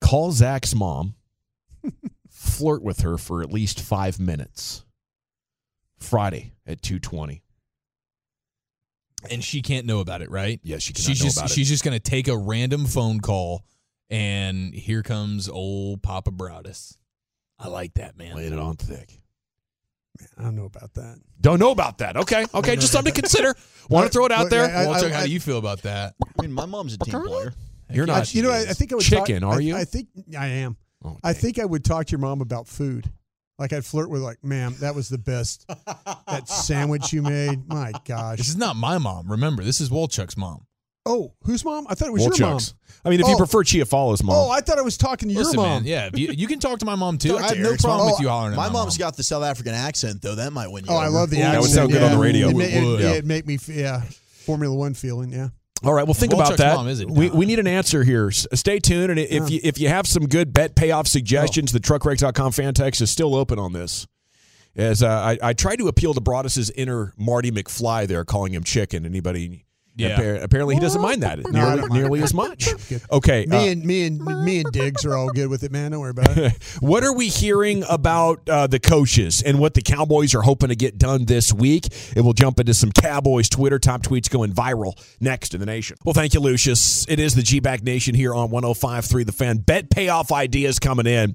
Call 0.00 0.32
Zach's 0.32 0.74
mom, 0.74 1.14
flirt 2.30 2.82
with 2.82 3.00
her 3.00 3.18
for 3.18 3.42
at 3.42 3.52
least 3.52 3.80
five 3.80 4.18
minutes. 4.20 4.84
Friday 6.02 6.52
at 6.66 6.82
220. 6.82 7.42
And 9.30 9.42
she 9.42 9.62
can't 9.62 9.86
know 9.86 10.00
about 10.00 10.20
it, 10.20 10.30
right? 10.30 10.60
Yes, 10.62 10.82
she 10.82 10.94
she's 10.94 11.20
know 11.20 11.26
just 11.26 11.38
about 11.38 11.50
it. 11.50 11.54
she's 11.54 11.68
just 11.68 11.84
gonna 11.84 12.00
take 12.00 12.26
a 12.26 12.36
random 12.36 12.86
phone 12.86 13.20
call, 13.20 13.64
and 14.10 14.74
here 14.74 15.04
comes 15.04 15.48
old 15.48 16.02
Papa 16.02 16.32
Broaddus. 16.32 16.96
I 17.56 17.68
like 17.68 17.94
that 17.94 18.18
man. 18.18 18.34
Laying 18.34 18.52
it 18.52 18.58
on 18.58 18.74
thick. 18.74 19.21
I 20.38 20.42
don't 20.42 20.56
know 20.56 20.64
about 20.66 20.94
that. 20.94 21.18
Don't 21.40 21.58
know 21.58 21.70
about 21.70 21.98
that. 21.98 22.16
Okay. 22.16 22.44
Okay. 22.54 22.76
Just 22.76 22.92
something 22.92 23.12
to 23.12 23.20
consider. 23.20 23.54
Want 23.88 24.06
to 24.06 24.12
throw 24.12 24.26
it 24.26 24.32
out 24.32 24.50
there? 24.50 24.64
I- 24.64 24.86
Walter, 24.86 25.08
how 25.08 25.20
I- 25.20 25.26
do 25.26 25.32
you 25.32 25.40
feel 25.40 25.58
about 25.58 25.82
that? 25.82 26.14
I 26.38 26.42
mean, 26.42 26.52
my 26.52 26.66
mom's 26.66 26.94
a 26.94 26.98
team 26.98 27.20
player. 27.20 27.52
You're 27.90 28.04
I, 28.04 28.18
not. 28.18 28.34
you 28.34 28.42
know, 28.42 28.50
I, 28.50 28.60
I 28.60 28.72
think 28.72 28.92
I 28.92 28.96
would 28.96 29.04
chicken. 29.04 29.42
Talk, 29.42 29.54
are 29.54 29.60
you? 29.60 29.76
I 29.76 29.84
think 29.84 30.08
I 30.38 30.46
am. 30.46 30.76
Oh, 31.04 31.18
I 31.22 31.32
think 31.32 31.58
I 31.58 31.64
would 31.64 31.84
talk 31.84 32.06
to 32.06 32.10
your 32.12 32.20
mom 32.20 32.40
about 32.40 32.68
food. 32.68 33.10
Like 33.58 33.72
I'd 33.72 33.84
flirt 33.84 34.08
with, 34.08 34.22
like, 34.22 34.42
ma'am, 34.42 34.74
that 34.80 34.94
was 34.94 35.08
the 35.08 35.18
best. 35.18 35.66
that 36.26 36.48
sandwich 36.48 37.12
you 37.12 37.22
made, 37.22 37.68
my 37.68 37.92
gosh. 38.04 38.38
This 38.38 38.48
is 38.48 38.56
not 38.56 38.76
my 38.76 38.98
mom. 38.98 39.30
Remember, 39.30 39.62
this 39.62 39.80
is 39.80 39.90
Wolchuk's 39.90 40.36
mom. 40.36 40.66
Oh, 41.04 41.32
whose 41.42 41.64
mom? 41.64 41.86
I 41.88 41.94
thought 41.94 42.08
it 42.08 42.12
was 42.12 42.22
your 42.38 42.48
mom. 42.48 42.60
I 43.04 43.10
mean, 43.10 43.18
if 43.20 43.26
you 43.26 43.34
Oh. 43.34 43.38
prefer 43.38 43.64
Chia 43.64 43.84
Fala's 43.84 44.22
mom. 44.22 44.36
Oh, 44.36 44.50
I 44.50 44.60
thought 44.60 44.78
I 44.78 44.82
was 44.82 44.96
talking 44.96 45.28
to 45.30 45.34
Listen, 45.34 45.54
your 45.54 45.62
mom. 45.66 45.82
man. 45.82 45.84
Yeah, 45.84 46.10
you, 46.14 46.28
you 46.32 46.46
can 46.46 46.60
talk 46.60 46.78
to 46.78 46.84
my 46.86 46.94
mom 46.94 47.18
too. 47.18 47.36
I 47.36 47.42
have 47.48 47.58
no 47.58 47.70
Eric's 47.70 47.82
problem 47.82 48.06
mom. 48.06 48.12
with 48.14 48.20
you 48.20 48.28
hollering. 48.28 48.52
at 48.52 48.56
My 48.56 48.68
my 48.68 48.72
mom's 48.72 48.98
mom. 48.98 49.06
got 49.08 49.16
the 49.16 49.24
South 49.24 49.42
African 49.42 49.74
accent, 49.74 50.22
though. 50.22 50.36
That 50.36 50.52
might 50.52 50.68
win 50.68 50.84
you. 50.84 50.92
Oh, 50.92 50.96
I 50.96 51.08
love 51.08 51.30
the 51.30 51.38
Ooh, 51.38 51.42
accent. 51.42 51.54
That 51.54 51.60
would 51.62 51.70
sound 51.72 51.92
good 51.92 52.02
on 52.04 52.12
the 52.12 52.18
radio. 52.18 52.48
It, 52.50 52.56
It 52.56 52.60
it, 52.84 53.00
yeah, 53.00 53.10
it'd 53.12 53.26
make 53.26 53.46
me, 53.48 53.58
yeah, 53.66 54.02
Formula 54.46 54.72
One 54.74 54.94
feeling. 54.94 55.32
Yeah. 55.32 55.48
All 55.84 55.92
right. 55.92 56.06
Well, 56.06 56.14
think 56.14 56.32
Wolchuk's 56.32 56.50
about 56.50 56.58
that. 56.58 56.76
mom 57.08 57.14
we, 57.16 57.30
we 57.30 57.44
need 57.46 57.58
an 57.58 57.66
answer 57.66 58.04
here. 58.04 58.28
S- 58.28 58.46
Stay 58.54 58.78
tuned, 58.78 59.10
and 59.10 59.18
if 59.18 59.50
you 59.50 59.58
if 59.64 59.80
you 59.80 59.88
have 59.88 60.06
some 60.06 60.28
good 60.28 60.52
bet 60.52 60.76
payoff 60.76 61.08
suggestions, 61.08 61.72
the 61.72 61.80
truckwreck.com 61.80 62.52
fan 62.52 62.74
text 62.74 63.00
is 63.00 63.10
still 63.10 63.34
open 63.34 63.58
on 63.58 63.72
this. 63.72 64.06
As 64.76 65.02
uh, 65.02 65.08
I, 65.08 65.38
I 65.42 65.52
tried 65.54 65.80
to 65.80 65.88
appeal 65.88 66.14
to 66.14 66.20
Broaddus's 66.20 66.70
inner 66.70 67.12
Marty 67.18 67.50
McFly 67.50 68.06
there, 68.06 68.24
calling 68.24 68.54
him 68.54 68.62
chicken. 68.62 69.04
Anybody? 69.04 69.64
Yeah. 69.94 70.18
Appar- 70.18 70.42
apparently, 70.42 70.74
he 70.74 70.80
doesn't 70.80 71.00
mind 71.02 71.22
that 71.22 71.38
nearly, 71.52 71.88
nearly 71.88 72.22
as 72.22 72.34
much. 72.34 72.68
Okay. 73.10 73.46
Me 73.46 73.56
uh, 73.56 73.72
and 73.72 73.84
me 73.84 74.06
and 74.06 74.20
me 74.20 74.60
and 74.60 74.72
Diggs 74.72 75.04
are 75.04 75.16
all 75.16 75.30
good 75.30 75.48
with 75.48 75.62
it, 75.64 75.72
man. 75.72 75.90
Don't 75.92 76.00
worry 76.00 76.10
about 76.10 76.36
it. 76.36 76.62
what 76.80 77.04
are 77.04 77.12
we 77.14 77.28
hearing 77.28 77.84
about 77.88 78.48
uh, 78.48 78.66
the 78.66 78.78
coaches 78.78 79.42
and 79.42 79.58
what 79.58 79.74
the 79.74 79.82
Cowboys 79.82 80.34
are 80.34 80.42
hoping 80.42 80.68
to 80.68 80.76
get 80.76 80.98
done 80.98 81.24
this 81.26 81.52
week? 81.52 81.86
And 82.16 82.24
we'll 82.24 82.34
jump 82.34 82.60
into 82.60 82.74
some 82.74 82.90
Cowboys 82.92 83.48
Twitter 83.48 83.78
top 83.78 84.02
tweets 84.02 84.30
going 84.30 84.52
viral 84.52 84.94
next 85.20 85.54
in 85.54 85.60
the 85.60 85.66
nation. 85.66 85.96
Well, 86.04 86.14
thank 86.14 86.34
you, 86.34 86.40
Lucius. 86.40 87.06
It 87.08 87.18
is 87.18 87.34
the 87.34 87.42
G 87.42 87.60
Bag 87.60 87.84
Nation 87.84 88.14
here 88.14 88.34
on 88.34 88.50
105.3 88.50 89.26
The 89.26 89.32
Fan. 89.32 89.58
Bet 89.58 89.90
payoff 89.90 90.32
ideas 90.32 90.78
coming 90.78 91.06
in. 91.06 91.34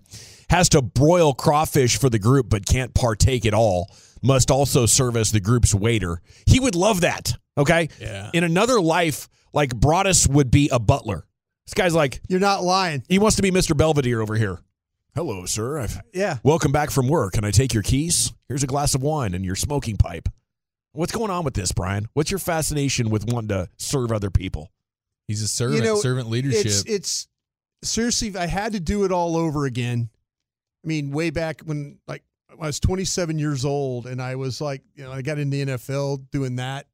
Has 0.49 0.69
to 0.69 0.81
broil 0.81 1.33
crawfish 1.33 1.97
for 1.99 2.09
the 2.09 2.19
group, 2.19 2.49
but 2.49 2.65
can't 2.65 2.93
partake 2.93 3.45
at 3.45 3.53
all. 3.53 3.91
Must 4.21 4.51
also 4.51 4.85
serve 4.85 5.15
as 5.17 5.31
the 5.31 5.39
group's 5.39 5.73
waiter. 5.73 6.21
He 6.45 6.59
would 6.59 6.75
love 6.75 7.01
that. 7.01 7.33
Okay. 7.57 7.89
Yeah. 7.99 8.29
In 8.33 8.43
another 8.43 8.79
life, 8.81 9.27
like 9.53 9.69
Broaddus 9.71 10.27
would 10.29 10.51
be 10.51 10.69
a 10.71 10.79
butler. 10.79 11.25
This 11.65 11.73
guy's 11.73 11.93
like 11.95 12.21
You're 12.27 12.39
not 12.39 12.63
lying. 12.63 13.03
he 13.09 13.19
wants 13.19 13.35
to 13.37 13.41
be 13.41 13.51
Mr. 13.51 13.75
Belvedere 13.75 14.21
over 14.21 14.35
here. 14.35 14.59
Hello, 15.15 15.45
sir. 15.45 15.79
I've 15.79 15.99
Yeah. 16.13 16.37
welcome 16.43 16.71
back 16.71 16.91
from 16.91 17.07
work. 17.07 17.33
Can 17.33 17.43
I 17.43 17.51
take 17.51 17.73
your 17.73 17.83
keys? 17.83 18.33
Here's 18.47 18.63
a 18.63 18.67
glass 18.67 18.93
of 18.95 19.01
wine 19.01 19.33
and 19.33 19.43
your 19.43 19.55
smoking 19.55 19.97
pipe. 19.97 20.29
What's 20.93 21.11
going 21.11 21.29
on 21.31 21.43
with 21.43 21.53
this, 21.55 21.71
Brian? 21.71 22.07
What's 22.13 22.31
your 22.31 22.39
fascination 22.39 23.09
with 23.09 23.25
wanting 23.31 23.49
to 23.49 23.67
serve 23.77 24.11
other 24.11 24.29
people? 24.31 24.71
He's 25.27 25.41
a 25.41 25.47
servant. 25.47 25.83
know, 25.83 25.97
servant 25.97 26.29
leadership. 26.29 26.65
It's, 26.65 26.83
it's 26.85 27.27
seriously, 27.83 28.29
if 28.29 28.35
I 28.37 28.45
had 28.47 28.71
to 28.73 28.79
do 28.79 29.03
it 29.03 29.11
all 29.11 29.35
over 29.35 29.65
again, 29.65 30.09
I 30.83 30.87
mean, 30.87 31.11
way 31.11 31.29
back 31.31 31.61
when, 31.61 31.97
like, 32.07 32.23
I 32.61 32.67
was 32.67 32.79
27 32.79 33.37
years 33.39 33.65
old 33.65 34.07
and 34.07 34.21
I 34.21 34.35
was 34.35 34.61
like, 34.61 34.81
you 34.95 35.03
know, 35.03 35.11
I 35.11 35.21
got 35.21 35.37
in 35.37 35.49
the 35.49 35.65
NFL 35.65 36.29
doing 36.31 36.55
that. 36.57 36.87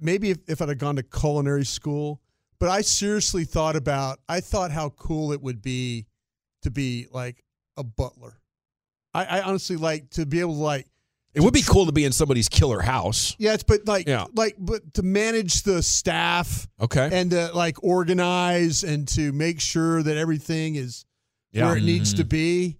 Maybe 0.00 0.30
if, 0.30 0.38
if 0.48 0.60
I'd 0.60 0.68
have 0.68 0.78
gone 0.78 0.96
to 0.96 1.02
culinary 1.02 1.64
school, 1.64 2.20
but 2.58 2.68
I 2.68 2.80
seriously 2.82 3.44
thought 3.44 3.76
about, 3.76 4.18
I 4.28 4.40
thought 4.40 4.70
how 4.70 4.90
cool 4.90 5.32
it 5.32 5.40
would 5.42 5.62
be 5.62 6.06
to 6.62 6.70
be 6.70 7.06
like 7.12 7.42
a 7.76 7.84
butler. 7.84 8.40
I, 9.14 9.24
I 9.24 9.42
honestly 9.42 9.76
like 9.76 10.10
to 10.10 10.26
be 10.26 10.40
able 10.40 10.54
to 10.54 10.60
like, 10.60 10.86
It 11.34 11.40
would 11.40 11.54
be 11.54 11.62
cool 11.62 11.86
to 11.86 11.92
be 11.92 12.04
in 12.04 12.12
somebody's 12.12 12.48
killer 12.48 12.80
house. 12.80 13.36
yeah, 13.38 13.54
it's 13.54 13.62
but 13.62 13.86
like, 13.86 14.08
Yeah. 14.08 14.26
like, 14.34 14.56
but 14.58 14.94
to 14.94 15.02
manage 15.02 15.62
the 15.62 15.82
staff 15.82 16.66
Okay. 16.80 17.08
and 17.12 17.30
to 17.30 17.52
like 17.54 17.82
organize 17.82 18.82
and 18.84 19.06
to 19.08 19.32
make 19.32 19.60
sure 19.60 20.02
that 20.02 20.16
everything 20.16 20.74
is 20.76 21.04
Yeah. 21.52 21.66
where 21.66 21.76
it 21.76 21.82
needs 21.84 22.14
to 22.14 22.22
mm-hmm. 22.22 22.28
be. 22.28 22.78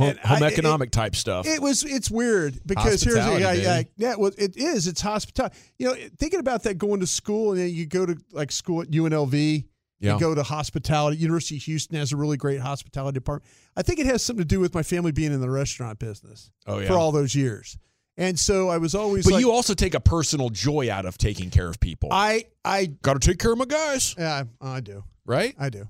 Home, 0.00 0.16
home 0.22 0.42
I- 0.42 0.46
economic 0.46 0.90
type 0.90 1.14
stuff. 1.16 1.46
It 1.46 1.60
was 1.62 1.84
it's 1.84 2.10
weird 2.10 2.58
because 2.66 3.02
here's 3.02 3.14
the 3.14 3.22
Hospitality, 3.22 3.90
yeah, 3.96 4.14
well 4.16 4.32
it 4.36 4.56
is 4.56 4.86
it's 4.86 5.00
hospitality. 5.00 5.56
You 5.78 5.88
know, 5.88 5.94
thinking 6.18 6.40
about 6.40 6.62
that 6.64 6.78
going 6.78 7.00
to 7.00 7.06
school 7.06 7.52
and 7.52 7.60
then 7.60 7.70
you 7.70 7.86
go 7.86 8.06
to 8.06 8.16
like 8.32 8.50
school 8.52 8.82
at 8.82 8.90
UNLV 8.90 9.64
Yeah. 10.00 10.12
and 10.12 10.20
go 10.20 10.34
to 10.34 10.42
hospitality. 10.42 11.18
University 11.18 11.56
of 11.56 11.62
Houston 11.64 11.96
has 11.98 12.12
a 12.12 12.16
really 12.16 12.36
great 12.36 12.60
hospitality 12.60 13.14
department. 13.14 13.50
I 13.76 13.82
think 13.82 13.98
it 14.00 14.06
has 14.06 14.22
something 14.24 14.42
to 14.42 14.48
do 14.48 14.58
with 14.60 14.74
my 14.74 14.82
family 14.82 15.12
being 15.12 15.32
in 15.32 15.40
the 15.40 15.50
restaurant 15.50 15.98
business 15.98 16.50
Oh, 16.66 16.78
yeah. 16.78 16.86
for 16.88 16.94
all 16.94 17.12
those 17.12 17.34
years. 17.34 17.78
And 18.16 18.38
so 18.38 18.68
I 18.68 18.76
was 18.78 18.94
always 18.94 19.24
But 19.24 19.34
like, 19.34 19.40
you 19.40 19.50
also 19.50 19.72
take 19.72 19.94
a 19.94 20.00
personal 20.00 20.50
joy 20.50 20.90
out 20.90 21.06
of 21.06 21.16
taking 21.16 21.48
care 21.48 21.68
of 21.68 21.80
people. 21.80 22.10
I 22.12 22.44
I 22.64 22.86
got 22.86 23.14
to 23.14 23.20
take 23.20 23.38
care 23.38 23.52
of 23.52 23.58
my 23.58 23.64
guys. 23.64 24.14
Yeah, 24.18 24.44
I 24.60 24.80
do. 24.80 25.04
Right? 25.26 25.54
I 25.58 25.68
do. 25.70 25.86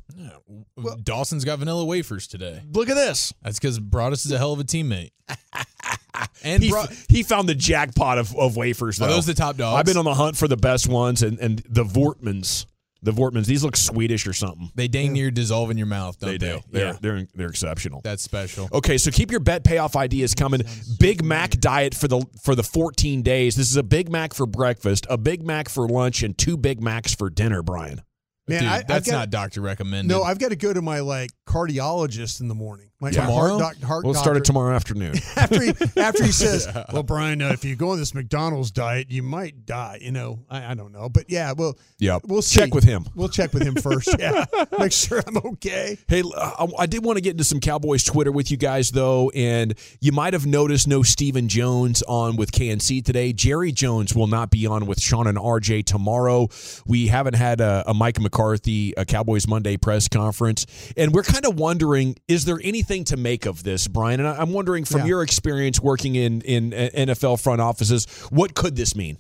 Dawson's 1.03 1.45
got 1.45 1.59
vanilla 1.59 1.85
wafers 1.85 2.27
today. 2.27 2.63
Look 2.73 2.89
at 2.89 2.95
this. 2.95 3.33
That's 3.43 3.59
because 3.59 3.79
Broaddus 3.79 4.27
is 4.27 4.33
a 4.33 4.39
hell 4.39 4.53
of 4.53 4.61
a 4.61 4.65
teammate. 4.65 5.13
and 6.45 6.63
he, 6.63 6.71
Bro- 6.71 6.87
he 7.09 7.23
found 7.23 7.49
the 7.49 7.55
jackpot 7.55 8.19
of, 8.19 8.37
of 8.37 8.57
wafers. 8.57 9.01
Are 9.01 9.07
Though. 9.07 9.15
those 9.15 9.27
the 9.27 9.35
top 9.35 9.57
dogs? 9.57 9.79
I've 9.79 9.87
been 9.87 9.97
on 9.97 10.05
the 10.05 10.15
hunt 10.15 10.37
for 10.37 10.49
the 10.49 10.57
best 10.57 10.89
ones, 10.89 11.23
and, 11.23 11.39
and 11.39 11.63
the 11.69 11.85
Voortmans. 11.85 12.67
The 13.03 13.13
Voortmans. 13.13 13.47
These 13.47 13.65
look 13.65 13.79
Swedish 13.79 14.27
or 14.27 14.35
something. 14.35 14.71
they 14.75 14.87
dang 14.87 15.15
near 15.15 15.31
dissolve 15.31 15.71
in 15.71 15.79
your 15.79 15.87
mouth, 15.87 16.19
don't 16.19 16.33
They 16.33 16.37
they? 16.37 16.53
do. 16.57 16.61
They're, 16.71 16.93
they're 17.01 17.27
they're 17.35 17.49
exceptional. 17.49 18.03
That's 18.05 18.23
special. 18.23 18.69
Okay, 18.75 18.99
so 18.99 19.11
keep 19.11 19.31
your 19.31 19.41
bet 19.41 19.65
payoff 19.65 19.97
ideas 19.97 20.35
coming. 20.35 20.61
Big 20.99 21.25
Mac 21.25 21.53
diet 21.53 21.95
for 21.95 22.09
the 22.09 22.23
for 22.43 22.55
the 22.55 22.63
14 22.63 23.23
days. 23.23 23.57
This 23.57 23.71
is 23.71 23.77
a 23.79 23.83
Big 23.83 24.11
Mac 24.11 24.35
for 24.35 24.45
breakfast, 24.45 25.07
a 25.09 25.17
Big 25.17 25.43
Mac 25.43 25.71
for 25.71 25.89
lunch, 25.89 26.23
and 26.23 26.37
two 26.37 26.59
Big 26.59 26.83
Macs 26.83 27.15
for 27.15 27.31
dinner. 27.31 27.63
Brian. 27.63 28.03
Man, 28.51 28.63
Dude, 28.63 28.69
I- 28.71 28.83
that's 28.83 29.07
got- 29.09 29.17
not 29.17 29.31
doctor 29.31 29.61
recommended. 29.61 30.13
no, 30.13 30.23
I've 30.23 30.39
got 30.39 30.49
to 30.51 30.57
go 30.57 30.73
to 30.73 30.83
my 30.83 31.01
like 31.01 31.31
cardiologist 31.51 32.41
in 32.41 32.49
the 32.49 32.55
morning. 32.55 32.87
Like 33.03 33.17
my 33.17 33.25
Tomorrow? 33.25 33.59
heart, 33.59 33.79
doc, 33.81 33.89
heart 33.89 34.05
We'll 34.05 34.13
start 34.13 34.37
it 34.37 34.45
tomorrow 34.45 34.75
afternoon. 34.77 35.15
after 35.37 35.63
he 35.63 35.73
after 35.97 36.23
he 36.23 36.33
says, 36.33 36.69
"Well, 36.93 37.03
Brian, 37.03 37.41
uh, 37.41 37.49
if 37.49 37.65
you 37.65 37.75
go 37.75 37.91
on 37.93 37.99
this 37.99 38.15
McDonald's 38.15 38.71
diet, 38.71 39.11
you 39.11 39.23
might 39.23 39.65
die." 39.65 40.01
You 40.03 40.13
know, 40.13 40.41
I, 40.51 40.73
I 40.73 40.75
don't 40.75 40.93
know, 40.93 41.09
but 41.09 41.31
yeah, 41.31 41.53
well, 41.57 41.79
Yep. 41.99 42.25
we'll 42.27 42.43
see. 42.43 42.61
Check 42.61 42.75
with 42.75 42.85
him. 42.85 43.07
We'll 43.15 43.31
check 43.31 43.55
with 43.55 43.63
him 43.63 43.75
first. 43.77 44.09
Yeah, 44.21 44.45
make 44.79 44.93
sure 44.93 45.23
I'm 45.27 45.39
okay. 45.39 45.97
Hey, 46.09 46.23
uh, 46.37 46.67
I 46.79 46.85
did 46.85 47.03
want 47.03 47.17
to 47.17 47.23
get 47.23 47.31
into 47.31 47.45
some 47.45 47.59
Cowboys 47.59 48.05
Twitter 48.05 48.31
with 48.31 48.51
you 48.51 48.59
guys, 48.59 48.91
though, 48.91 49.31
and 49.31 49.73
you 50.01 50.13
might 50.13 50.35
have 50.35 50.45
noticed 50.45 50.87
no 50.87 51.03
Stephen 51.03 51.49
Jones 51.49 52.03
on 52.03 52.37
with 52.37 52.53
KNC 52.53 53.03
today. 53.03 53.33
Jerry 53.33 53.73
Jones 53.73 54.15
will 54.15 54.27
not 54.27 54.51
be 54.51 54.67
on 54.67 54.85
with 54.85 55.01
Shan 55.01 55.27
and 55.27 55.39
RJ 55.39 55.87
tomorrow. 55.87 56.49
We 56.87 57.07
haven't 57.07 57.35
had 57.35 57.63
a, 57.63 57.83
a 57.87 57.95
Mike 57.95 58.21
McCarthy 58.21 58.93
a 58.99 59.07
Cowboys 59.07 59.49
Monday 59.49 59.79
press 59.79 60.07
conference, 60.07 60.67
and 60.99 61.15
we're 61.15 61.23
kind 61.23 61.40
of 61.47 61.59
wondering: 61.59 62.17
is 62.29 62.45
there 62.45 62.59
anything 62.63 63.05
to 63.05 63.17
make 63.17 63.47
of 63.47 63.63
this, 63.63 63.87
Brian? 63.89 64.21
And 64.21 64.29
I'm 64.29 64.53
wondering, 64.53 64.85
from 64.85 65.01
Yeah. 65.01 65.07
your 65.07 65.23
experience 65.23 65.81
working 65.81 66.15
in 66.15 66.41
in 66.43 66.73
uh, 66.73 66.89
NFL 66.95 67.41
front 67.41 67.61
offices, 67.61 68.07
what 68.31 68.55
could 68.55 68.77
this 68.77 68.95
mean? 68.97 69.19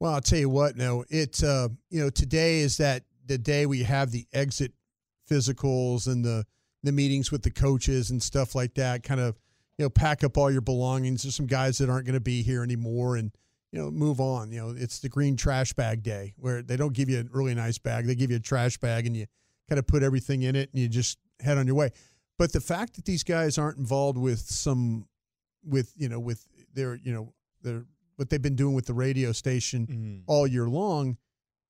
Well, 0.00 0.14
I'll 0.14 0.20
tell 0.20 0.38
you 0.38 0.48
what. 0.48 0.76
No, 0.76 1.04
it 1.08 1.42
uh, 1.42 1.68
you 1.90 2.00
know 2.00 2.10
today 2.10 2.60
is 2.60 2.76
that 2.78 3.04
the 3.26 3.38
day 3.38 3.66
we 3.66 3.84
have 3.84 4.10
the 4.10 4.26
exit 4.32 4.72
physicals 5.30 6.06
and 6.06 6.24
the 6.24 6.44
the 6.82 6.92
meetings 6.92 7.30
with 7.30 7.42
the 7.42 7.50
coaches 7.50 8.10
and 8.10 8.22
stuff 8.22 8.54
like 8.54 8.74
that. 8.74 9.02
Kind 9.02 9.20
of 9.20 9.36
you 9.78 9.84
know 9.84 9.90
pack 9.90 10.24
up 10.24 10.36
all 10.36 10.50
your 10.50 10.60
belongings. 10.60 11.22
There's 11.22 11.34
some 11.34 11.46
guys 11.46 11.78
that 11.78 11.88
aren't 11.88 12.06
going 12.06 12.14
to 12.14 12.20
be 12.20 12.42
here 12.42 12.62
anymore, 12.62 13.16
and 13.16 13.30
you 13.70 13.78
know 13.80 13.90
move 13.90 14.20
on. 14.20 14.50
You 14.50 14.60
know 14.60 14.74
it's 14.76 14.98
the 14.98 15.08
green 15.08 15.36
trash 15.36 15.72
bag 15.72 16.02
day 16.02 16.34
where 16.36 16.62
they 16.62 16.76
don't 16.76 16.92
give 16.94 17.08
you 17.08 17.20
a 17.20 17.24
really 17.30 17.54
nice 17.54 17.78
bag. 17.78 18.06
They 18.06 18.14
give 18.14 18.30
you 18.30 18.36
a 18.36 18.40
trash 18.40 18.78
bag 18.78 19.06
and 19.06 19.16
you 19.16 19.26
kind 19.68 19.78
of 19.78 19.86
put 19.86 20.02
everything 20.02 20.42
in 20.42 20.56
it 20.56 20.68
and 20.72 20.82
you 20.82 20.88
just 20.88 21.18
head 21.42 21.58
on 21.58 21.66
your 21.66 21.76
way. 21.76 21.90
But 22.38 22.52
the 22.52 22.60
fact 22.60 22.96
that 22.96 23.04
these 23.04 23.22
guys 23.22 23.58
aren't 23.58 23.78
involved 23.78 24.18
with 24.18 24.40
some 24.40 25.06
with 25.64 25.92
you 25.96 26.08
know 26.08 26.18
with 26.18 26.46
their 26.74 26.96
you 26.96 27.12
know 27.12 27.32
their 27.62 27.84
what 28.16 28.30
they've 28.30 28.42
been 28.42 28.56
doing 28.56 28.74
with 28.74 28.86
the 28.86 28.94
radio 28.94 29.32
station 29.32 29.86
mm-hmm. 29.86 30.18
all 30.26 30.46
year 30.46 30.68
long. 30.68 31.16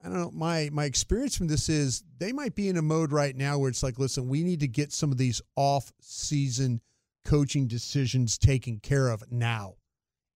I 0.05 0.09
don't 0.09 0.18
know. 0.18 0.31
My 0.33 0.68
my 0.73 0.85
experience 0.85 1.37
from 1.37 1.47
this 1.47 1.68
is 1.68 2.03
they 2.18 2.33
might 2.33 2.55
be 2.55 2.68
in 2.68 2.77
a 2.77 2.83
mode 2.83 3.12
right 3.12 3.37
now 3.37 3.59
where 3.59 3.70
it's 3.70 3.83
like, 3.83 3.99
listen, 3.99 4.29
we 4.29 4.43
need 4.43 4.61
to 4.61 4.68
get 4.68 4.93
some 4.93 5.12
of 5.12 5.18
these 5.18 5.41
off 5.57 5.93
season 6.01 6.81
coaching 7.25 7.68
decisions 7.68 8.37
taken 8.37 8.81
care 8.81 9.09
of 9.09 9.23
now. 9.31 9.77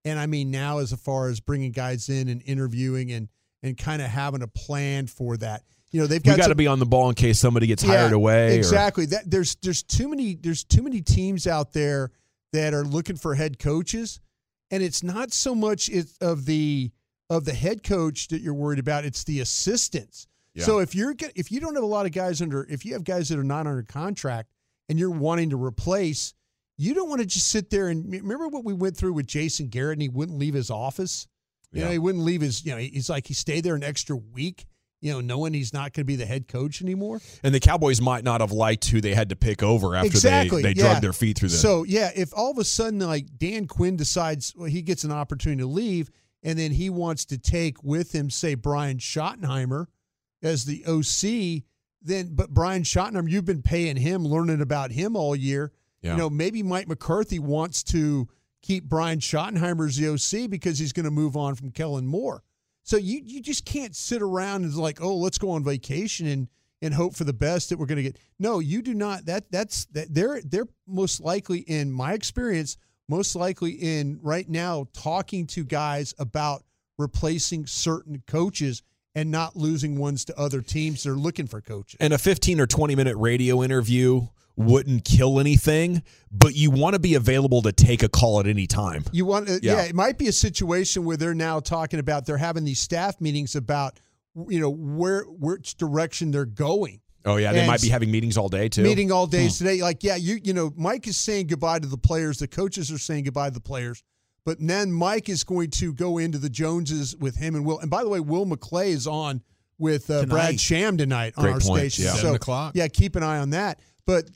And 0.04 0.20
I 0.20 0.26
mean 0.26 0.52
now 0.52 0.78
as 0.78 0.92
far 0.92 1.28
as 1.28 1.40
bringing 1.40 1.72
guys 1.72 2.08
in 2.08 2.28
and 2.28 2.42
interviewing 2.44 3.10
and 3.10 3.28
and 3.62 3.76
kind 3.76 4.00
of 4.00 4.08
having 4.08 4.42
a 4.42 4.48
plan 4.48 5.08
for 5.08 5.36
that. 5.38 5.64
You 5.92 6.00
know, 6.00 6.06
they've 6.06 6.22
got 6.22 6.36
got 6.36 6.48
to 6.48 6.54
be 6.54 6.66
on 6.66 6.78
the 6.78 6.86
ball 6.86 7.08
in 7.08 7.14
case 7.14 7.38
somebody 7.38 7.66
gets 7.66 7.82
hired 7.82 8.10
yeah, 8.10 8.16
away. 8.16 8.54
or- 8.54 8.58
Exactly. 8.58 9.06
That 9.06 9.30
there's 9.30 9.56
there's 9.62 9.82
too 9.82 10.08
many 10.08 10.34
there's 10.34 10.64
too 10.64 10.82
many 10.82 11.00
teams 11.00 11.46
out 11.46 11.72
there 11.72 12.10
that 12.52 12.74
are 12.74 12.84
looking 12.84 13.16
for 13.16 13.34
head 13.34 13.58
coaches, 13.58 14.20
and 14.70 14.82
it's 14.82 15.02
not 15.02 15.32
so 15.32 15.54
much 15.54 15.88
it, 15.88 16.06
of 16.20 16.44
the 16.44 16.90
of 17.30 17.44
the 17.44 17.54
head 17.54 17.82
coach 17.82 18.28
that 18.28 18.40
you're 18.40 18.54
worried 18.54 18.78
about. 18.78 19.04
It's 19.04 19.24
the 19.24 19.40
assistants. 19.40 20.26
Yeah. 20.54 20.64
So 20.64 20.78
if 20.78 20.94
you're 20.94 21.14
if 21.34 21.52
you 21.52 21.60
don't 21.60 21.74
have 21.74 21.84
a 21.84 21.86
lot 21.86 22.06
of 22.06 22.12
guys 22.12 22.42
under 22.42 22.66
if 22.68 22.84
you 22.84 22.94
have 22.94 23.04
guys 23.04 23.28
that 23.28 23.38
are 23.38 23.44
not 23.44 23.66
under 23.66 23.82
contract 23.82 24.50
and 24.88 24.98
you're 24.98 25.10
wanting 25.10 25.50
to 25.50 25.62
replace, 25.62 26.34
you 26.78 26.94
don't 26.94 27.08
want 27.08 27.20
to 27.20 27.26
just 27.26 27.48
sit 27.48 27.70
there 27.70 27.88
and 27.88 28.10
remember 28.10 28.48
what 28.48 28.64
we 28.64 28.72
went 28.72 28.96
through 28.96 29.12
with 29.12 29.26
Jason 29.26 29.68
Garrett 29.68 29.96
and 29.96 30.02
he 30.02 30.08
wouldn't 30.08 30.38
leave 30.38 30.54
his 30.54 30.70
office. 30.70 31.28
You 31.72 31.84
know, 31.84 31.90
he 31.90 31.98
wouldn't 31.98 32.24
leave 32.24 32.40
his. 32.40 32.64
You 32.64 32.72
know, 32.72 32.78
he's 32.78 33.10
like 33.10 33.26
he 33.26 33.34
stayed 33.34 33.64
there 33.64 33.74
an 33.74 33.84
extra 33.84 34.16
week. 34.16 34.64
You 35.00 35.12
know, 35.12 35.20
knowing 35.20 35.52
he's 35.52 35.72
not 35.72 35.92
going 35.92 36.02
to 36.02 36.04
be 36.04 36.16
the 36.16 36.26
head 36.26 36.48
coach 36.48 36.80
anymore. 36.80 37.20
And 37.42 37.54
the 37.54 37.60
Cowboys 37.60 38.00
might 38.00 38.24
not 38.24 38.40
have 38.40 38.50
liked 38.50 38.88
who 38.88 39.00
they 39.00 39.14
had 39.14 39.28
to 39.28 39.36
pick 39.36 39.62
over 39.62 39.94
after 39.94 40.06
exactly. 40.06 40.62
they, 40.62 40.72
they 40.72 40.80
yeah. 40.80 40.90
drug 40.90 41.02
their 41.02 41.12
feet 41.12 41.38
through 41.38 41.50
the. 41.50 41.56
So 41.56 41.84
yeah, 41.84 42.10
if 42.14 42.32
all 42.34 42.50
of 42.50 42.58
a 42.58 42.64
sudden 42.64 43.00
like 43.00 43.26
Dan 43.36 43.66
Quinn 43.66 43.96
decides 43.96 44.54
well, 44.56 44.68
he 44.68 44.82
gets 44.82 45.04
an 45.04 45.12
opportunity 45.12 45.60
to 45.60 45.68
leave, 45.68 46.10
and 46.42 46.58
then 46.58 46.72
he 46.72 46.90
wants 46.90 47.24
to 47.26 47.38
take 47.38 47.82
with 47.82 48.14
him, 48.14 48.30
say 48.30 48.54
Brian 48.54 48.98
Schottenheimer 48.98 49.86
as 50.42 50.64
the 50.64 50.84
OC, 50.86 51.64
then 52.02 52.34
but 52.34 52.50
Brian 52.50 52.82
Schottenheimer, 52.82 53.30
you've 53.30 53.44
been 53.44 53.62
paying 53.62 53.96
him, 53.96 54.24
learning 54.24 54.60
about 54.60 54.92
him 54.92 55.16
all 55.16 55.36
year. 55.36 55.72
Yeah. 56.02 56.12
You 56.12 56.16
know, 56.18 56.30
maybe 56.30 56.62
Mike 56.62 56.88
McCarthy 56.88 57.38
wants 57.38 57.82
to 57.84 58.28
keep 58.62 58.84
Brian 58.84 59.18
Schottenheimer 59.18 59.86
as 59.86 59.96
the 59.96 60.08
OC 60.08 60.50
because 60.50 60.78
he's 60.78 60.92
going 60.92 61.04
to 61.04 61.10
move 61.10 61.36
on 61.36 61.54
from 61.54 61.70
Kellen 61.70 62.06
Moore. 62.06 62.42
So 62.86 62.96
you 62.96 63.20
you 63.24 63.42
just 63.42 63.64
can't 63.64 63.94
sit 63.94 64.22
around 64.22 64.62
and 64.64 64.74
like, 64.76 65.02
oh, 65.02 65.16
let's 65.16 65.38
go 65.38 65.50
on 65.50 65.64
vacation 65.64 66.26
and 66.28 66.48
and 66.80 66.94
hope 66.94 67.16
for 67.16 67.24
the 67.24 67.32
best 67.32 67.68
that 67.70 67.78
we're 67.78 67.86
going 67.86 67.96
to 67.96 68.02
get. 68.02 68.18
No, 68.38 68.60
you 68.60 68.80
do 68.80 68.94
not. 68.94 69.26
That 69.26 69.50
that's 69.50 69.86
that 69.86 70.14
they're 70.14 70.40
they're 70.42 70.68
most 70.86 71.20
likely 71.20 71.58
in 71.58 71.90
my 71.90 72.12
experience, 72.12 72.76
most 73.08 73.34
likely 73.34 73.72
in 73.72 74.20
right 74.22 74.48
now 74.48 74.86
talking 74.92 75.46
to 75.48 75.64
guys 75.64 76.14
about 76.18 76.62
replacing 76.96 77.66
certain 77.66 78.22
coaches 78.26 78.82
and 79.16 79.30
not 79.30 79.56
losing 79.56 79.98
ones 79.98 80.24
to 80.26 80.38
other 80.38 80.60
teams 80.60 81.02
They're 81.02 81.14
looking 81.14 81.46
for 81.46 81.60
coaches. 81.60 81.96
and 82.00 82.12
a 82.12 82.18
15 82.18 82.60
or 82.60 82.66
20 82.66 82.94
minute 82.94 83.16
radio 83.16 83.62
interview 83.64 84.28
wouldn't 84.56 85.04
kill 85.04 85.38
anything, 85.38 86.02
but 86.32 86.54
you 86.54 86.70
want 86.70 86.94
to 86.94 86.98
be 86.98 87.14
available 87.14 87.60
to 87.62 87.72
take 87.72 88.02
a 88.02 88.08
call 88.08 88.40
at 88.40 88.46
any 88.46 88.66
time. 88.66 89.04
You 89.12 89.26
want, 89.26 89.48
uh, 89.48 89.58
Yeah. 89.62 89.76
yeah. 89.76 89.82
it 89.84 89.94
might 89.94 90.16
be 90.18 90.28
a 90.28 90.32
situation 90.32 91.04
where 91.04 91.16
they're 91.18 91.34
now 91.34 91.60
talking 91.60 92.00
about 92.00 92.24
they're 92.26 92.38
having 92.38 92.64
these 92.64 92.80
staff 92.80 93.20
meetings 93.20 93.54
about, 93.54 94.00
you 94.48 94.58
know, 94.60 94.70
where 94.70 95.24
which 95.24 95.76
direction 95.76 96.30
they're 96.30 96.44
going. 96.46 97.00
Oh 97.24 97.36
yeah, 97.36 97.52
they 97.52 97.58
And 97.60 97.66
might 97.66 97.82
be 97.82 97.88
having 97.88 98.10
meetings 98.10 98.36
all 98.38 98.48
day 98.48 98.68
too. 98.68 98.82
Meeting 98.84 99.10
all 99.10 99.26
day 99.26 99.44
Hmm. 99.48 99.52
today, 99.52 99.82
like 99.82 100.02
yeah, 100.04 100.14
you 100.16 100.38
you 100.42 100.52
know, 100.54 100.72
Mike 100.76 101.06
is 101.08 101.16
saying 101.16 101.48
goodbye 101.48 101.80
to 101.80 101.86
the 101.88 101.98
players. 101.98 102.38
The 102.38 102.46
coaches 102.48 102.90
are 102.92 102.98
saying 102.98 103.24
goodbye 103.24 103.48
to 103.48 103.54
the 103.54 103.60
players, 103.60 104.04
but 104.44 104.58
then 104.60 104.92
Mike 104.92 105.28
is 105.28 105.42
going 105.42 105.70
to 105.72 105.92
go 105.92 106.18
into 106.18 106.38
the 106.38 106.48
Joneses 106.48 107.16
with 107.16 107.36
him 107.36 107.56
and 107.56 107.66
Will. 107.66 107.80
And 107.80 107.90
by 107.90 108.04
the 108.04 108.08
way, 108.08 108.20
Will 108.20 108.46
McClay 108.46 108.88
is 108.88 109.06
on 109.08 109.42
with 109.76 110.08
uh, 110.08 110.24
Brad 110.26 110.60
Sham 110.60 110.96
tonight 110.96 111.34
on 111.36 111.42
Great 111.44 111.54
our 111.54 111.60
point, 111.60 111.92
station. 111.92 112.04
yeah. 112.04 112.12
So, 112.12 112.18
Seven 112.18 112.36
o'clock. 112.36 112.72
Yeah, 112.76 112.86
keep 112.88 113.16
an 113.16 113.22
eye 113.24 113.38
on 113.38 113.50
that. 113.50 113.80
But 114.06 114.30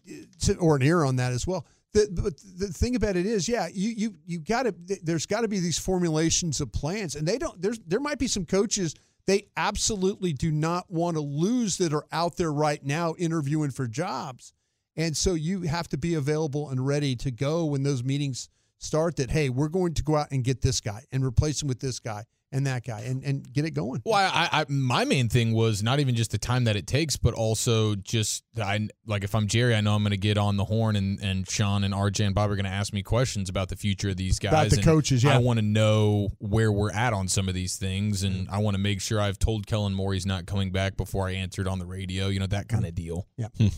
or 0.58 0.76
an 0.76 0.82
ear 0.82 1.04
on 1.04 1.16
that 1.16 1.32
as 1.32 1.46
well. 1.46 1.66
The, 1.92 2.08
but 2.10 2.34
the 2.58 2.68
thing 2.72 2.94
about 2.94 3.16
it 3.16 3.26
is, 3.26 3.48
yeah, 3.48 3.68
you 3.72 3.90
you 3.90 4.14
you 4.24 4.38
got 4.40 4.64
to. 4.64 4.74
There's 5.02 5.26
got 5.26 5.40
to 5.40 5.48
be 5.48 5.58
these 5.58 5.78
formulations 5.78 6.60
of 6.60 6.72
plans, 6.72 7.16
and 7.16 7.26
they 7.26 7.38
don't. 7.38 7.60
There's 7.60 7.78
there 7.80 8.00
might 8.00 8.18
be 8.18 8.28
some 8.28 8.44
coaches 8.44 8.94
they 9.26 9.48
absolutely 9.56 10.32
do 10.32 10.50
not 10.50 10.90
want 10.90 11.16
to 11.16 11.20
lose 11.20 11.78
that 11.78 11.92
are 11.92 12.06
out 12.12 12.36
there 12.36 12.52
right 12.52 12.84
now 12.84 13.14
interviewing 13.18 13.70
for 13.70 13.86
jobs, 13.88 14.52
and 14.96 15.16
so 15.16 15.34
you 15.34 15.62
have 15.62 15.88
to 15.88 15.98
be 15.98 16.14
available 16.14 16.68
and 16.68 16.86
ready 16.86 17.16
to 17.16 17.30
go 17.30 17.64
when 17.64 17.82
those 17.82 18.04
meetings 18.04 18.48
start. 18.78 19.16
That 19.16 19.30
hey, 19.30 19.48
we're 19.48 19.68
going 19.68 19.94
to 19.94 20.02
go 20.04 20.16
out 20.16 20.28
and 20.30 20.44
get 20.44 20.62
this 20.62 20.80
guy 20.80 21.04
and 21.10 21.24
replace 21.24 21.60
him 21.60 21.68
with 21.68 21.80
this 21.80 21.98
guy 21.98 22.24
and 22.53 22.66
that 22.66 22.84
guy 22.84 23.01
and 23.01 23.22
and 23.24 23.53
get 23.53 23.64
it 23.64 23.72
going. 23.72 24.03
Well, 24.05 24.14
I, 24.14 24.48
I 24.53 24.64
my 24.68 25.05
main 25.05 25.28
thing 25.28 25.53
was 25.53 25.82
not 25.82 26.01
even 26.01 26.14
just 26.14 26.32
the 26.32 26.38
time 26.38 26.64
that 26.64 26.76
it 26.76 26.86
takes, 26.86 27.16
but 27.16 27.34
also 27.34 27.94
just 27.94 28.44
I 28.61 28.88
like 29.07 29.24
if 29.24 29.34
I'm 29.34 29.46
Jerry, 29.46 29.74
I 29.74 29.80
know 29.80 29.94
I'm 29.94 30.03
going 30.03 30.11
to 30.11 30.16
get 30.16 30.38
on 30.38 30.57
the 30.57 30.64
horn, 30.64 30.96
and 30.96 31.20
and 31.20 31.48
Shan 31.48 31.84
and 31.84 31.94
RJ 31.94 32.26
and 32.26 32.34
Bob 32.34 32.51
are 32.51 32.57
going 32.57 32.64
to 32.64 32.70
ask 32.70 32.92
me 32.92 33.03
questions 33.03 33.48
about 33.48 33.68
the 33.68 33.76
future 33.76 34.11
of 34.11 34.16
these 34.16 34.38
guys, 34.38 34.53
About 34.53 34.70
the 34.70 34.76
and 34.76 34.84
coaches, 34.84 35.24
yeah. 35.24 35.34
I 35.34 35.38
want 35.38 35.59
to 35.59 35.64
know 35.64 36.30
where 36.38 36.72
we're 36.72 36.92
at 36.92 37.12
on 37.12 37.28
some 37.28 37.48
of 37.48 37.55
these 37.55 37.76
things, 37.76 38.22
and 38.22 38.48
mm. 38.48 38.53
I 38.53 38.59
want 38.59 38.74
to 38.74 38.80
make 38.80 39.01
sure 39.01 39.20
I've 39.20 39.38
told 39.38 39.66
Kellen 39.66 39.94
Moore 39.94 40.14
he's 40.14 40.26
not 40.26 40.46
coming 40.46 40.72
back 40.72 40.96
before 40.96 41.28
I 41.28 41.32
answered 41.32 41.68
on 41.68 41.78
the 41.78 41.86
radio, 41.86 42.28
you 42.28 42.40
know 42.40 42.46
that 42.46 42.68
kind 42.68 42.84
of 42.84 42.94
deal. 42.94 43.26
Yeah. 43.36 43.48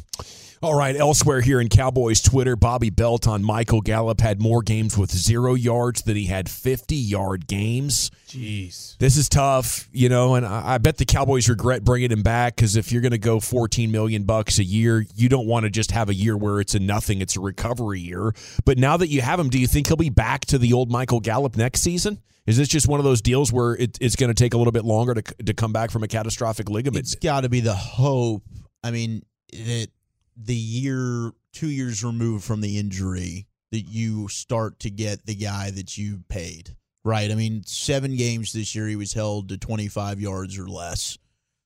All 0.62 0.76
right, 0.76 0.94
elsewhere 0.94 1.40
here 1.40 1.60
in 1.60 1.68
Cowboys 1.68 2.22
Twitter, 2.22 2.54
Bobby 2.54 2.88
Belt 2.88 3.26
on 3.26 3.42
Michael 3.42 3.80
Gallup 3.80 4.20
had 4.20 4.40
more 4.40 4.62
games 4.62 4.96
with 4.96 5.10
zero 5.10 5.54
yards 5.54 6.02
than 6.02 6.14
he 6.14 6.26
had 6.26 6.48
50 6.48 6.94
yard 6.94 7.48
games. 7.48 8.12
Jeez. 8.28 8.96
This 8.98 9.16
is 9.16 9.28
tough, 9.28 9.88
you 9.90 10.08
know, 10.08 10.36
and 10.36 10.46
I, 10.46 10.74
I 10.74 10.78
bet 10.78 10.98
the 10.98 11.04
Cowboys 11.04 11.48
regret 11.48 11.82
bringing 11.82 12.12
him 12.12 12.22
back 12.22 12.54
because 12.54 12.76
if 12.76 12.92
you're 12.92 13.02
going 13.02 13.10
to 13.10 13.18
go 13.18 13.40
14 13.40 13.90
million 13.90 14.22
bucks 14.22 14.60
a 14.60 14.64
year, 14.64 15.04
you 15.16 15.28
don't 15.28 15.48
want 15.48 15.64
to 15.64 15.70
just 15.70 15.90
have 15.90 16.08
a 16.08 16.14
year 16.14 16.36
where 16.36 16.60
it's 16.60 16.76
a 16.76 16.78
nothing; 16.78 17.20
it's 17.20 17.36
a 17.36 17.40
recovery 17.40 17.98
year. 17.98 18.32
But 18.64 18.78
now 18.78 18.96
that 18.98 19.08
you 19.08 19.20
have 19.20 19.40
him, 19.40 19.50
do 19.50 19.58
you 19.58 19.66
think 19.66 19.88
he'll 19.88 19.96
be 19.96 20.10
back 20.10 20.44
to 20.44 20.58
the 20.58 20.74
old 20.74 20.92
Michael 20.92 21.18
Gallup 21.18 21.56
next 21.56 21.80
season? 21.80 22.20
Is 22.46 22.56
this 22.56 22.68
just 22.68 22.86
one 22.86 23.00
of 23.00 23.04
those 23.04 23.20
deals 23.20 23.52
where 23.52 23.74
it, 23.74 23.98
it's 24.00 24.14
going 24.14 24.32
to 24.32 24.34
take 24.40 24.54
a 24.54 24.58
little 24.58 24.72
bit 24.72 24.84
longer 24.84 25.14
to 25.14 25.22
to 25.22 25.54
come 25.54 25.72
back 25.72 25.90
from 25.90 26.04
a 26.04 26.08
catastrophic 26.08 26.70
ligament? 26.70 27.04
It's 27.04 27.16
got 27.16 27.40
to 27.40 27.48
be 27.48 27.58
the 27.58 27.74
hope. 27.74 28.44
I 28.84 28.92
mean, 28.92 29.22
that 29.52 29.88
the 30.36 30.54
year, 30.54 31.32
two 31.52 31.68
years 31.68 32.04
removed 32.04 32.44
from 32.44 32.60
the 32.60 32.78
injury, 32.78 33.46
that 33.70 33.82
you 33.82 34.28
start 34.28 34.78
to 34.80 34.90
get 34.90 35.24
the 35.24 35.34
guy 35.34 35.70
that 35.70 35.96
you 35.96 36.22
paid, 36.28 36.76
right? 37.04 37.30
I 37.30 37.34
mean, 37.34 37.62
seven 37.64 38.16
games 38.16 38.52
this 38.52 38.74
year, 38.74 38.86
he 38.86 38.96
was 38.96 39.14
held 39.14 39.48
to 39.48 39.56
25 39.56 40.20
yards 40.20 40.58
or 40.58 40.68
less. 40.68 41.18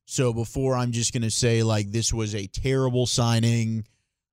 So 0.07 0.33
before 0.33 0.77
I'm 0.77 0.93
just 0.93 1.13
going 1.13 1.23
to 1.23 1.31
say, 1.31 1.65
like, 1.65 1.91
this 1.91 2.13
was 2.13 2.35
a 2.35 2.47
terrible 2.47 3.07
signing, 3.07 3.85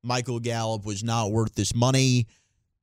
Michael 0.03 0.39
Gallup 0.39 0.85
was 0.85 1.03
not 1.03 1.31
worth 1.31 1.55
this 1.55 1.73
money. 1.73 2.27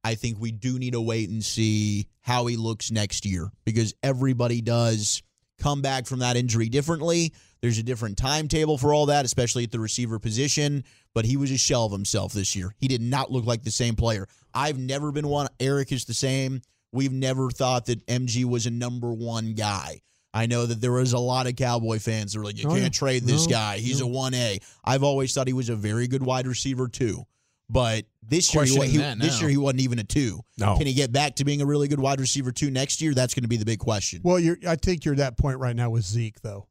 I 0.03 0.17
think 0.17 0.41
we 0.41 0.51
do 0.51 0.79
need 0.79 0.95
to 0.95 1.01
wait 1.01 1.29
and 1.29 1.45
see 1.45 2.09
how 2.21 2.47
he 2.47 2.57
looks 2.57 2.91
next 2.91 3.25
year 3.25 3.51
because 3.65 3.95
everybody 4.03 4.61
does 4.61 5.23
come 5.61 5.83
back 5.83 6.07
from 6.07 6.21
that 6.21 6.37
injury 6.37 6.69
differently. 6.69 7.33
There's 7.63 7.79
a 7.79 7.83
different 7.83 8.17
timetable 8.17 8.79
for 8.79 8.95
all 8.95 9.07
that, 9.07 9.25
especially 9.25 9.65
at 9.65 9.71
the 9.71 9.81
receiver 9.81 10.19
position. 10.19 10.85
But 11.15 11.25
he 11.27 11.37
was 11.37 11.51
a 11.51 11.59
shell 11.59 11.85
of 11.85 11.93
himself 11.93 12.33
this 12.33 12.55
year. 12.57 12.75
He 12.79 12.89
did 12.89 13.03
not 13.03 13.31
look 13.31 13.45
like 13.45 13.63
the 13.65 13.71
same 13.71 13.97
player. 13.97 14.27
I've 14.55 14.79
never 14.79 15.13
been 15.13 15.29
one. 15.29 15.49
Eric 15.59 15.93
is 15.93 16.05
the 16.05 16.15
same. 16.15 16.63
We've 16.93 17.13
never 17.13 17.51
thought 17.51 17.87
that 17.87 18.05
MG 18.07 18.45
was 18.45 18.67
a 18.67 18.71
number 18.71 19.13
one 19.13 19.53
guy. 19.55 20.01
I 20.33 20.47
know 20.47 20.65
that 20.65 20.81
there 20.81 20.93
was 20.93 21.13
a 21.13 21.19
lot 21.19 21.47
of 21.49 21.57
Cowboy 21.57 21.99
fans 21.99 22.33
that 22.33 22.39
were 22.39 22.45
like, 22.45 22.57
you 22.63 22.69
Oh, 22.69 22.71
can't 22.71 22.83
yeah. 22.85 22.89
trade 22.91 23.25
this 23.25 23.47
No, 23.47 23.51
guy. 23.51 23.79
He's 23.79 24.01
no. 24.01 24.07
a 24.07 24.11
1A. 24.11 24.63
I've 24.85 25.03
always 25.03 25.35
thought 25.35 25.49
he 25.49 25.53
was 25.53 25.69
a 25.69 25.77
very 25.77 26.07
good 26.07 26.23
wide 26.23 26.47
receiver, 26.47 26.87
too. 26.89 27.25
But 27.69 28.07
this 28.23 28.53
year, 28.55 28.65
he, 28.65 28.77
he- 28.87 28.99
this 28.99 29.41
year 29.41 29.49
he 29.51 29.57
wasn't 29.57 29.81
even 29.83 29.99
a 29.99 30.05
two. 30.05 30.41
No. 30.59 30.77
Can 30.77 30.87
he 30.87 30.93
get 30.95 31.13
back 31.13 31.37
to 31.37 31.45
being 31.45 31.61
a 31.63 31.67
really 31.67 31.89
good 31.89 32.01
wide 32.01 32.21
receiver 32.21 32.51
two 32.53 32.71
next 32.71 33.01
year? 33.03 33.13
That's 33.15 33.35
going 33.35 33.43
to 33.43 33.49
be 33.49 33.57
the 33.59 33.65
big 33.65 33.79
question. 33.79 34.21
Well, 34.25 34.39
you're. 34.41 34.57
I 34.67 34.75
think 34.77 35.05
you're 35.05 35.15
at 35.15 35.19
that 35.19 35.37
point 35.39 35.59
right 35.59 35.75
now 35.77 35.91
with 35.91 36.05
Zeke, 36.05 36.41
though, 36.43 36.67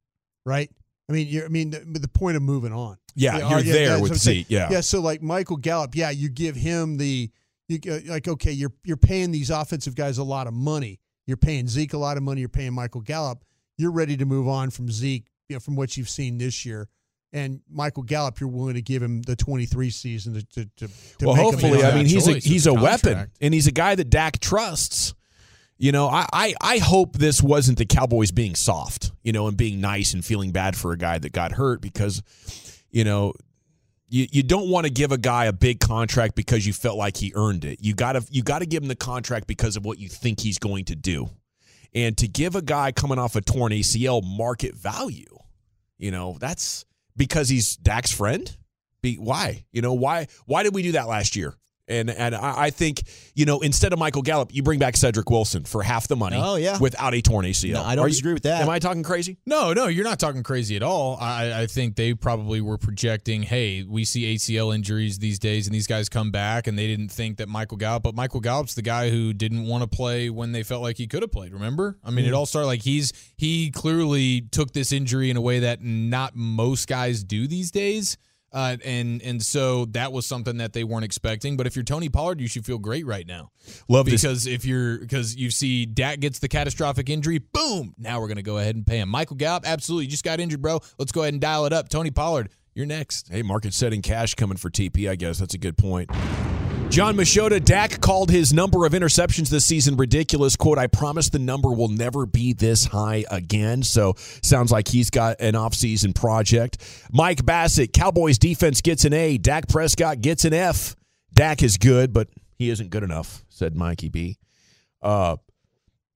right? 0.46 0.70
I 1.10 1.12
mean, 1.12 1.28
you're. 1.28 1.46
I 1.46 1.50
mean, 1.50 1.72
the, 1.72 1.80
the 1.80 2.08
point 2.08 2.38
of 2.38 2.44
moving 2.44 2.72
on. 2.72 2.98
Yeah, 3.16 3.38
Yeah, 3.38 3.50
you're 3.50 3.60
yeah, 3.60 3.74
there 3.74 3.90
that's 3.90 4.02
with. 4.02 4.18
Zeke. 4.18 4.46
Yeah. 4.50 4.70
Yeah. 4.72 4.82
So 4.82 5.02
like 5.02 5.22
Michael 5.22 5.58
Gallup, 5.58 5.96
yeah, 5.96 6.12
you 6.12 6.30
give 6.30 6.56
him 6.56 6.98
the. 6.98 7.32
You 7.68 7.80
uh, 7.88 8.00
like 8.06 8.28
okay, 8.28 8.52
you're 8.52 8.74
you're 8.84 8.98
paying 8.98 9.32
these 9.32 9.50
offensive 9.50 9.96
guys 9.96 10.18
a 10.18 10.24
lot 10.24 10.48
of 10.48 10.54
money. 10.54 11.00
You're 11.26 11.38
paying 11.38 11.68
Zeke 11.68 11.94
a 11.94 11.98
lot 11.98 12.18
of 12.18 12.24
money. 12.24 12.40
You're 12.42 12.50
paying 12.50 12.74
Michael 12.74 13.02
Gallup. 13.02 13.44
You're 13.78 13.92
ready 13.92 14.18
to 14.18 14.26
move 14.26 14.48
on 14.48 14.72
from 14.72 14.90
Zeke, 14.90 15.28
you 15.48 15.56
know, 15.56 15.60
from 15.60 15.76
what 15.76 15.96
you've 15.96 16.10
seen 16.10 16.38
this 16.38 16.66
year. 16.66 16.90
And 17.32 17.62
Michael 17.70 18.02
Gallup, 18.02 18.40
you're 18.40 18.50
willing 18.50 18.74
to 18.74 18.82
give 18.82 19.04
him 19.04 19.22
the 19.22 19.36
23 19.36 19.92
season 19.92 20.34
to 20.34 20.44
to, 20.44 20.66
to, 20.78 20.90
well, 21.22 21.36
hopefully, 21.36 21.84
I 21.84 21.94
mean, 21.94 22.08
he's 22.08 22.28
a 22.28 22.34
he's 22.40 22.66
a 22.66 22.74
weapon, 22.74 23.30
and 23.40 23.54
he's 23.54 23.68
a 23.68 23.72
guy 23.72 23.96
that 23.96 24.10
Dak 24.10 24.40
trusts. 24.40 25.14
You 25.82 25.94
know, 25.94 26.08
I, 26.08 26.26
I 26.34 26.54
I 26.60 26.78
hope 26.80 27.16
this 27.18 27.42
wasn't 27.42 27.78
the 27.78 27.86
Cowboys 27.86 28.32
being 28.32 28.54
soft, 28.54 29.14
you 29.24 29.32
know, 29.32 29.48
and 29.48 29.56
being 29.56 29.80
nice 29.80 30.14
and 30.14 30.24
feeling 30.24 30.52
bad 30.52 30.76
for 30.76 30.92
a 30.92 30.98
guy 30.98 31.18
that 31.18 31.32
got 31.32 31.54
hurt 31.54 31.80
because, 31.80 32.22
you 32.92 33.06
know, 33.06 33.34
you, 34.10 34.28
you 34.30 34.44
don't 34.44 34.70
want 34.70 34.88
to 34.88 34.92
give 34.92 35.14
a 35.14 35.18
guy 35.18 35.46
a 35.46 35.54
big 35.54 35.80
contract 35.80 36.36
because 36.36 36.68
you 36.68 36.74
felt 36.74 36.98
like 36.98 37.16
he 37.16 37.32
earned 37.34 37.64
it. 37.64 37.80
You 37.82 37.94
gotta 37.94 38.26
you 38.30 38.44
gotta 38.44 38.66
give 38.66 38.84
him 38.84 38.90
the 38.90 38.96
contract 38.96 39.48
because 39.48 39.78
of 39.78 39.86
what 39.86 40.00
you 40.00 40.10
think 40.10 40.42
he's 40.42 40.60
going 40.60 40.84
to 40.86 40.98
do. 40.98 41.30
And 41.96 42.18
to 42.18 42.28
give 42.28 42.56
a 42.56 42.62
guy 42.62 42.92
coming 42.92 43.18
off 43.18 43.38
a 43.38 43.42
torn 43.42 43.72
ACL 43.72 44.22
market 44.22 44.76
value, 44.76 45.38
you 45.98 46.12
know, 46.12 46.38
that's 46.40 46.86
because 47.16 47.48
he's 47.48 47.78
Dak's 47.78 48.12
friend. 48.12 48.54
Be, 49.02 49.16
why? 49.16 49.66
You 49.72 49.82
know, 49.82 49.94
why 49.94 50.28
why 50.46 50.64
did 50.64 50.76
we 50.76 50.84
do 50.84 50.92
that 50.92 51.08
last 51.08 51.38
year? 51.38 51.56
And 51.90 52.10
and 52.10 52.36
I, 52.36 52.66
I 52.66 52.70
think, 52.70 53.04
you 53.34 53.46
know, 53.46 53.60
instead 53.60 53.94
of 53.94 54.00
Michael 54.00 54.22
Gallup, 54.22 54.54
you 54.54 54.64
bring 54.64 54.80
back 54.80 54.96
Cedric 54.96 55.30
Wilson 55.30 55.64
for 55.64 55.84
half 55.84 56.08
the 56.08 56.16
money 56.16 56.38
Oh, 56.40 56.56
yeah. 56.56 56.78
without 56.80 57.14
a 57.14 57.22
torn 57.22 57.46
ACL. 57.46 57.74
No, 57.74 57.84
I 57.84 57.96
don't 57.96 58.06
Are 58.06 58.08
you- 58.08 58.12
disagree 58.12 58.34
with 58.34 58.44
that. 58.44 58.62
Am 58.62 58.70
I 58.70 58.80
talking 58.80 59.04
crazy? 59.04 59.38
No, 59.46 59.74
no, 59.74 59.88
you're 59.88 60.04
not 60.04 60.20
talking 60.20 60.44
crazy 60.44 60.76
at 60.76 60.84
all. 60.84 61.18
I, 61.20 61.62
I 61.64 61.68
think 61.68 61.96
they 61.96 62.14
probably 62.14 62.62
were 62.62 62.78
projecting, 62.78 63.44
hey, 63.44 63.84
we 63.84 64.06
see 64.06 64.36
ACL 64.36 64.74
injuries 64.74 65.20
these 65.20 65.40
days, 65.40 65.68
and 65.68 65.74
these 65.74 65.88
guys 65.88 66.10
come 66.10 66.32
back, 66.32 66.68
and 66.68 66.78
they 66.78 66.88
didn't 66.88 67.10
think 67.10 67.38
that 67.38 67.50
Michael 67.50 67.78
Gallup, 67.78 68.04
but 68.04 68.16
Michael 68.16 68.40
Gallup's 68.40 68.76
the 68.76 68.82
guy 68.82 69.10
who 69.10 69.34
didn't 69.34 69.66
want 69.66 69.82
to 69.84 69.88
play 69.88 70.30
when 70.30 70.52
they 70.52 70.64
felt 70.64 70.82
like 70.82 70.98
he 70.98 71.08
could 71.08 71.22
have 71.22 71.32
played. 71.32 71.54
Remember? 71.54 71.98
I 72.04 72.12
mean, 72.12 72.26
it 72.26 72.30
hmm. 72.30 72.36
all 72.36 72.46
started 72.46 72.68
like 72.68 72.84
he's 72.84 73.12
he 73.38 73.72
clearly 73.72 74.42
took 74.42 74.74
this 74.74 74.92
injury 74.92 75.30
in 75.30 75.38
a 75.38 75.42
way 75.42 75.60
that 75.60 75.82
not 75.82 76.36
most 76.36 76.88
guys 76.88 77.24
do 77.24 77.48
these 77.48 77.72
days. 77.72 78.18
Uh, 78.52 78.78
and 78.84 79.22
and 79.22 79.44
so 79.44 79.86
that 79.86 80.12
was 80.12 80.26
something 80.26 80.58
that 80.58 80.74
they 80.74 80.84
weren't 80.84 81.06
expecting. 81.06 81.56
But 81.58 81.68
if 81.68 81.76
you're 81.76 81.84
Tony 81.84 82.10
Pollard, 82.10 82.42
you 82.42 82.48
should 82.48 82.66
feel 82.66 82.80
great 82.80 83.06
right 83.06 83.28
now. 83.28 83.52
Love 83.88 84.06
this. 84.06 84.22
because 84.22 84.48
if 84.48 84.66
you're 84.66 84.98
because 85.00 85.36
you 85.36 85.52
see 85.52 85.86
Dak 85.86 86.20
gets 86.20 86.40
the 86.40 86.48
catastrophic 86.48 87.10
injury, 87.10 87.38
boom! 87.40 87.94
Now 87.98 88.20
we're 88.20 88.28
gonna 88.28 88.42
go 88.42 88.58
ahead 88.58 88.76
and 88.76 88.86
pay 88.86 89.00
him. 89.00 89.10
Michael 89.10 89.36
Gallup, 89.36 89.68
absolutely, 89.68 90.06
you 90.06 90.12
just 90.12 90.24
got 90.24 90.40
injured, 90.40 90.62
bro. 90.62 90.80
Let's 90.98 91.12
go 91.12 91.22
ahead 91.22 91.34
and 91.34 91.42
dial 91.42 91.66
it 91.66 91.74
up. 91.74 91.90
Tony 91.90 92.12
Pollard, 92.12 92.50
you're 92.74 92.86
next. 92.86 93.30
Hey, 93.30 93.42
market 93.42 93.74
setting 93.74 94.02
cash 94.02 94.34
coming 94.36 94.58
for 94.58 94.70
TP, 94.70 95.10
I 95.10 95.16
guess. 95.16 95.38
That's 95.40 95.54
a 95.54 95.60
good 95.60 95.78
point. 95.78 96.10
Jon 96.90 97.16
Machota, 97.16 97.64
Dak 97.64 98.02
called 98.02 98.32
his 98.32 98.52
number 98.52 98.84
of 98.84 98.94
interceptions 98.94 99.50
this 99.50 99.64
season 99.64 99.96
ridiculous. 99.96 100.56
Quote, 100.56 100.80
I 100.80 100.88
promise 100.88 101.30
the 101.30 101.38
number 101.38 101.70
will 101.70 101.88
never 101.88 102.26
be 102.26 102.52
this 102.54 102.86
high 102.86 103.26
again. 103.30 103.84
So 103.84 104.16
sounds 104.18 104.72
like 104.72 104.88
he's 104.88 105.12
got 105.12 105.40
an 105.40 105.54
offseason 105.54 106.16
project. 106.16 106.82
Mike 107.12 107.44
Bacsik, 107.44 107.94
Cowboys 107.94 108.40
defense 108.40 108.82
gets 108.82 109.06
an 109.06 109.14
A. 109.14 109.38
Dak 109.38 109.68
Prescott 109.68 110.22
gets 110.22 110.46
an 110.46 110.54
F. 110.54 110.96
Dak 111.32 111.62
is 111.62 111.78
good, 111.78 112.12
but 112.12 112.28
he 112.58 112.72
isn't 112.72 112.90
good 112.90 113.04
enough, 113.04 113.46
said 113.50 113.76
Mikey 113.76 114.10
B. 114.10 114.40
Uh, 115.00 115.38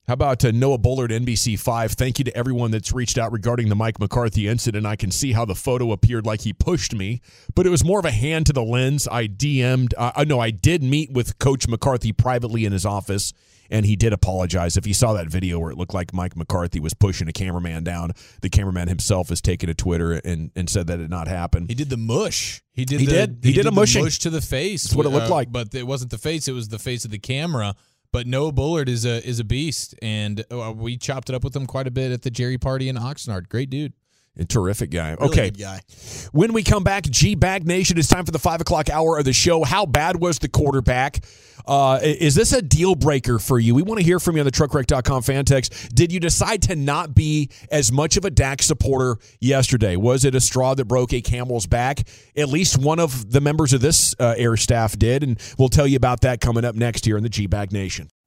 how 0.08 0.16
about 0.16 0.44
uh, 0.44 0.52
Noah 0.52 0.80
Bullard, 0.80 1.12
NBC5? 1.12 1.94
Thank 1.94 2.20
you 2.20 2.26
to 2.26 2.36
everyone 2.36 2.72
that's 2.72 2.92
reached 2.92 3.18
out 3.18 3.32
regarding 3.32 3.70
the 3.70 3.76
Mike 3.76 4.02
McCarthy 4.02 4.50
incident. 4.50 4.86
I 4.86 4.98
can 4.98 5.12
see 5.12 5.32
how 5.32 5.46
the 5.46 5.56
photo 5.56 5.94
appeared 5.94 6.26
like 6.26 6.42
he 6.42 6.52
pushed 6.52 6.94
me, 6.94 7.22
but 7.56 7.66
it 7.66 7.70
was 7.70 7.86
more 7.86 8.00
of 8.00 8.06
a 8.06 8.12
hand 8.12 8.46
to 8.48 8.54
the 8.54 8.64
lens. 8.64 9.08
I 9.08 9.28
DM'd, 9.28 9.94
uh, 9.98 10.12
uh, 10.14 10.26
no, 10.26 10.42
I 10.42 10.52
did 10.52 10.84
meet 10.84 11.14
with 11.14 11.40
Coach 11.40 11.70
McCarthy 11.70 12.12
privately 12.12 12.66
in 12.66 12.74
his 12.74 12.86
office, 12.86 13.32
and 13.70 13.86
he 13.86 13.96
did 13.96 14.12
apologize. 14.12 14.76
If 14.76 14.86
you 14.86 14.94
saw 14.94 15.14
that 15.14 15.28
video 15.28 15.58
where 15.58 15.72
it 15.72 15.78
looked 15.78 15.94
like 15.94 16.14
Mike 16.14 16.36
McCarthy 16.36 16.82
was 16.82 16.94
pushing 16.94 17.30
a 17.30 17.34
cameraman 17.34 17.86
down, 17.86 18.12
the 18.42 18.50
cameraman 18.50 18.90
himself 18.90 19.30
has 19.30 19.40
taken 19.40 19.68
to 19.68 19.74
Twitter 19.74 20.12
and, 20.12 20.52
and 20.54 20.70
said 20.70 20.88
that 20.88 21.00
it 21.00 21.10
not 21.10 21.30
happened. 21.30 21.70
He 21.70 21.76
did 21.76 21.90
the 21.90 21.96
mush. 21.96 22.62
He 22.74 22.84
did. 22.84 23.00
He 23.00 23.06
the, 23.06 23.12
did. 23.14 23.40
He 23.42 23.54
did 23.54 23.62
a 23.62 23.70
the 23.70 23.72
mushing. 23.72 24.04
mush 24.04 24.20
to 24.20 24.30
the 24.30 24.42
face. 24.42 24.84
That's 24.84 24.96
what 24.96 25.06
it 25.06 25.10
looked 25.10 25.28
uh, 25.28 25.34
like. 25.34 25.50
but 25.50 25.74
it 25.74 25.88
wasn't 25.88 26.12
the 26.12 26.18
face. 26.18 26.50
It 26.50 26.54
was 26.54 26.68
the 26.68 26.80
face 26.80 27.06
of 27.06 27.12
the 27.12 27.20
camera. 27.20 27.76
But 28.14 28.28
Noah 28.28 28.52
Bullard 28.52 28.90
is 28.90 29.06
a 29.06 29.28
is 29.28 29.40
a 29.40 29.44
beast, 29.44 29.96
and 30.00 30.46
uh, 30.52 30.72
we 30.74 30.98
chopped 30.98 31.30
it 31.30 31.36
up 31.36 31.44
with 31.44 31.56
him 31.56 31.66
quite 31.66 31.88
a 31.88 31.92
bit 31.92 32.12
at 32.12 32.22
the 32.22 32.30
Jerry 32.30 32.60
party 32.60 32.88
in 32.88 32.96
Oxnard. 32.96 33.50
Great 33.50 33.72
dude. 33.72 33.94
A 34.36 34.46
terrific 34.46 34.90
guy. 34.90 35.12
Really 35.12 35.30
okay. 35.30 35.50
good 35.52 35.60
guy. 35.60 35.82
When 36.32 36.54
we 36.54 36.64
come 36.64 36.84
back, 36.84 37.04
G 37.04 37.36
Bag 37.36 37.68
Nation, 37.68 38.00
it's 38.00 38.08
time 38.08 38.26
for 38.26 38.32
the 38.32 38.40
five 38.40 38.62
o'clock 38.62 38.90
hour 38.90 39.20
of 39.20 39.26
the 39.26 39.34
show. 39.34 39.64
How 39.64 39.86
bad 39.86 40.20
was 40.20 40.40
the 40.40 40.48
quarterback? 40.48 41.24
Uh, 41.68 42.00
is 42.02 42.34
this 42.34 42.52
a 42.52 42.62
deal 42.62 42.96
breaker 42.96 43.38
for 43.38 43.60
you? 43.60 43.76
We 43.76 43.84
want 43.84 44.00
to 44.00 44.04
hear 44.04 44.20
from 44.20 44.36
you 44.36 44.42
on 44.42 44.46
the 44.46 44.52
truckwreck.com 44.52 45.22
fan 45.22 45.46
text. 45.46 45.94
Did 45.96 46.12
you 46.12 46.20
decide 46.20 46.64
to 46.64 46.76
not 46.76 47.14
be 47.14 47.52
as 47.72 47.92
much 47.92 48.18
of 48.18 48.26
a 48.26 48.32
Dak 48.32 48.64
supporter 48.64 49.18
yesterday? 49.40 49.96
Was 49.96 50.26
it 50.26 50.34
a 50.34 50.42
straw 50.42 50.74
that 50.74 50.86
broke 50.86 51.14
a 51.14 51.22
camel's 51.22 51.68
back? 51.68 52.02
At 52.36 52.50
least 52.50 52.80
one 52.80 53.00
of 53.00 53.32
the 53.32 53.40
members 53.40 53.72
of 53.72 53.82
this 53.82 54.16
uh, 54.20 54.34
air 54.36 54.58
staff 54.58 54.98
did, 54.98 55.24
and 55.24 55.40
we'll 55.60 55.70
tell 55.70 55.86
you 55.86 55.96
about 55.96 56.22
that 56.22 56.42
coming 56.42 56.66
up 56.66 56.74
next 56.74 57.06
here 57.06 57.18
in 57.18 57.24
the 57.24 57.30
G 57.30 57.46
Bag 57.46 57.72
Nation. 57.72 58.10